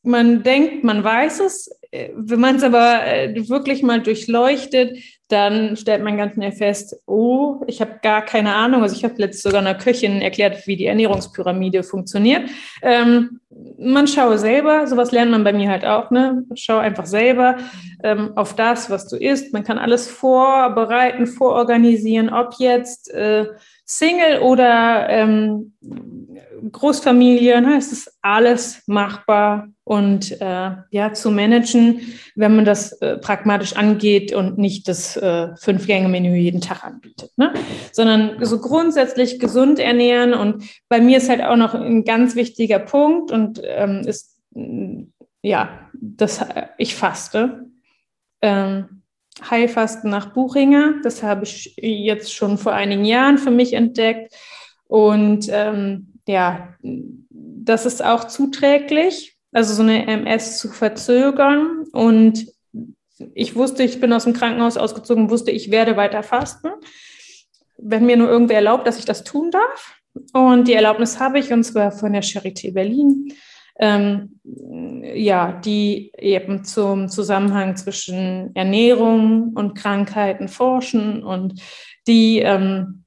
man 0.04 0.44
denkt, 0.44 0.84
man 0.84 1.04
weiß 1.04 1.42
es, 1.42 1.70
äh, 1.92 2.10
wenn 2.16 2.40
man 2.40 2.56
es 2.56 2.64
aber 2.64 3.06
äh, 3.06 3.50
wirklich 3.50 3.84
mal 3.84 4.02
durchleuchtet, 4.02 4.98
dann 5.30 5.78
stellt 5.78 6.04
man 6.04 6.18
ganz 6.18 6.34
schnell 6.34 6.52
fest, 6.52 6.96
oh, 7.06 7.62
ich 7.68 7.82
habe 7.82 8.00
gar 8.02 8.24
keine 8.24 8.56
Ahnung. 8.56 8.82
Also 8.82 8.96
ich 8.96 9.04
habe 9.04 9.14
letztens 9.18 9.44
sogar 9.44 9.62
einer 9.62 9.76
Köchin 9.76 10.22
erklärt, 10.22 10.66
wie 10.66 10.76
die 10.76 10.88
Ernährungspyramide 10.88 11.84
funktioniert. 11.84 12.50
Ähm, 12.82 13.40
man 13.78 14.08
schaue 14.08 14.40
selber, 14.40 14.88
sowas 14.88 15.12
lernt 15.12 15.32
man 15.32 15.44
bei 15.44 15.54
mir 15.54 15.70
halt 15.70 15.86
auch, 15.86 16.10
ne? 16.10 16.44
Schau 16.56 16.78
einfach 16.80 17.06
selber 17.06 17.58
ähm, 18.04 18.32
auf 18.36 18.56
das, 18.56 18.90
was 18.90 19.08
du 19.08 19.18
isst. 19.18 19.54
Man 19.54 19.64
kann 19.64 19.78
alles 19.78 20.10
vorbereiten, 20.10 21.28
vororganisieren, 21.28 22.30
ob 22.30 22.56
jetzt 22.58 23.14
äh, 23.14 23.46
Single 23.86 24.40
oder 24.40 25.10
ähm, 25.10 25.74
Großfamilie, 26.72 27.62
ne? 27.62 27.78
es 27.78 27.92
ist 27.92 28.18
alles 28.22 28.84
machbar 28.88 29.70
und 29.84 30.40
äh, 30.42 30.72
ja 30.92 31.14
zu 31.14 31.32
managen, 31.32 32.02
wenn 32.36 32.56
man 32.56 32.66
das 32.66 32.94
äh, 33.02 33.18
pragmatisch 33.18 33.76
angeht 33.76 34.34
und 34.34 34.58
nicht 34.58 34.88
das 34.88 35.18
äh, 35.18 35.56
Fünf-Gänge-Menü 35.58 36.36
jeden 36.36 36.62
Tag 36.62 36.84
anbietet, 36.84 37.32
ne? 37.38 37.54
sondern 37.92 38.44
so 38.46 38.60
grundsätzlich 38.60 39.40
gesund 39.40 39.80
ernähren. 39.80 40.34
Und 40.34 40.64
bei 40.90 41.02
mir 41.02 41.18
ist 41.18 41.30
halt 41.30 41.42
auch 41.42 41.58
noch 41.58 41.74
ein 41.74 42.04
ganz 42.04 42.36
wichtiger 42.36 42.80
Punkt 42.80 43.32
und 43.32 43.62
ähm, 43.64 44.02
ist 44.06 44.38
ja, 45.42 45.90
das, 45.94 46.46
ich 46.78 46.96
faste. 46.96 47.66
Ähm, 48.42 49.04
Heilfasten 49.50 50.10
nach 50.10 50.34
Buchinger, 50.34 50.96
das 51.04 51.24
habe 51.24 51.46
ich 51.46 51.74
jetzt 51.78 52.34
schon 52.34 52.58
vor 52.58 52.74
einigen 52.74 53.06
Jahren 53.06 53.38
für 53.38 53.52
mich 53.52 53.74
entdeckt. 53.74 54.36
Und 54.86 55.48
ähm, 55.52 56.09
ja, 56.30 56.76
das 56.82 57.86
ist 57.86 58.04
auch 58.04 58.26
zuträglich 58.26 59.40
also 59.52 59.74
so 59.74 59.82
eine 59.82 60.08
MS 60.08 60.58
zu 60.58 60.70
verzögern. 60.70 61.86
Und 61.92 62.48
ich 63.34 63.56
wusste, 63.56 63.84
ich 63.84 64.00
bin 64.00 64.14
aus 64.14 64.24
dem 64.24 64.34
Krankenhaus 64.34 64.78
ausgezogen, 64.78 65.30
wusste, 65.30 65.52
ich 65.52 65.72
werde 65.72 65.98
weiter 65.98 66.24
fasten, 66.24 66.70
wenn 67.78 68.06
mir 68.06 68.18
nur 68.18 68.30
irgendwer 68.30 68.58
erlaubt, 68.58 68.88
dass 68.88 69.00
ich 69.00 69.06
das 69.06 69.24
tun 69.24 69.52
darf. 69.52 69.96
Und 70.34 70.68
die 70.68 70.74
Erlaubnis 70.74 71.20
habe 71.20 71.40
ich, 71.40 71.52
und 71.52 71.64
zwar 71.64 71.92
von 71.92 72.14
der 72.14 72.24
Charité 72.24 72.74
Berlin. 72.74 73.34
Ähm, 73.82 74.42
ja, 75.16 75.54
die 75.54 76.12
eben 76.18 76.66
zum 76.66 77.08
Zusammenhang 77.08 77.78
zwischen 77.78 78.54
Ernährung 78.54 79.54
und 79.56 79.74
Krankheiten 79.74 80.50
forschen 80.50 81.24
und 81.24 81.62
die 82.06 82.40
ähm, 82.40 83.06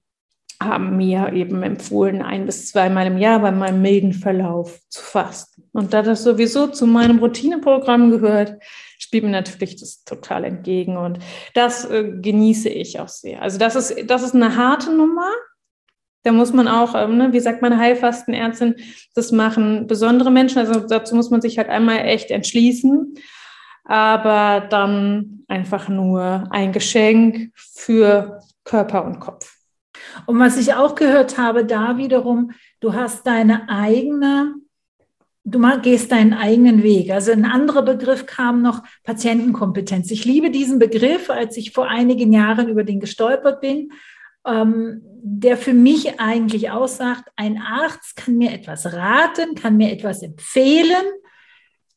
haben 0.65 0.97
mir 0.97 1.33
eben 1.33 1.63
empfohlen, 1.63 2.23
ein 2.23 2.47
bis 2.47 2.69
zweimal 2.69 3.07
im 3.07 3.19
Jahr 3.19 3.41
bei 3.41 3.51
meinem 3.51 3.83
milden 3.83 4.13
Verlauf 4.13 4.81
zu 4.89 5.03
fasten. 5.03 5.65
Und 5.73 5.93
da 5.93 6.03
das 6.03 6.23
sowieso 6.23 6.67
zu 6.67 6.87
meinem 6.87 7.19
Routineprogramm 7.19 8.11
gehört, 8.11 8.61
spielt 8.99 9.25
mir 9.25 9.31
natürlich 9.31 9.77
das 9.77 10.05
total 10.05 10.45
entgegen. 10.45 10.97
Und 10.97 11.19
das 11.55 11.89
äh, 11.91 12.05
genieße 12.21 12.69
ich 12.69 13.01
auch 13.01 13.09
sehr. 13.09 13.43
Also 13.43 13.59
das 13.59 13.77
ist, 13.77 14.11
das 14.11 14.23
ist 14.23 14.35
eine 14.35 14.57
harte 14.57 14.95
Nummer. 14.95 15.31
Da 16.25 16.33
muss 16.33 16.53
man 16.53 16.69
auch, 16.69 16.95
ähm, 16.95 17.17
ne, 17.17 17.33
wie 17.33 17.41
sagt 17.41 17.63
meine 17.63 17.79
Heilfastenärztin, 17.79 18.77
das 19.15 19.33
machen 19.33 19.87
besondere 19.87 20.31
Menschen. 20.31 20.59
Also 20.59 20.81
dazu 20.81 21.17
muss 21.17 21.31
man 21.31 21.41
sich 21.41 21.59
halt 21.59 21.69
einmal 21.69 22.07
echt 22.07 22.31
entschließen. 22.31 23.15
Aber 23.85 24.67
dann 24.69 25.45
einfach 25.49 25.89
nur 25.89 26.47
ein 26.51 26.73
Geschenk 26.73 27.51
für 27.55 28.41
Körper 28.65 29.05
und 29.05 29.21
Kopf. 29.21 29.62
Und 30.27 30.39
was 30.39 30.57
ich 30.57 30.75
auch 30.75 30.95
gehört 30.95 31.39
habe, 31.39 31.65
da 31.65 31.97
wiederum, 31.97 32.53
du 32.81 32.93
hast 32.93 33.27
deine 33.27 33.69
eigene, 33.69 34.55
du 35.45 35.61
gehst 35.81 36.13
deinen 36.13 36.35
eigenen 36.35 36.83
Weg. 36.83 37.11
Also 37.11 37.33
ein 37.33 37.45
anderer 37.45 37.83
Begriff 37.83 38.27
kam 38.27 38.63
noch 38.63 38.83
Patientenkompetenz. 39.05 40.11
Ich 40.11 40.25
liebe 40.25 40.51
diesen 40.51 40.79
Begriff, 40.79 41.31
als 41.31 41.57
ich 41.57 41.73
vor 41.73 41.89
einigen 41.89 42.33
Jahren 42.33 42.69
über 42.69 42.85
den 42.85 43.01
gestolpert 43.01 43.61
bin, 43.61 43.93
ähm, 44.47 45.03
der 45.25 45.57
für 45.57 45.73
mich 45.73 46.19
eigentlich 46.21 46.71
aussagt, 46.71 47.25
ein 47.37 47.59
Arzt 47.59 48.17
kann 48.17 48.39
mir 48.39 48.53
etwas 48.53 48.93
raten, 48.93 49.55
kann 49.55 49.77
mir 49.77 49.93
etwas 49.93 50.23
empfehlen, 50.23 51.05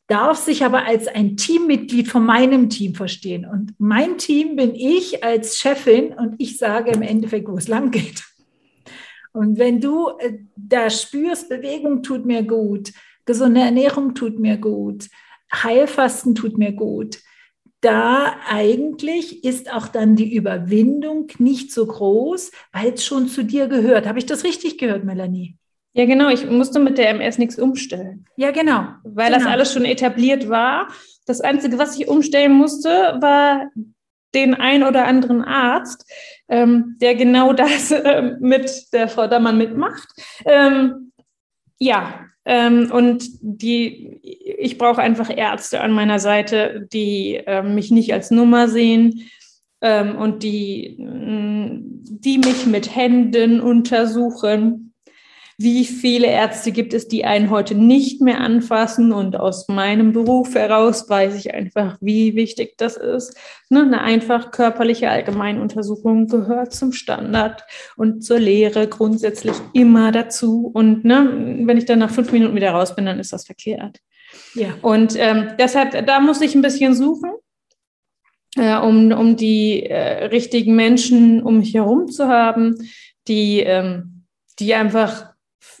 darf 0.06 0.38
sich 0.38 0.64
aber 0.64 0.84
als 0.84 1.08
ein 1.08 1.36
Teammitglied 1.36 2.08
von 2.08 2.24
meinem 2.24 2.70
Team 2.70 2.94
verstehen. 2.94 3.44
Und 3.44 3.74
mein 3.78 4.18
Team 4.18 4.56
bin 4.56 4.74
ich 4.74 5.24
als 5.24 5.58
Chefin 5.58 6.12
und 6.12 6.36
ich 6.38 6.58
sage 6.58 6.92
im 6.92 7.02
Endeffekt, 7.02 7.48
wo 7.48 7.56
es 7.56 7.68
lang 7.68 7.90
geht. 7.90 8.24
Und 9.32 9.58
wenn 9.58 9.80
du 9.80 10.08
äh, 10.18 10.38
da 10.56 10.88
spürst, 10.88 11.48
Bewegung 11.48 12.02
tut 12.02 12.24
mir 12.24 12.42
gut, 12.42 12.92
gesunde 13.26 13.60
Ernährung 13.60 14.14
tut 14.14 14.38
mir 14.38 14.56
gut, 14.56 15.08
Heilfasten 15.52 16.34
tut 16.34 16.56
mir 16.56 16.72
gut, 16.72 17.18
da 17.80 18.36
eigentlich 18.48 19.44
ist 19.44 19.70
auch 19.70 19.88
dann 19.88 20.16
die 20.16 20.34
Überwindung 20.34 21.28
nicht 21.38 21.70
so 21.70 21.86
groß, 21.86 22.50
weil 22.72 22.94
es 22.94 23.04
schon 23.04 23.28
zu 23.28 23.44
dir 23.44 23.66
gehört. 23.68 24.06
Habe 24.06 24.18
ich 24.18 24.26
das 24.26 24.44
richtig 24.44 24.78
gehört, 24.78 25.04
Melanie? 25.04 25.58
Ja, 25.96 26.04
genau. 26.04 26.28
Ich 26.28 26.48
musste 26.48 26.78
mit 26.78 26.98
der 26.98 27.08
MS 27.08 27.38
nichts 27.38 27.58
umstellen. 27.58 28.26
Ja, 28.36 28.50
genau. 28.50 28.84
Weil 29.02 29.32
genau. 29.32 29.38
das 29.38 29.46
alles 29.50 29.72
schon 29.72 29.86
etabliert 29.86 30.46
war. 30.50 30.88
Das 31.24 31.40
Einzige, 31.40 31.78
was 31.78 31.98
ich 31.98 32.06
umstellen 32.06 32.52
musste, 32.52 32.90
war 33.20 33.70
den 34.34 34.52
ein 34.52 34.82
oder 34.82 35.06
anderen 35.06 35.42
Arzt, 35.42 36.04
ähm, 36.48 36.96
der 37.00 37.14
genau 37.14 37.52
das 37.54 37.90
äh, 37.92 38.34
mit 38.40 38.92
der 38.92 39.08
Frau 39.08 39.26
Dammann 39.26 39.56
mitmacht. 39.56 40.06
Ähm, 40.44 41.12
ja, 41.78 42.26
ähm, 42.44 42.90
und 42.92 43.24
die, 43.40 44.20
ich 44.58 44.76
brauche 44.76 45.00
einfach 45.00 45.34
Ärzte 45.34 45.80
an 45.80 45.92
meiner 45.92 46.18
Seite, 46.18 46.86
die 46.92 47.36
äh, 47.36 47.62
mich 47.62 47.90
nicht 47.90 48.12
als 48.12 48.30
Nummer 48.30 48.68
sehen 48.68 49.30
ähm, 49.80 50.14
und 50.16 50.42
die, 50.42 50.96
die 50.98 52.38
mich 52.38 52.66
mit 52.66 52.94
Händen 52.94 53.62
untersuchen 53.62 54.85
wie 55.58 55.86
viele 55.86 56.26
Ärzte 56.26 56.70
gibt 56.70 56.92
es, 56.92 57.08
die 57.08 57.24
einen 57.24 57.48
heute 57.48 57.74
nicht 57.74 58.20
mehr 58.20 58.40
anfassen? 58.40 59.12
Und 59.12 59.36
aus 59.36 59.68
meinem 59.68 60.12
Beruf 60.12 60.54
heraus 60.54 61.08
weiß 61.08 61.34
ich 61.34 61.54
einfach, 61.54 61.96
wie 62.02 62.34
wichtig 62.34 62.76
das 62.76 62.98
ist. 62.98 63.38
Ne? 63.70 63.80
Eine 63.82 64.02
einfach 64.02 64.50
körperliche 64.50 65.08
Allgemeinuntersuchung 65.08 66.28
gehört 66.28 66.74
zum 66.74 66.92
Standard 66.92 67.64
und 67.96 68.22
zur 68.22 68.38
Lehre 68.38 68.86
grundsätzlich 68.86 69.56
immer 69.72 70.12
dazu. 70.12 70.70
Und 70.74 71.06
ne, 71.06 71.56
wenn 71.64 71.78
ich 71.78 71.86
dann 71.86 72.00
nach 72.00 72.10
fünf 72.10 72.32
Minuten 72.32 72.54
wieder 72.54 72.72
raus 72.72 72.94
bin, 72.94 73.06
dann 73.06 73.18
ist 73.18 73.32
das 73.32 73.46
verkehrt. 73.46 74.00
Ja. 74.54 74.74
Und 74.82 75.16
ähm, 75.18 75.52
deshalb, 75.58 76.06
da 76.06 76.20
muss 76.20 76.42
ich 76.42 76.54
ein 76.54 76.62
bisschen 76.62 76.94
suchen. 76.94 77.30
Äh, 78.56 78.78
um, 78.78 79.12
um 79.12 79.36
die 79.36 79.84
äh, 79.84 80.26
richtigen 80.26 80.76
Menschen 80.76 81.42
um 81.42 81.58
mich 81.58 81.74
herum 81.74 82.08
zu 82.08 82.28
haben, 82.28 82.76
die, 83.28 83.60
ähm, 83.60 84.24
die 84.58 84.74
einfach 84.74 85.35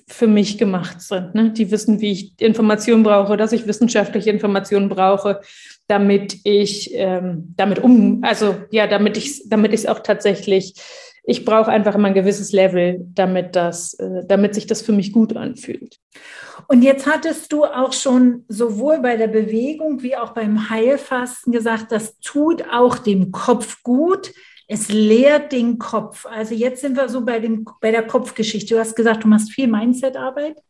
für 0.08 0.28
mich 0.28 0.56
gemacht 0.56 1.00
sind. 1.00 1.34
Ne? 1.34 1.50
Die 1.50 1.70
wissen, 1.70 2.00
wie 2.00 2.12
ich 2.12 2.32
Informationen 2.40 3.02
brauche, 3.02 3.36
dass 3.36 3.52
ich 3.52 3.66
wissenschaftliche 3.66 4.30
Informationen 4.30 4.88
brauche, 4.88 5.40
damit 5.88 6.38
ich 6.44 6.90
ähm, 6.94 7.54
damit 7.56 7.80
um, 7.80 8.22
also 8.22 8.56
ja, 8.70 8.86
damit 8.86 9.16
ich, 9.16 9.48
damit 9.48 9.72
ich 9.72 9.80
es 9.80 9.86
auch 9.86 10.00
tatsächlich, 10.00 10.74
ich 11.24 11.44
brauche 11.44 11.70
einfach 11.70 11.96
immer 11.96 12.08
ein 12.08 12.14
gewisses 12.14 12.52
Level, 12.52 13.04
damit 13.14 13.56
das, 13.56 13.94
äh, 13.94 14.24
damit 14.26 14.54
sich 14.54 14.68
das 14.68 14.80
für 14.80 14.92
mich 14.92 15.12
gut 15.12 15.36
anfühlt. 15.36 15.98
Und 16.68 16.82
jetzt 16.82 17.06
hattest 17.06 17.52
du 17.52 17.64
auch 17.64 17.92
schon 17.92 18.44
sowohl 18.48 19.00
bei 19.00 19.16
der 19.16 19.28
Bewegung 19.28 20.02
wie 20.02 20.16
auch 20.16 20.30
beim 20.30 20.70
Heilfasten 20.70 21.52
gesagt, 21.52 21.90
das 21.90 22.18
tut 22.20 22.64
auch 22.72 22.98
dem 22.98 23.32
Kopf 23.32 23.82
gut. 23.82 24.32
Es 24.68 24.88
leert 24.88 25.52
den 25.52 25.78
Kopf. 25.78 26.26
Also 26.26 26.54
jetzt 26.54 26.80
sind 26.80 26.96
wir 26.96 27.08
so 27.08 27.24
bei, 27.24 27.38
dem, 27.38 27.64
bei 27.80 27.90
der 27.90 28.06
Kopfgeschichte. 28.06 28.74
Du 28.74 28.80
hast 28.80 28.96
gesagt, 28.96 29.24
du 29.24 29.28
machst 29.28 29.52
viel 29.52 29.68
Mindset-Arbeit. 29.68 30.60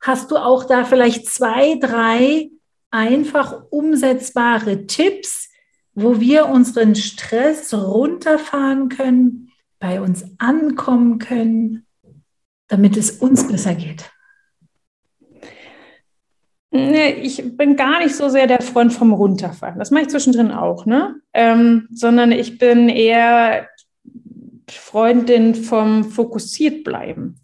Hast 0.00 0.30
du 0.30 0.36
auch 0.36 0.64
da 0.64 0.84
vielleicht 0.84 1.26
zwei, 1.26 1.76
drei 1.80 2.50
einfach 2.90 3.64
umsetzbare 3.70 4.86
Tipps, 4.86 5.48
wo 5.94 6.20
wir 6.20 6.46
unseren 6.46 6.94
Stress 6.94 7.74
runterfahren 7.74 8.88
können, 8.88 9.50
bei 9.78 10.00
uns 10.00 10.24
ankommen 10.38 11.18
können, 11.18 11.86
damit 12.68 12.96
es 12.96 13.10
uns 13.10 13.46
besser 13.48 13.74
geht? 13.74 14.11
Nee, 16.74 17.10
ich 17.20 17.54
bin 17.54 17.76
gar 17.76 17.98
nicht 17.98 18.16
so 18.16 18.30
sehr 18.30 18.46
der 18.46 18.62
Freund 18.62 18.94
vom 18.94 19.12
Runterfallen. 19.12 19.78
Das 19.78 19.90
mache 19.90 20.04
ich 20.04 20.08
zwischendrin 20.08 20.50
auch, 20.50 20.86
ne? 20.86 21.16
Ähm, 21.34 21.86
sondern 21.92 22.32
ich 22.32 22.56
bin 22.56 22.88
eher 22.88 23.68
Freundin 24.70 25.54
vom 25.54 26.02
fokussiert 26.02 26.82
bleiben. 26.82 27.38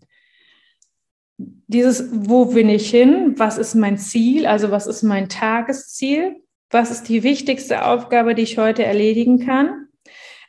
Dieses, 1.37 2.09
wo 2.11 2.47
bin 2.47 2.71
ich 2.71 2.89
hin? 2.89 3.35
Was 3.37 3.59
ist 3.59 3.75
mein 3.75 3.99
Ziel? 3.99 4.47
Also 4.47 4.71
was 4.71 4.87
ist 4.87 5.03
mein 5.03 5.29
Tagesziel? 5.29 6.37
Was 6.71 6.91
ist 6.91 7.05
die 7.11 7.23
wichtigste 7.23 7.85
Aufgabe, 7.85 8.35
die 8.35 8.43
ich 8.43 8.57
heute 8.57 8.83
erledigen 8.83 9.45
kann? 9.45 9.89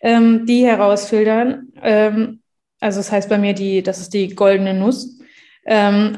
Ähm, 0.02 0.46
die 0.46 0.66
herausfiltern. 0.66 1.74
Ähm, 1.82 2.42
also 2.80 3.00
das 3.00 3.12
heißt 3.12 3.28
bei 3.28 3.38
mir 3.38 3.54
die, 3.54 3.84
das 3.84 4.00
ist 4.00 4.14
die 4.14 4.34
goldene 4.36 4.74
Nuss 4.74 5.20
ähm, 5.66 6.16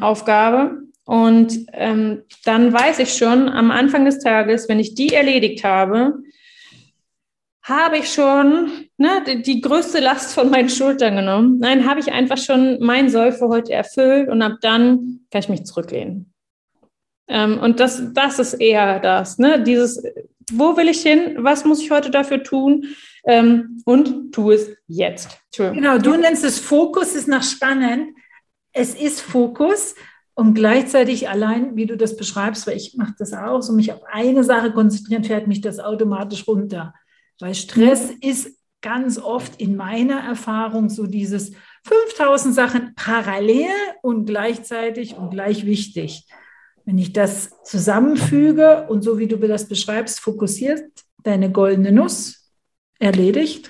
und 1.12 1.66
ähm, 1.74 2.24
dann 2.46 2.72
weiß 2.72 3.00
ich 3.00 3.18
schon 3.18 3.50
am 3.50 3.70
Anfang 3.70 4.06
des 4.06 4.20
Tages, 4.20 4.70
wenn 4.70 4.80
ich 4.80 4.96
die 4.96 5.14
erledigt 5.14 5.62
habe, 5.66 6.24
habe 7.64 7.98
ich 7.98 8.14
schon 8.14 8.88
ne, 8.96 9.22
die, 9.28 9.42
die, 9.42 9.60
größte 9.60 10.00
Last 10.00 10.34
von 10.34 10.50
meinen 10.50 10.70
Schultern 10.70 11.18
genommen. 11.18 11.60
Nein, 11.60 11.86
habe 11.86 12.00
ich 12.00 12.14
einfach 12.14 12.38
schon 12.38 12.78
mein 12.80 13.10
Soll 13.10 13.34
für 13.34 13.50
heute 13.50 13.74
erfüllt 13.74 14.30
und 14.30 14.42
ab 14.42 14.60
dann 14.62 15.26
kann 15.32 15.42
ich 15.42 15.50
mich 15.50 15.66
zurücklehnen. 15.66 16.34
Ähm, 17.28 17.60
und 17.60 17.82
das, 17.82 18.02
das 18.14 18.40
ist 18.40 18.54
eher 18.54 19.02
das, 19.02 19.38
ne? 19.38 19.62
dieses, 19.62 20.02
wo 20.54 20.78
will 20.78 20.88
ich 20.88 21.02
hin, 21.02 21.36
was 21.40 21.66
muss 21.66 21.82
ich 21.82 21.92
heute 21.92 22.10
dafür 22.10 22.42
tun 22.42 22.86
ähm, 23.26 23.82
und 23.84 24.32
tu 24.32 24.52
es 24.52 24.70
jetzt. 24.88 25.42
Genau, 25.58 25.98
du 25.98 26.16
nennst 26.16 26.46
es 26.46 26.58
Fokus, 26.58 27.16
ist 27.16 27.28
nach 27.28 27.44
spannend. 27.44 28.16
Es 28.72 28.96
ist 28.96 29.20
Fokus 29.20 29.94
und 30.34 30.54
gleichzeitig 30.54 31.30
allein, 31.30 31.76
wie 31.76 31.86
du 31.86 31.98
das 31.98 32.16
beschreibst, 32.16 32.66
weil 32.66 32.78
ich 32.78 32.96
mache 32.96 33.14
das 33.18 33.34
auch, 33.34 33.62
so 33.62 33.74
mich 33.74 33.92
auf 33.92 34.02
eine 34.12 34.44
Sache 34.44 34.72
konzentrieren, 34.72 35.24
fährt 35.24 35.48
mich 35.48 35.62
das 35.62 35.80
automatisch 35.80 36.48
runter. 36.48 36.94
Weil 37.40 37.56
Stress 37.56 38.12
ist 38.22 38.58
ganz 38.82 39.18
oft 39.20 39.60
in 39.62 39.76
meiner 39.76 40.20
Erfahrung 40.20 40.90
so 40.90 41.06
dieses 41.06 41.52
5000 41.86 42.56
Sachen 42.56 42.94
parallel 42.96 43.70
und 44.02 44.26
gleichzeitig 44.26 45.16
und 45.16 45.32
gleich 45.32 45.66
wichtig. 45.66 46.26
Wenn 46.86 46.98
ich 46.98 47.14
das 47.14 47.62
zusammenfüge 47.64 48.88
und 48.90 49.04
so 49.04 49.20
wie 49.20 49.28
du 49.28 49.38
das 49.38 49.68
beschreibst, 49.68 50.20
fokussiert 50.20 50.84
deine 51.24 51.52
goldene 51.52 51.92
Nuss, 51.92 52.52
erledigt. 53.00 53.70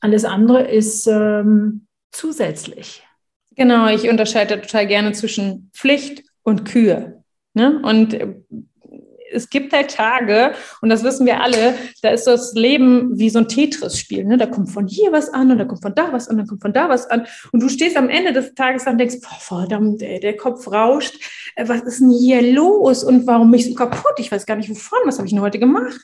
Alles 0.00 0.24
andere 0.24 0.68
ist 0.70 1.06
ähm, 1.06 1.86
zusätzlich. 2.12 3.05
Genau, 3.56 3.88
ich 3.88 4.08
unterscheide 4.08 4.60
total 4.60 4.86
gerne 4.86 5.12
zwischen 5.12 5.70
Pflicht 5.72 6.24
und 6.42 6.64
Kühe. 6.64 7.24
Ne? 7.54 7.80
Und 7.82 8.12
äh, 8.12 8.34
es 9.32 9.50
gibt 9.50 9.72
halt 9.72 9.90
Tage, 9.90 10.52
und 10.82 10.88
das 10.88 11.02
wissen 11.02 11.26
wir 11.26 11.40
alle, 11.40 11.74
da 12.02 12.10
ist 12.10 12.26
das 12.26 12.52
Leben 12.54 13.18
wie 13.18 13.30
so 13.30 13.40
ein 13.40 13.48
Tetris-Spiel. 13.48 14.24
Ne? 14.24 14.36
Da 14.36 14.46
kommt 14.46 14.70
von 14.70 14.86
hier 14.86 15.10
was 15.10 15.30
an 15.30 15.50
und 15.50 15.58
da 15.58 15.64
kommt 15.64 15.82
von 15.82 15.94
da 15.94 16.12
was 16.12 16.28
an, 16.28 16.36
dann 16.36 16.46
kommt 16.46 16.62
von 16.62 16.72
da 16.72 16.88
was 16.88 17.06
an. 17.06 17.26
Und 17.50 17.62
du 17.62 17.68
stehst 17.68 17.96
am 17.96 18.08
Ende 18.08 18.32
des 18.32 18.54
Tages 18.54 18.86
und 18.86 18.98
denkst, 18.98 19.16
boah, 19.22 19.38
verdammt, 19.40 20.02
ey, 20.02 20.20
der 20.20 20.36
Kopf 20.36 20.70
rauscht. 20.70 21.16
Äh, 21.56 21.66
was 21.66 21.82
ist 21.82 22.00
denn 22.00 22.10
hier 22.10 22.42
los? 22.42 23.02
Und 23.04 23.26
warum 23.26 23.50
bin 23.50 23.60
ich 23.60 23.66
so 23.66 23.74
kaputt? 23.74 24.14
Ich 24.18 24.30
weiß 24.30 24.44
gar 24.44 24.56
nicht 24.56 24.70
wovon. 24.70 24.98
Was 25.06 25.16
habe 25.16 25.26
ich 25.26 25.32
denn 25.32 25.42
heute 25.42 25.58
gemacht? 25.58 25.98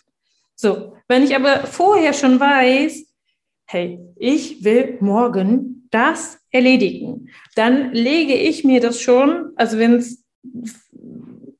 So, 0.54 0.94
wenn 1.06 1.22
ich 1.22 1.36
aber 1.36 1.66
vorher 1.66 2.12
schon 2.14 2.40
weiß, 2.40 3.04
hey, 3.66 4.00
ich 4.16 4.64
will 4.64 4.96
morgen 5.00 5.86
das 5.90 6.41
erledigen, 6.52 7.28
dann 7.56 7.92
lege 7.92 8.34
ich 8.34 8.64
mir 8.64 8.80
das 8.80 9.00
schon, 9.00 9.50
also 9.56 9.78
wenn 9.78 9.94
es 9.94 10.24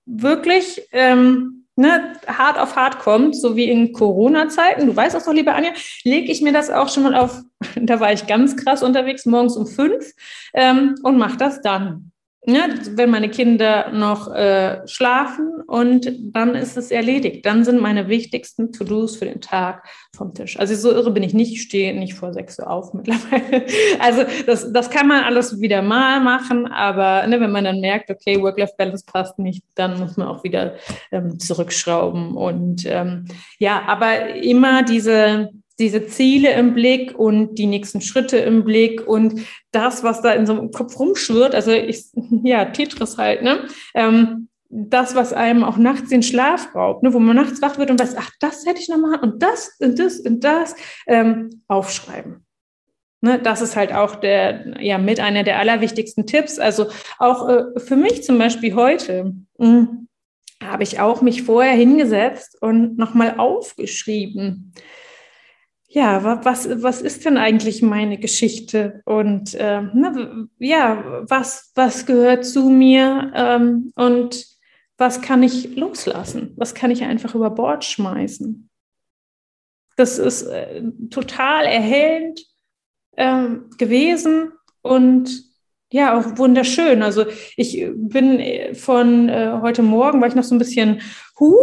wirklich 0.05 0.86
ähm, 0.93 1.64
ne, 1.76 2.14
hart 2.26 2.59
auf 2.59 2.76
hart 2.76 2.99
kommt, 2.99 3.34
so 3.34 3.57
wie 3.57 3.68
in 3.68 3.93
Corona-Zeiten, 3.93 4.86
du 4.86 4.95
weißt 4.95 5.14
das 5.14 5.24
doch, 5.24 5.32
liebe 5.32 5.55
Anja, 5.55 5.72
lege 6.05 6.30
ich 6.30 6.43
mir 6.43 6.53
das 6.53 6.70
auch 6.70 6.88
schon 6.88 7.03
mal 7.05 7.14
auf, 7.14 7.40
da 7.76 8.01
war 8.01 8.12
ich 8.12 8.26
ganz 8.26 8.57
krass 8.57 8.82
unterwegs, 8.82 9.26
morgens 9.26 9.57
um 9.57 9.66
fünf 9.66 10.12
ähm, 10.55 10.95
und 11.03 11.18
mache 11.18 11.36
das 11.36 11.61
dann 11.62 12.12
ja, 12.45 12.66
wenn 12.97 13.11
meine 13.11 13.28
Kinder 13.28 13.93
noch 13.93 14.34
äh, 14.34 14.86
schlafen 14.88 15.62
und 15.68 16.11
dann 16.34 16.57
ist 16.57 16.76
es 16.76 16.90
erledigt. 16.90 17.47
Dann 17.47 17.64
sind 17.64 17.80
meine 17.80 18.09
wichtigsten 18.09 18.72
To-Dos 18.72 19.14
für 19.14 19.26
den 19.26 19.40
Tag 19.40 19.84
vom 20.16 20.34
Tisch. 20.34 20.59
Also 20.59 20.74
so 20.74 20.90
irre 20.90 21.12
bin 21.12 21.22
ich 21.22 21.34
nicht, 21.34 21.53
ich 21.53 21.62
stehe 21.62 21.97
nicht 21.97 22.14
vor 22.14 22.32
sechs 22.32 22.59
Uhr 22.59 22.68
auf 22.68 22.95
mittlerweile. 22.95 23.64
Also 24.01 24.24
das, 24.45 24.72
das 24.72 24.90
kann 24.90 25.07
man 25.07 25.22
alles 25.22 25.61
wieder 25.61 25.82
mal 25.82 26.18
machen, 26.18 26.66
aber 26.66 27.24
ne, 27.28 27.40
wenn 27.40 27.53
man 27.53 27.62
dann 27.62 27.80
merkt, 27.80 28.11
okay, 28.11 28.43
Work-Life-Balance 28.43 29.05
passt 29.07 29.38
nicht, 29.38 29.62
dann 29.76 30.01
muss 30.01 30.16
man 30.16 30.26
auch 30.26 30.43
wieder 30.43 30.74
ähm, 31.12 31.38
zurückschrauben. 31.38 32.36
Und 32.36 32.84
ähm, 32.86 33.26
ja, 33.61 33.82
aber 33.86 34.34
immer 34.34 34.82
diese 34.82 35.51
diese 35.79 36.07
Ziele 36.07 36.53
im 36.53 36.75
Blick 36.75 37.18
und 37.18 37.57
die 37.57 37.66
nächsten 37.66 38.01
Schritte 38.01 38.39
im 38.39 38.64
Blick 38.64 39.07
und 39.07 39.41
das, 39.70 40.05
was 40.05 40.23
da 40.23 40.33
in 40.33 40.47
so 40.47 40.53
einem 40.53 40.70
Kopf 40.70 40.99
rumschwirrt, 40.99 41.55
also 41.55 41.73
ich, 41.73 42.05
ja, 42.45 42.66
Tetris 42.66 43.18
halt, 43.18 43.43
ne? 43.43 43.66
Ähm, 43.95 44.49
das, 44.75 45.14
was 45.14 45.35
einem 45.35 45.64
auch 45.64 45.77
nachts 45.77 46.09
den 46.09 46.23
Schlaf 46.23 46.75
raubt, 46.75 47.03
ne? 47.03 47.12
wo 47.12 47.18
man 47.18 47.37
nachts 47.37 47.61
wach 47.61 47.77
wird 47.77 47.91
und 47.91 48.01
weiß, 48.01 48.16
ach, 48.16 48.31
das 48.41 48.64
hätte 48.64 48.81
ich 48.81 48.89
noch 48.89 48.97
mal 48.97 49.20
und 49.20 49.43
das 49.43 49.77
und 49.81 49.99
das 49.99 50.20
und 50.20 50.43
das, 50.43 50.75
ähm, 51.07 51.62
aufschreiben. 51.68 52.47
Ne, 53.25 53.39
das 53.39 53.61
ist 53.61 53.77
halt 53.77 53.93
auch 53.93 54.16
der, 54.16 54.83
ja, 54.83 54.99
mit 54.99 55.20
einer 55.20 55.45
der 55.45 55.59
allerwichtigsten 55.59 56.27
Tipps. 56.27 56.59
Also 56.59 56.87
auch 57.18 57.49
äh, 57.49 57.79
für 57.79 57.97
mich 57.97 58.25
zum 58.25 58.37
Beispiel 58.37 58.75
heute. 58.75 59.35
Hm, 59.59 60.09
habe 60.61 60.83
ich 60.83 61.01
auch 61.01 61.23
mich 61.23 61.43
vorher 61.43 61.75
hingesetzt 61.75 62.57
und 62.61 62.99
nochmal 62.99 63.35
aufgeschrieben. 63.39 64.73
Ja, 65.95 66.43
was, 66.43 66.82
was 66.82 67.03
ist 67.03 67.26
denn 67.26 67.36
eigentlich 67.36 67.82
meine 67.82 68.16
Geschichte? 68.16 69.03
Und 69.05 69.53
äh, 69.53 69.82
na, 69.93 70.47
ja, 70.59 71.22
was, 71.28 71.70
was 71.74 72.07
gehört 72.07 72.47
zu 72.47 72.70
mir? 72.70 73.30
Ähm, 73.34 73.93
und 73.95 74.47
was 74.97 75.20
kann 75.20 75.43
ich 75.43 75.76
loslassen? 75.76 76.55
Was 76.57 76.74
kann 76.74 76.90
ich 76.90 77.03
einfach 77.03 77.34
über 77.34 77.51
Bord 77.51 77.84
schmeißen? 77.84 78.70
Das 79.97 80.18
ist 80.18 80.45
äh, 80.45 80.82
total 81.11 81.66
erhellend 81.66 82.40
äh, 83.16 83.49
gewesen 83.76 84.53
und 84.80 85.45
ja, 85.93 86.18
auch 86.18 86.38
wunderschön. 86.38 87.03
Also 87.03 87.26
ich 87.59 87.86
bin 87.95 88.40
äh, 88.40 88.74
von 88.74 89.28
äh, 89.28 89.59
heute 89.61 89.82
Morgen, 89.82 90.22
war 90.22 90.28
ich 90.28 90.34
noch 90.34 90.43
so 90.43 90.55
ein 90.55 90.59
bisschen 90.59 91.03
huh, 91.38 91.55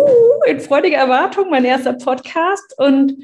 in 0.45 0.59
freudiger 0.59 0.97
Erwartung, 0.97 1.49
mein 1.49 1.65
erster 1.65 1.93
Podcast. 1.93 2.75
Und 2.77 3.23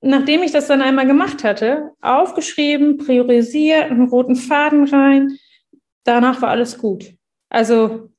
nachdem 0.00 0.42
ich 0.42 0.52
das 0.52 0.66
dann 0.66 0.82
einmal 0.82 1.06
gemacht 1.06 1.44
hatte, 1.44 1.90
aufgeschrieben, 2.00 2.98
priorisiert, 2.98 3.90
einen 3.90 4.08
roten 4.08 4.36
Faden 4.36 4.86
rein, 4.88 5.38
danach 6.04 6.42
war 6.42 6.50
alles 6.50 6.78
gut. 6.78 7.14
Also 7.48 8.10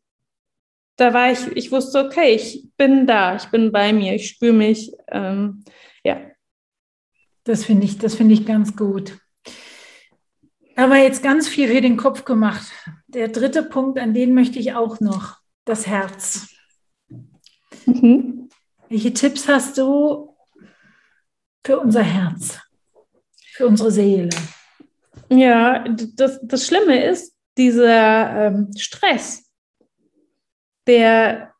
da 0.98 1.14
war 1.14 1.32
ich, 1.32 1.48
ich 1.56 1.72
wusste, 1.72 2.06
okay, 2.06 2.36
ich 2.36 2.70
bin 2.78 3.06
da, 3.06 3.36
ich 3.36 3.46
bin 3.46 3.72
bei 3.72 3.92
mir, 3.94 4.16
ich 4.16 4.30
spüre 4.30 4.54
mich. 4.54 4.92
Ähm, 5.10 5.64
ja. 6.04 6.22
Das 7.44 7.66
finde 7.66 7.86
ich, 7.86 7.98
das 7.98 8.16
finde 8.16 8.34
ich 8.34 8.46
ganz 8.46 8.76
gut. 8.76 9.18
Aber 10.76 10.98
jetzt 10.98 11.24
ganz 11.24 11.48
viel 11.48 11.68
für 11.68 11.82
den 11.82 11.98
Kopf 11.98 12.26
gemacht. 12.26 12.72
Der 13.08 13.28
dritte 13.28 13.64
Punkt, 13.64 14.00
an 14.00 14.14
den 14.14 14.34
möchte 14.34 14.60
ich 14.60 14.74
auch 14.74 15.00
noch, 15.00 15.38
das 15.64 15.88
Herz. 15.88 16.48
Mhm. 17.86 18.50
Welche 18.90 19.14
Tipps 19.14 19.48
hast 19.48 19.78
du 19.78 20.35
für 21.66 21.80
unser 21.80 22.04
Herz, 22.04 22.60
für 23.54 23.68
unsere 23.68 23.92
Seele? 23.92 24.30
Ja, 25.30 25.84
das, 26.16 26.40
das 26.44 26.68
Schlimme 26.68 27.04
ist, 27.04 27.36
dieser 27.58 28.48
ähm, 28.48 28.72
Stress, 28.78 29.50
der 30.88 31.54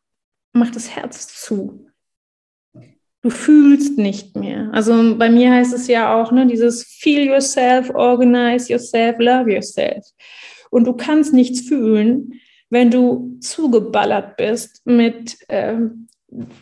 macht 0.54 0.76
das 0.76 0.96
Herz 0.96 1.28
zu 1.42 1.86
du 3.26 3.32
fühlst 3.32 3.98
nicht 3.98 4.36
mehr. 4.36 4.70
Also 4.72 5.18
bei 5.18 5.32
mir 5.32 5.52
heißt 5.52 5.74
es 5.74 5.88
ja 5.88 6.14
auch, 6.14 6.32
ne, 6.32 6.46
dieses 6.46 6.84
Feel 6.84 7.26
yourself, 7.26 7.90
organize 7.90 8.72
yourself, 8.72 9.16
love 9.18 9.52
yourself. 9.52 10.06
Und 10.70 10.86
du 10.86 10.94
kannst 10.94 11.34
nichts 11.34 11.62
fühlen, 11.62 12.34
wenn 12.70 12.92
du 12.92 13.36
zugeballert 13.40 14.38
bist 14.38 14.86
mit 14.86 15.40
ähm, 15.50 16.08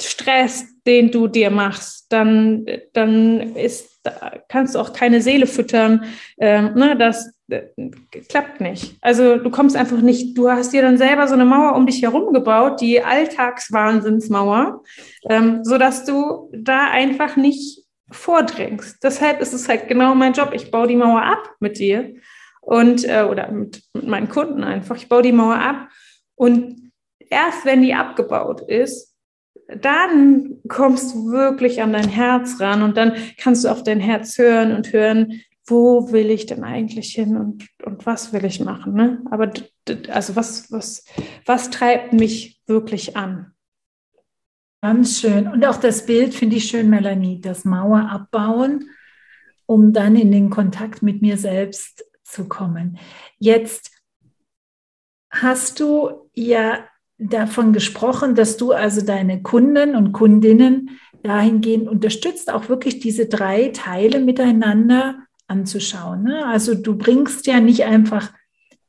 Stress, 0.01 0.65
den 0.85 1.11
du 1.11 1.27
dir 1.27 1.49
machst. 1.49 2.11
Dann, 2.11 2.65
dann 2.93 3.55
ist, 3.55 4.01
kannst 4.49 4.75
du 4.75 4.79
auch 4.79 4.93
keine 4.93 5.21
Seele 5.21 5.47
füttern. 5.47 6.05
Ähm, 6.37 6.73
ne, 6.75 6.95
das 6.97 7.31
äh, 7.49 7.63
klappt 8.29 8.61
nicht. 8.61 8.97
Also 9.01 9.37
du 9.37 9.49
kommst 9.49 9.75
einfach 9.75 10.01
nicht, 10.01 10.37
du 10.37 10.49
hast 10.49 10.73
dir 10.73 10.81
dann 10.81 10.97
selber 10.97 11.27
so 11.27 11.33
eine 11.33 11.45
Mauer 11.45 11.75
um 11.75 11.85
dich 11.85 12.01
herum 12.01 12.33
gebaut, 12.33 12.81
die 12.81 13.01
Alltagswahnsinnsmauer, 13.01 14.83
ähm, 15.29 15.63
sodass 15.63 16.05
du 16.05 16.51
da 16.53 16.89
einfach 16.91 17.35
nicht 17.35 17.83
vordringst. 18.11 19.03
Deshalb 19.03 19.41
ist 19.41 19.53
es 19.53 19.67
halt 19.67 19.87
genau 19.87 20.13
mein 20.15 20.33
Job. 20.33 20.51
Ich 20.53 20.71
baue 20.71 20.87
die 20.87 20.95
Mauer 20.95 21.23
ab 21.23 21.49
mit 21.59 21.79
dir 21.79 22.13
und 22.61 23.05
äh, 23.05 23.23
oder 23.23 23.51
mit, 23.51 23.81
mit 23.93 24.07
meinen 24.07 24.29
Kunden 24.29 24.63
einfach. 24.63 24.95
Ich 24.95 25.09
baue 25.09 25.21
die 25.21 25.31
Mauer 25.31 25.55
ab 25.55 25.89
und 26.35 26.91
erst 27.29 27.65
wenn 27.65 27.81
die 27.81 27.93
abgebaut 27.93 28.61
ist, 28.61 29.12
dann 29.67 30.57
kommst 30.67 31.13
du 31.13 31.31
wirklich 31.31 31.81
an 31.81 31.93
dein 31.93 32.09
Herz 32.09 32.59
ran 32.59 32.81
und 32.81 32.97
dann 32.97 33.13
kannst 33.37 33.63
du 33.63 33.69
auf 33.69 33.83
dein 33.83 33.99
Herz 33.99 34.37
hören 34.37 34.75
und 34.75 34.91
hören, 34.93 35.41
wo 35.65 36.11
will 36.11 36.29
ich 36.29 36.45
denn 36.45 36.63
eigentlich 36.63 37.13
hin 37.13 37.37
und, 37.37 37.67
und 37.83 38.05
was 38.05 38.33
will 38.33 38.43
ich 38.43 38.59
machen? 38.59 38.93
Ne? 38.93 39.21
Aber 39.31 39.51
also 40.09 40.35
was, 40.35 40.71
was, 40.71 41.05
was 41.45 41.69
treibt 41.69 42.13
mich 42.13 42.61
wirklich 42.67 43.15
an? 43.15 43.53
Ganz 44.81 45.21
schön. 45.21 45.47
Und 45.47 45.65
auch 45.65 45.77
das 45.77 46.05
Bild 46.05 46.33
finde 46.33 46.57
ich 46.57 46.65
schön, 46.65 46.89
Melanie, 46.89 47.39
das 47.39 47.63
Mauer 47.63 48.09
abbauen, 48.11 48.89
um 49.65 49.93
dann 49.93 50.17
in 50.17 50.31
den 50.31 50.49
Kontakt 50.49 51.01
mit 51.01 51.21
mir 51.21 51.37
selbst 51.37 52.03
zu 52.23 52.49
kommen. 52.49 52.99
Jetzt 53.39 53.91
hast 55.29 55.79
du 55.79 56.29
ja 56.33 56.85
davon 57.29 57.73
gesprochen, 57.73 58.35
dass 58.35 58.57
du 58.57 58.71
also 58.71 59.01
deine 59.01 59.41
Kunden 59.41 59.95
und 59.95 60.11
Kundinnen 60.11 60.91
dahingehend 61.23 61.87
unterstützt, 61.87 62.51
auch 62.51 62.69
wirklich 62.69 62.99
diese 62.99 63.27
drei 63.27 63.69
Teile 63.69 64.19
miteinander 64.19 65.15
anzuschauen. 65.47 66.23
Ne? 66.23 66.45
Also 66.45 66.75
du 66.75 66.97
bringst 66.97 67.47
ja 67.47 67.59
nicht 67.59 67.85
einfach 67.85 68.31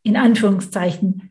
in 0.02 0.16
Anführungszeichen 0.16 1.30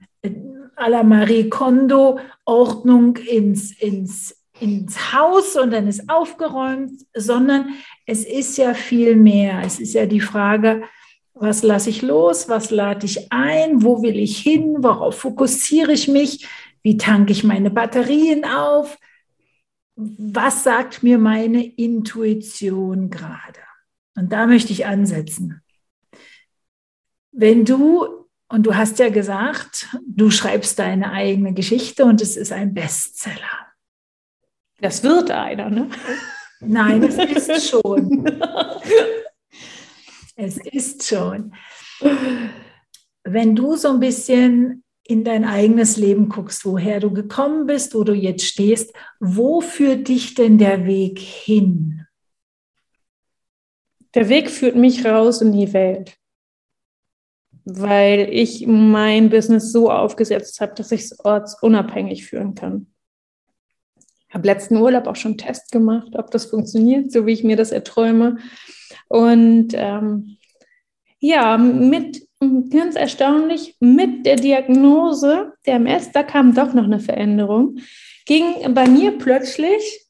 à 0.76 0.90
la 0.90 1.04
Marie 1.04 1.50
Kondo 1.50 2.20
Ordnung 2.46 3.18
ins, 3.18 3.72
ins, 3.80 4.36
ins 4.60 5.14
Haus 5.14 5.56
und 5.56 5.72
dann 5.72 5.88
ist 5.88 6.10
aufgeräumt, 6.10 7.06
sondern 7.14 7.70
es 8.06 8.26
ist 8.26 8.58
ja 8.58 8.74
viel 8.74 9.16
mehr. 9.16 9.62
Es 9.66 9.80
ist 9.80 9.94
ja 9.94 10.06
die 10.06 10.20
Frage, 10.20 10.84
was 11.34 11.64
lasse 11.64 11.90
ich 11.90 12.02
los, 12.02 12.50
was 12.50 12.70
lade 12.70 13.06
ich 13.06 13.32
ein, 13.32 13.84
wo 13.84 14.02
will 14.02 14.18
ich 14.18 14.38
hin, 14.38 14.78
worauf 14.80 15.18
fokussiere 15.18 15.92
ich 15.92 16.08
mich, 16.08 16.48
wie 16.84 16.98
tanke 16.98 17.32
ich 17.32 17.44
meine 17.44 17.72
Batterien 17.72 18.46
auf, 18.46 18.98
was 19.96 20.64
sagt 20.64 21.04
mir 21.04 21.18
meine 21.18 21.64
Intuition 21.66 23.10
gerade. 23.10 23.60
Und 24.16 24.32
da 24.32 24.46
möchte 24.46 24.74
ich 24.74 24.86
ansetzen. 24.86 25.62
Wenn 27.32 27.66
du, 27.66 28.28
und 28.48 28.66
du 28.66 28.76
hast 28.76 29.00
ja 29.00 29.10
gesagt, 29.10 29.88
du 30.06 30.30
schreibst 30.30 30.78
deine 30.78 31.12
eigene 31.12 31.54
Geschichte 31.54 32.06
und 32.06 32.22
es 32.22 32.38
ist 32.38 32.52
ein 32.52 32.74
Bestseller. 32.74 33.72
Das 34.80 35.04
wird 35.04 35.32
einer, 35.32 35.70
ne? 35.70 35.90
Nein, 36.60 37.04
es 37.04 37.18
ist 37.18 37.70
schon. 37.70 38.26
es 40.36 40.58
ist 40.58 41.08
schon. 41.08 41.56
Wenn 43.24 43.56
du 43.56 43.76
so 43.76 43.90
ein 43.90 44.00
bisschen 44.00 44.83
in 45.06 45.24
dein 45.24 45.44
eigenes 45.44 45.98
Leben 45.98 46.30
guckst, 46.30 46.66
woher 46.66 47.00
du 47.00 47.12
gekommen 47.12 47.66
bist, 47.66 47.94
wo 47.94 48.04
du 48.04 48.14
jetzt 48.14 48.46
stehst, 48.46 48.94
wo 49.20 49.60
führt 49.60 50.08
dich 50.08 50.34
denn 50.34 50.58
der 50.58 50.86
Weg 50.86 51.20
hin? 51.20 52.06
Der 54.14 54.30
Weg 54.30 54.50
führt 54.50 54.76
mich 54.76 55.06
raus 55.06 55.42
in 55.42 55.52
die 55.52 55.74
Welt, 55.74 56.18
weil 57.66 58.30
ich 58.32 58.66
mein 58.68 59.30
Business 59.30 59.72
so 59.72 59.92
aufgesetzt 59.92 60.62
habe, 60.62 60.74
dass 60.76 60.92
ich 60.92 61.02
es 61.02 61.20
ortsunabhängig 61.26 62.26
führen 62.26 62.56
kann. 62.56 62.88
Ich 64.30 64.36
habe 64.36 64.48
letzten 64.48 64.78
Urlaub 64.78 65.08
auch 65.08 65.16
schon 65.16 65.32
einen 65.32 65.38
Test 65.38 65.72
gemacht, 65.72 66.14
ob 66.16 66.32
das 66.32 66.46
funktioniert, 66.46 67.12
so 67.12 67.26
wie 67.26 67.34
ich 67.34 67.44
mir 67.44 67.56
das 67.56 67.72
erträume. 67.72 68.38
Und 69.08 69.74
ähm, 69.74 70.38
ja, 71.20 71.58
mit 71.58 72.28
ganz 72.70 72.96
erstaunlich, 72.96 73.76
mit 73.80 74.26
der 74.26 74.36
Diagnose 74.36 75.54
der 75.66 75.76
MS, 75.76 76.12
da 76.12 76.24
kam 76.24 76.54
doch 76.54 76.74
noch 76.74 76.86
eine 76.86 77.00
Veränderung, 77.00 77.78
ging 78.26 78.74
bei 78.74 78.88
mir 78.88 79.18
plötzlich 79.18 80.02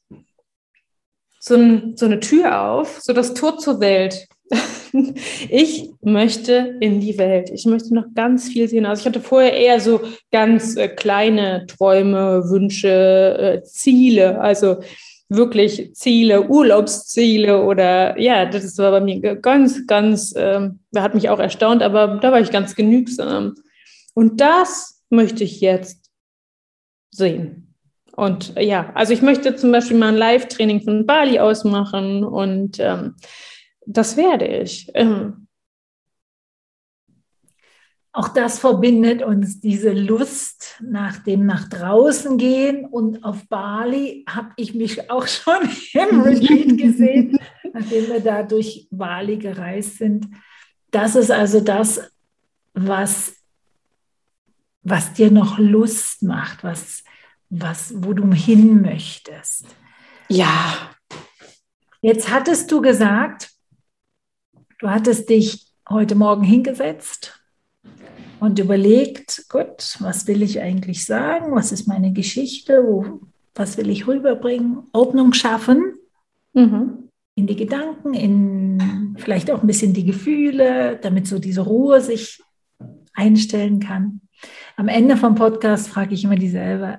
so, 1.40 1.56
ein, 1.56 1.96
so 1.96 2.06
eine 2.06 2.20
Tür 2.20 2.62
auf, 2.70 3.00
so 3.00 3.12
das 3.12 3.34
Tor 3.34 3.58
zur 3.58 3.80
Welt. 3.80 4.26
ich 5.50 5.90
möchte 6.00 6.76
in 6.80 7.00
die 7.00 7.18
Welt. 7.18 7.50
Ich 7.50 7.66
möchte 7.66 7.94
noch 7.94 8.06
ganz 8.14 8.48
viel 8.48 8.68
sehen. 8.68 8.86
Also 8.86 9.00
ich 9.00 9.06
hatte 9.06 9.20
vorher 9.20 9.52
eher 9.52 9.80
so 9.80 10.00
ganz 10.32 10.76
äh, 10.76 10.88
kleine 10.88 11.66
Träume, 11.66 12.48
Wünsche, 12.48 13.36
äh, 13.38 13.62
Ziele. 13.64 14.40
Also 14.40 14.78
wirklich 15.28 15.94
Ziele, 15.94 16.48
Urlaubsziele 16.48 17.62
oder 17.62 18.18
ja, 18.18 18.46
das 18.46 18.76
war 18.78 18.90
bei 18.90 19.00
mir 19.00 19.36
ganz, 19.36 19.86
ganz, 19.86 20.34
äh, 20.34 20.70
hat 20.96 21.14
mich 21.14 21.28
auch 21.28 21.38
erstaunt, 21.38 21.82
aber 21.82 22.18
da 22.20 22.32
war 22.32 22.40
ich 22.40 22.50
ganz 22.50 22.74
genügsam. 22.74 23.54
Und 24.14 24.40
das 24.40 25.02
möchte 25.10 25.44
ich 25.44 25.60
jetzt 25.60 26.10
sehen. 27.10 27.74
Und 28.16 28.54
ja, 28.58 28.92
also 28.94 29.12
ich 29.12 29.22
möchte 29.22 29.56
zum 29.56 29.72
Beispiel 29.72 29.96
mal 29.96 30.08
ein 30.08 30.16
Live-Training 30.16 30.82
von 30.82 31.06
Bali 31.06 31.40
ausmachen 31.40 32.22
und 32.24 32.78
ähm, 32.78 33.16
das 33.86 34.16
werde 34.16 34.46
ich. 34.46 34.90
Ähm. 34.94 35.43
Auch 38.14 38.28
das 38.28 38.58
verbindet 38.60 39.22
uns 39.22 39.60
diese 39.60 39.92
Lust 39.92 40.80
nach 40.80 41.18
dem 41.18 41.46
nach 41.46 41.68
draußen 41.68 42.38
gehen 42.38 42.86
und 42.86 43.24
auf 43.24 43.48
Bali 43.48 44.24
habe 44.28 44.52
ich 44.56 44.72
mich 44.74 45.10
auch 45.10 45.26
schon 45.26 45.68
im 45.92 46.20
Retreat 46.20 46.78
gesehen, 46.78 47.38
nachdem 47.72 48.08
wir 48.08 48.20
da 48.20 48.42
durch 48.42 48.86
Bali 48.90 49.36
gereist 49.36 49.98
sind. 49.98 50.28
Das 50.90 51.16
ist 51.16 51.30
also 51.30 51.60
das, 51.60 52.00
was, 52.72 53.34
was 54.82 55.12
dir 55.12 55.30
noch 55.30 55.58
Lust 55.58 56.22
macht, 56.22 56.62
was 56.62 57.04
was, 57.60 57.94
wo 57.96 58.12
du 58.12 58.32
hin 58.32 58.82
möchtest. 58.82 59.66
Ja. 60.28 60.90
Jetzt 62.00 62.30
hattest 62.30 62.70
du 62.70 62.80
gesagt, 62.80 63.50
du 64.78 64.90
hattest 64.90 65.28
dich 65.28 65.72
heute 65.88 66.14
Morgen 66.14 66.42
hingesetzt 66.42 67.43
und 68.40 68.58
überlegt, 68.58 69.46
gut, 69.48 69.96
was 70.00 70.26
will 70.26 70.42
ich 70.42 70.60
eigentlich 70.60 71.04
sagen? 71.04 71.54
Was 71.54 71.72
ist 71.72 71.88
meine 71.88 72.12
Geschichte? 72.12 72.84
Wo, 72.84 73.20
was 73.54 73.76
will 73.78 73.88
ich 73.88 74.06
rüberbringen? 74.06 74.84
Ordnung 74.92 75.32
schaffen 75.32 75.94
mhm. 76.52 77.08
in 77.34 77.46
die 77.46 77.56
Gedanken, 77.56 78.14
in 78.14 79.16
vielleicht 79.18 79.50
auch 79.50 79.62
ein 79.62 79.66
bisschen 79.66 79.94
die 79.94 80.04
Gefühle, 80.04 80.98
damit 81.00 81.26
so 81.26 81.38
diese 81.38 81.62
Ruhe 81.62 82.00
sich 82.00 82.42
einstellen 83.14 83.80
kann. 83.80 84.20
Am 84.76 84.88
Ende 84.88 85.16
vom 85.16 85.34
Podcast 85.34 85.88
frage 85.88 86.14
ich 86.14 86.24
immer 86.24 86.36
dieselbe 86.36 86.98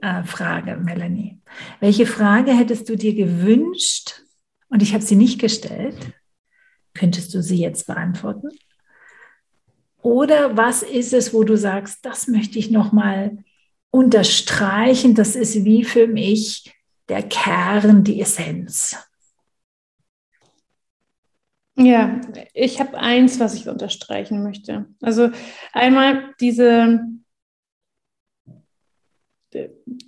äh, 0.00 0.24
Frage, 0.24 0.76
Melanie. 0.76 1.38
Welche 1.80 2.06
Frage 2.06 2.52
hättest 2.52 2.88
du 2.88 2.96
dir 2.96 3.14
gewünscht 3.14 4.22
und 4.68 4.82
ich 4.82 4.94
habe 4.94 5.04
sie 5.04 5.16
nicht 5.16 5.38
gestellt? 5.38 5.96
Könntest 6.94 7.34
du 7.34 7.42
sie 7.42 7.58
jetzt 7.58 7.86
beantworten? 7.86 8.48
Oder 10.02 10.56
was 10.56 10.82
ist 10.82 11.12
es, 11.12 11.34
wo 11.34 11.44
du 11.44 11.56
sagst, 11.56 12.04
das 12.04 12.26
möchte 12.26 12.58
ich 12.58 12.70
noch 12.70 12.92
mal 12.92 13.38
unterstreichen, 13.90 15.14
das 15.14 15.36
ist 15.36 15.64
wie 15.64 15.84
für 15.84 16.06
mich 16.06 16.72
der 17.08 17.22
Kern, 17.22 18.04
die 18.04 18.20
Essenz. 18.20 18.96
Ja, 21.76 22.20
ich 22.52 22.78
habe 22.78 22.98
eins, 22.98 23.40
was 23.40 23.54
ich 23.54 23.68
unterstreichen 23.68 24.42
möchte. 24.42 24.86
Also 25.00 25.30
einmal 25.72 26.34
diese, 26.40 27.00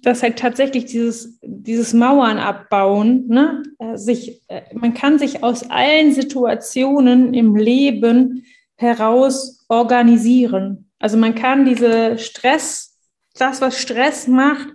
dass 0.02 0.22
halt 0.22 0.38
tatsächlich 0.38 0.84
dieses, 0.84 1.38
dieses 1.42 1.94
Mauern 1.94 2.38
abbauen, 2.38 3.26
ne? 3.28 3.62
Äh, 3.78 3.96
sich, 3.96 4.42
äh, 4.48 4.62
man 4.74 4.94
kann 4.94 5.18
sich 5.18 5.42
aus 5.42 5.68
allen 5.70 6.12
Situationen 6.12 7.34
im 7.34 7.56
Leben 7.56 8.44
heraus 8.76 9.61
organisieren. 9.72 10.90
Also 10.98 11.16
man 11.16 11.34
kann 11.34 11.64
diese 11.64 12.18
Stress, 12.18 12.98
das, 13.34 13.60
was 13.62 13.78
Stress 13.78 14.28
macht, 14.28 14.68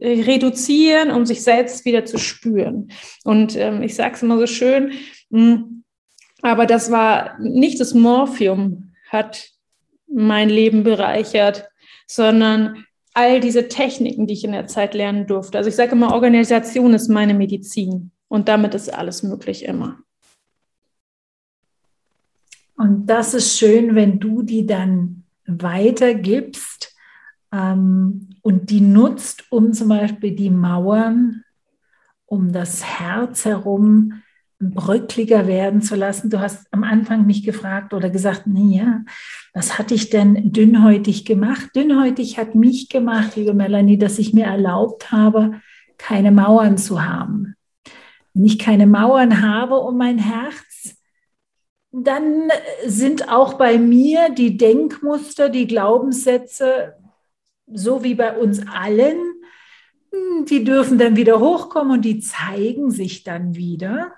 reduzieren, 0.00 1.10
um 1.10 1.26
sich 1.26 1.42
selbst 1.42 1.84
wieder 1.84 2.04
zu 2.04 2.18
spüren. 2.18 2.90
Und 3.24 3.56
ähm, 3.56 3.82
ich 3.82 3.94
sage 3.94 4.14
es 4.14 4.22
immer 4.22 4.38
so 4.38 4.46
schön, 4.46 4.92
hm, 5.30 5.84
aber 6.42 6.66
das 6.66 6.90
war 6.90 7.38
nicht 7.38 7.80
das 7.80 7.94
Morphium 7.94 8.94
hat 9.08 9.50
mein 10.06 10.48
Leben 10.48 10.82
bereichert, 10.82 11.68
sondern 12.06 12.84
all 13.14 13.40
diese 13.40 13.68
Techniken, 13.68 14.26
die 14.26 14.34
ich 14.34 14.44
in 14.44 14.52
der 14.52 14.66
Zeit 14.66 14.92
lernen 14.94 15.26
durfte. 15.26 15.56
Also 15.56 15.68
ich 15.68 15.76
sage 15.76 15.92
immer, 15.92 16.12
Organisation 16.12 16.92
ist 16.94 17.08
meine 17.08 17.34
Medizin 17.34 18.10
und 18.28 18.48
damit 18.48 18.74
ist 18.74 18.92
alles 18.92 19.22
möglich 19.22 19.64
immer. 19.64 19.98
Und 22.84 23.06
das 23.06 23.32
ist 23.32 23.56
schön, 23.56 23.94
wenn 23.94 24.20
du 24.20 24.42
die 24.42 24.66
dann 24.66 25.24
weitergibst 25.46 26.94
ähm, 27.50 28.28
und 28.42 28.68
die 28.68 28.82
nutzt, 28.82 29.50
um 29.50 29.72
zum 29.72 29.88
Beispiel 29.88 30.36
die 30.36 30.50
Mauern 30.50 31.44
um 32.26 32.52
das 32.52 32.84
Herz 32.84 33.46
herum 33.46 34.20
bröckliger 34.60 35.46
werden 35.46 35.80
zu 35.80 35.96
lassen. 35.96 36.28
Du 36.28 36.40
hast 36.40 36.66
am 36.72 36.84
Anfang 36.84 37.24
mich 37.24 37.42
gefragt 37.42 37.94
oder 37.94 38.10
gesagt, 38.10 38.46
naja, 38.46 39.02
was 39.54 39.78
hatte 39.78 39.94
ich 39.94 40.10
denn 40.10 40.52
dünnhäutig 40.52 41.24
gemacht? 41.24 41.70
Dünnhäutig 41.74 42.36
hat 42.36 42.54
mich 42.54 42.90
gemacht, 42.90 43.34
liebe 43.36 43.54
Melanie, 43.54 43.96
dass 43.96 44.18
ich 44.18 44.34
mir 44.34 44.44
erlaubt 44.44 45.10
habe, 45.10 45.62
keine 45.96 46.32
Mauern 46.32 46.76
zu 46.76 47.02
haben. 47.02 47.54
Wenn 48.34 48.44
ich 48.44 48.58
keine 48.58 48.86
Mauern 48.86 49.40
habe 49.40 49.76
um 49.76 49.96
mein 49.96 50.18
Herz, 50.18 50.73
dann 51.96 52.50
sind 52.84 53.28
auch 53.28 53.54
bei 53.54 53.78
mir 53.78 54.30
die 54.30 54.56
Denkmuster, 54.56 55.48
die 55.48 55.68
Glaubenssätze, 55.68 56.94
so 57.66 58.02
wie 58.02 58.16
bei 58.16 58.36
uns 58.36 58.66
allen, 58.66 59.16
die 60.48 60.64
dürfen 60.64 60.98
dann 60.98 61.16
wieder 61.16 61.38
hochkommen 61.38 61.92
und 61.98 62.04
die 62.04 62.18
zeigen 62.18 62.90
sich 62.90 63.22
dann 63.22 63.54
wieder. 63.54 64.12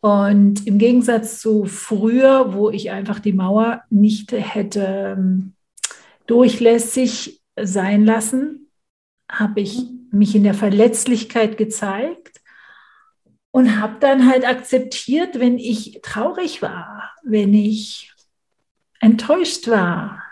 Und 0.00 0.66
im 0.66 0.78
Gegensatz 0.78 1.40
zu 1.40 1.64
früher, 1.64 2.52
wo 2.52 2.70
ich 2.70 2.90
einfach 2.90 3.18
die 3.18 3.32
Mauer 3.32 3.82
nicht 3.88 4.32
hätte 4.32 5.16
ähm, 5.16 5.54
durchlässig 6.26 7.42
sein 7.60 8.04
lassen, 8.04 8.70
habe 9.30 9.60
ich 9.60 9.84
mich 10.10 10.36
in 10.36 10.44
der 10.44 10.54
Verletzlichkeit 10.54 11.56
gezeigt 11.56 12.40
und 13.56 13.80
habe 13.80 13.96
dann 14.00 14.28
halt 14.28 14.46
akzeptiert, 14.46 15.40
wenn 15.40 15.56
ich 15.56 16.00
traurig 16.02 16.60
war, 16.60 17.14
wenn 17.22 17.54
ich 17.54 18.12
enttäuscht 19.00 19.66
war, 19.68 20.22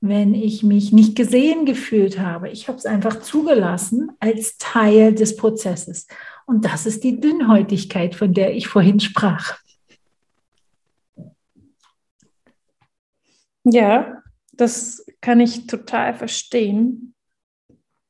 wenn 0.00 0.34
ich 0.34 0.64
mich 0.64 0.90
nicht 0.90 1.14
gesehen 1.14 1.66
gefühlt 1.66 2.18
habe. 2.18 2.48
Ich 2.48 2.66
habe 2.66 2.78
es 2.78 2.84
einfach 2.84 3.20
zugelassen 3.20 4.10
als 4.18 4.58
Teil 4.58 5.14
des 5.14 5.36
Prozesses. 5.36 6.08
Und 6.46 6.64
das 6.64 6.84
ist 6.84 7.04
die 7.04 7.20
Dünnhäutigkeit, 7.20 8.16
von 8.16 8.34
der 8.34 8.56
ich 8.56 8.66
vorhin 8.66 8.98
sprach. 8.98 9.60
Ja, 13.62 14.20
das 14.52 15.06
kann 15.20 15.38
ich 15.38 15.68
total 15.68 16.12
verstehen. 16.12 17.14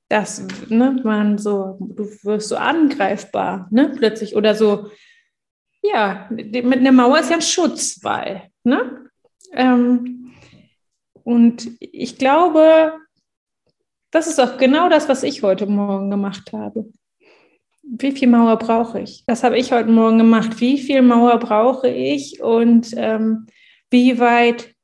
Dass 0.09 0.47
ne, 0.69 1.01
man 1.03 1.39
so, 1.39 1.77
du 1.81 2.09
wirst 2.23 2.49
so 2.49 2.57
angreifbar, 2.57 3.69
ne, 3.71 3.93
plötzlich 3.97 4.37
oder 4.37 4.55
so. 4.55 4.91
Ja, 5.83 6.29
mit 6.31 6.57
einer 6.57 6.93
Mauer 6.93 7.19
ist 7.21 7.31
ja 7.31 7.37
ein 7.37 7.43
Schutzwall, 7.43 8.51
ne? 8.65 9.11
Ähm, 9.53 10.33
und 11.25 11.71
ich 11.81 12.19
glaube, 12.19 12.95
das 14.11 14.27
ist 14.27 14.41
auch 14.41 14.59
genau 14.59 14.89
das, 14.89 15.09
was 15.09 15.23
ich 15.23 15.43
heute 15.43 15.67
Morgen 15.67 16.11
gemacht 16.11 16.53
habe 16.53 16.91
wie 17.87 18.13
viel 18.13 18.29
Mauer 18.29 18.57
brauche 18.59 19.01
ich? 19.01 19.25
Das 19.27 19.43
habe 19.43 19.59
ich 19.59 19.73
heute 19.73 19.91
Morgen 19.91 20.19
gemacht. 20.19 20.61
Wie 20.61 20.79
viel 20.79 21.03
Mauer 21.03 21.39
brauche 21.39 21.89
ich 21.89 22.43
und 22.43 22.93
ähm, 22.97 23.47
wie 23.91 24.19
weit 24.19 24.75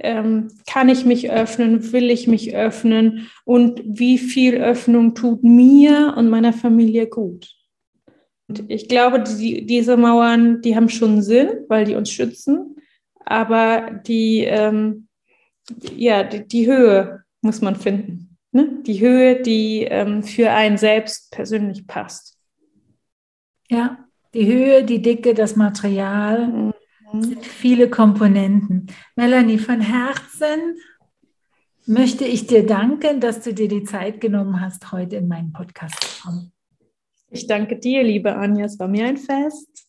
ähm, 0.00 0.48
kann 0.66 0.88
ich 0.88 1.04
mich 1.04 1.30
öffnen, 1.30 1.92
will 1.92 2.10
ich 2.10 2.26
mich 2.26 2.54
öffnen 2.54 3.28
und 3.44 3.80
wie 3.84 4.18
viel 4.18 4.56
Öffnung 4.56 5.14
tut 5.14 5.42
mir 5.44 6.14
und 6.16 6.28
meiner 6.28 6.52
Familie 6.52 7.06
gut? 7.06 7.54
Und 8.48 8.64
ich 8.68 8.88
glaube, 8.88 9.22
die, 9.22 9.64
diese 9.64 9.96
Mauern, 9.96 10.60
die 10.62 10.74
haben 10.74 10.88
schon 10.88 11.22
Sinn, 11.22 11.50
weil 11.68 11.84
die 11.84 11.94
uns 11.94 12.10
schützen, 12.10 12.76
aber 13.24 14.00
die, 14.06 14.44
ähm, 14.44 15.06
ja, 15.94 16.24
die, 16.24 16.46
die 16.48 16.66
Höhe 16.66 17.22
muss 17.42 17.60
man 17.60 17.76
finden. 17.76 18.36
Ne? 18.52 18.82
Die 18.84 19.00
Höhe, 19.00 19.40
die 19.40 19.84
ähm, 19.84 20.22
für 20.22 20.50
einen 20.50 20.78
selbst 20.78 21.30
persönlich 21.30 21.86
passt. 21.86 22.38
Ja, 23.68 24.04
die 24.34 24.46
Höhe, 24.46 24.84
die 24.84 25.00
Dicke, 25.00 25.34
das 25.34 25.54
Material 25.54 26.48
mhm. 26.48 26.74
Sind 27.12 27.44
viele 27.44 27.90
Komponenten. 27.90 28.86
Melanie, 29.16 29.58
von 29.58 29.80
Herzen 29.80 30.76
möchte 31.86 32.24
ich 32.24 32.46
dir 32.46 32.66
danken, 32.66 33.20
dass 33.20 33.42
du 33.42 33.52
dir 33.52 33.68
die 33.68 33.84
Zeit 33.84 34.20
genommen 34.20 34.60
hast, 34.60 34.92
heute 34.92 35.16
in 35.16 35.28
meinen 35.28 35.52
Podcast 35.52 36.00
zu 36.00 36.22
kommen. 36.22 36.52
Ich 37.30 37.46
danke 37.46 37.76
dir, 37.76 38.02
liebe 38.02 38.34
Anja, 38.34 38.64
es 38.64 38.78
war 38.78 38.88
mir 38.88 39.06
ein 39.06 39.16
Fest. 39.16 39.86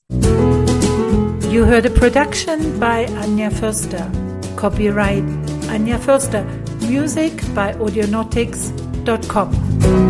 You 1.51 1.65
heard 1.65 1.85
a 1.85 1.89
production 1.89 2.79
by 2.79 3.05
Anja 3.21 3.49
Förster. 3.49 4.09
Copyright 4.55 5.23
Anja 5.69 5.97
Förster. 5.97 6.45
Music 6.87 7.33
by 7.53 7.73
audionautics.com. 7.79 10.00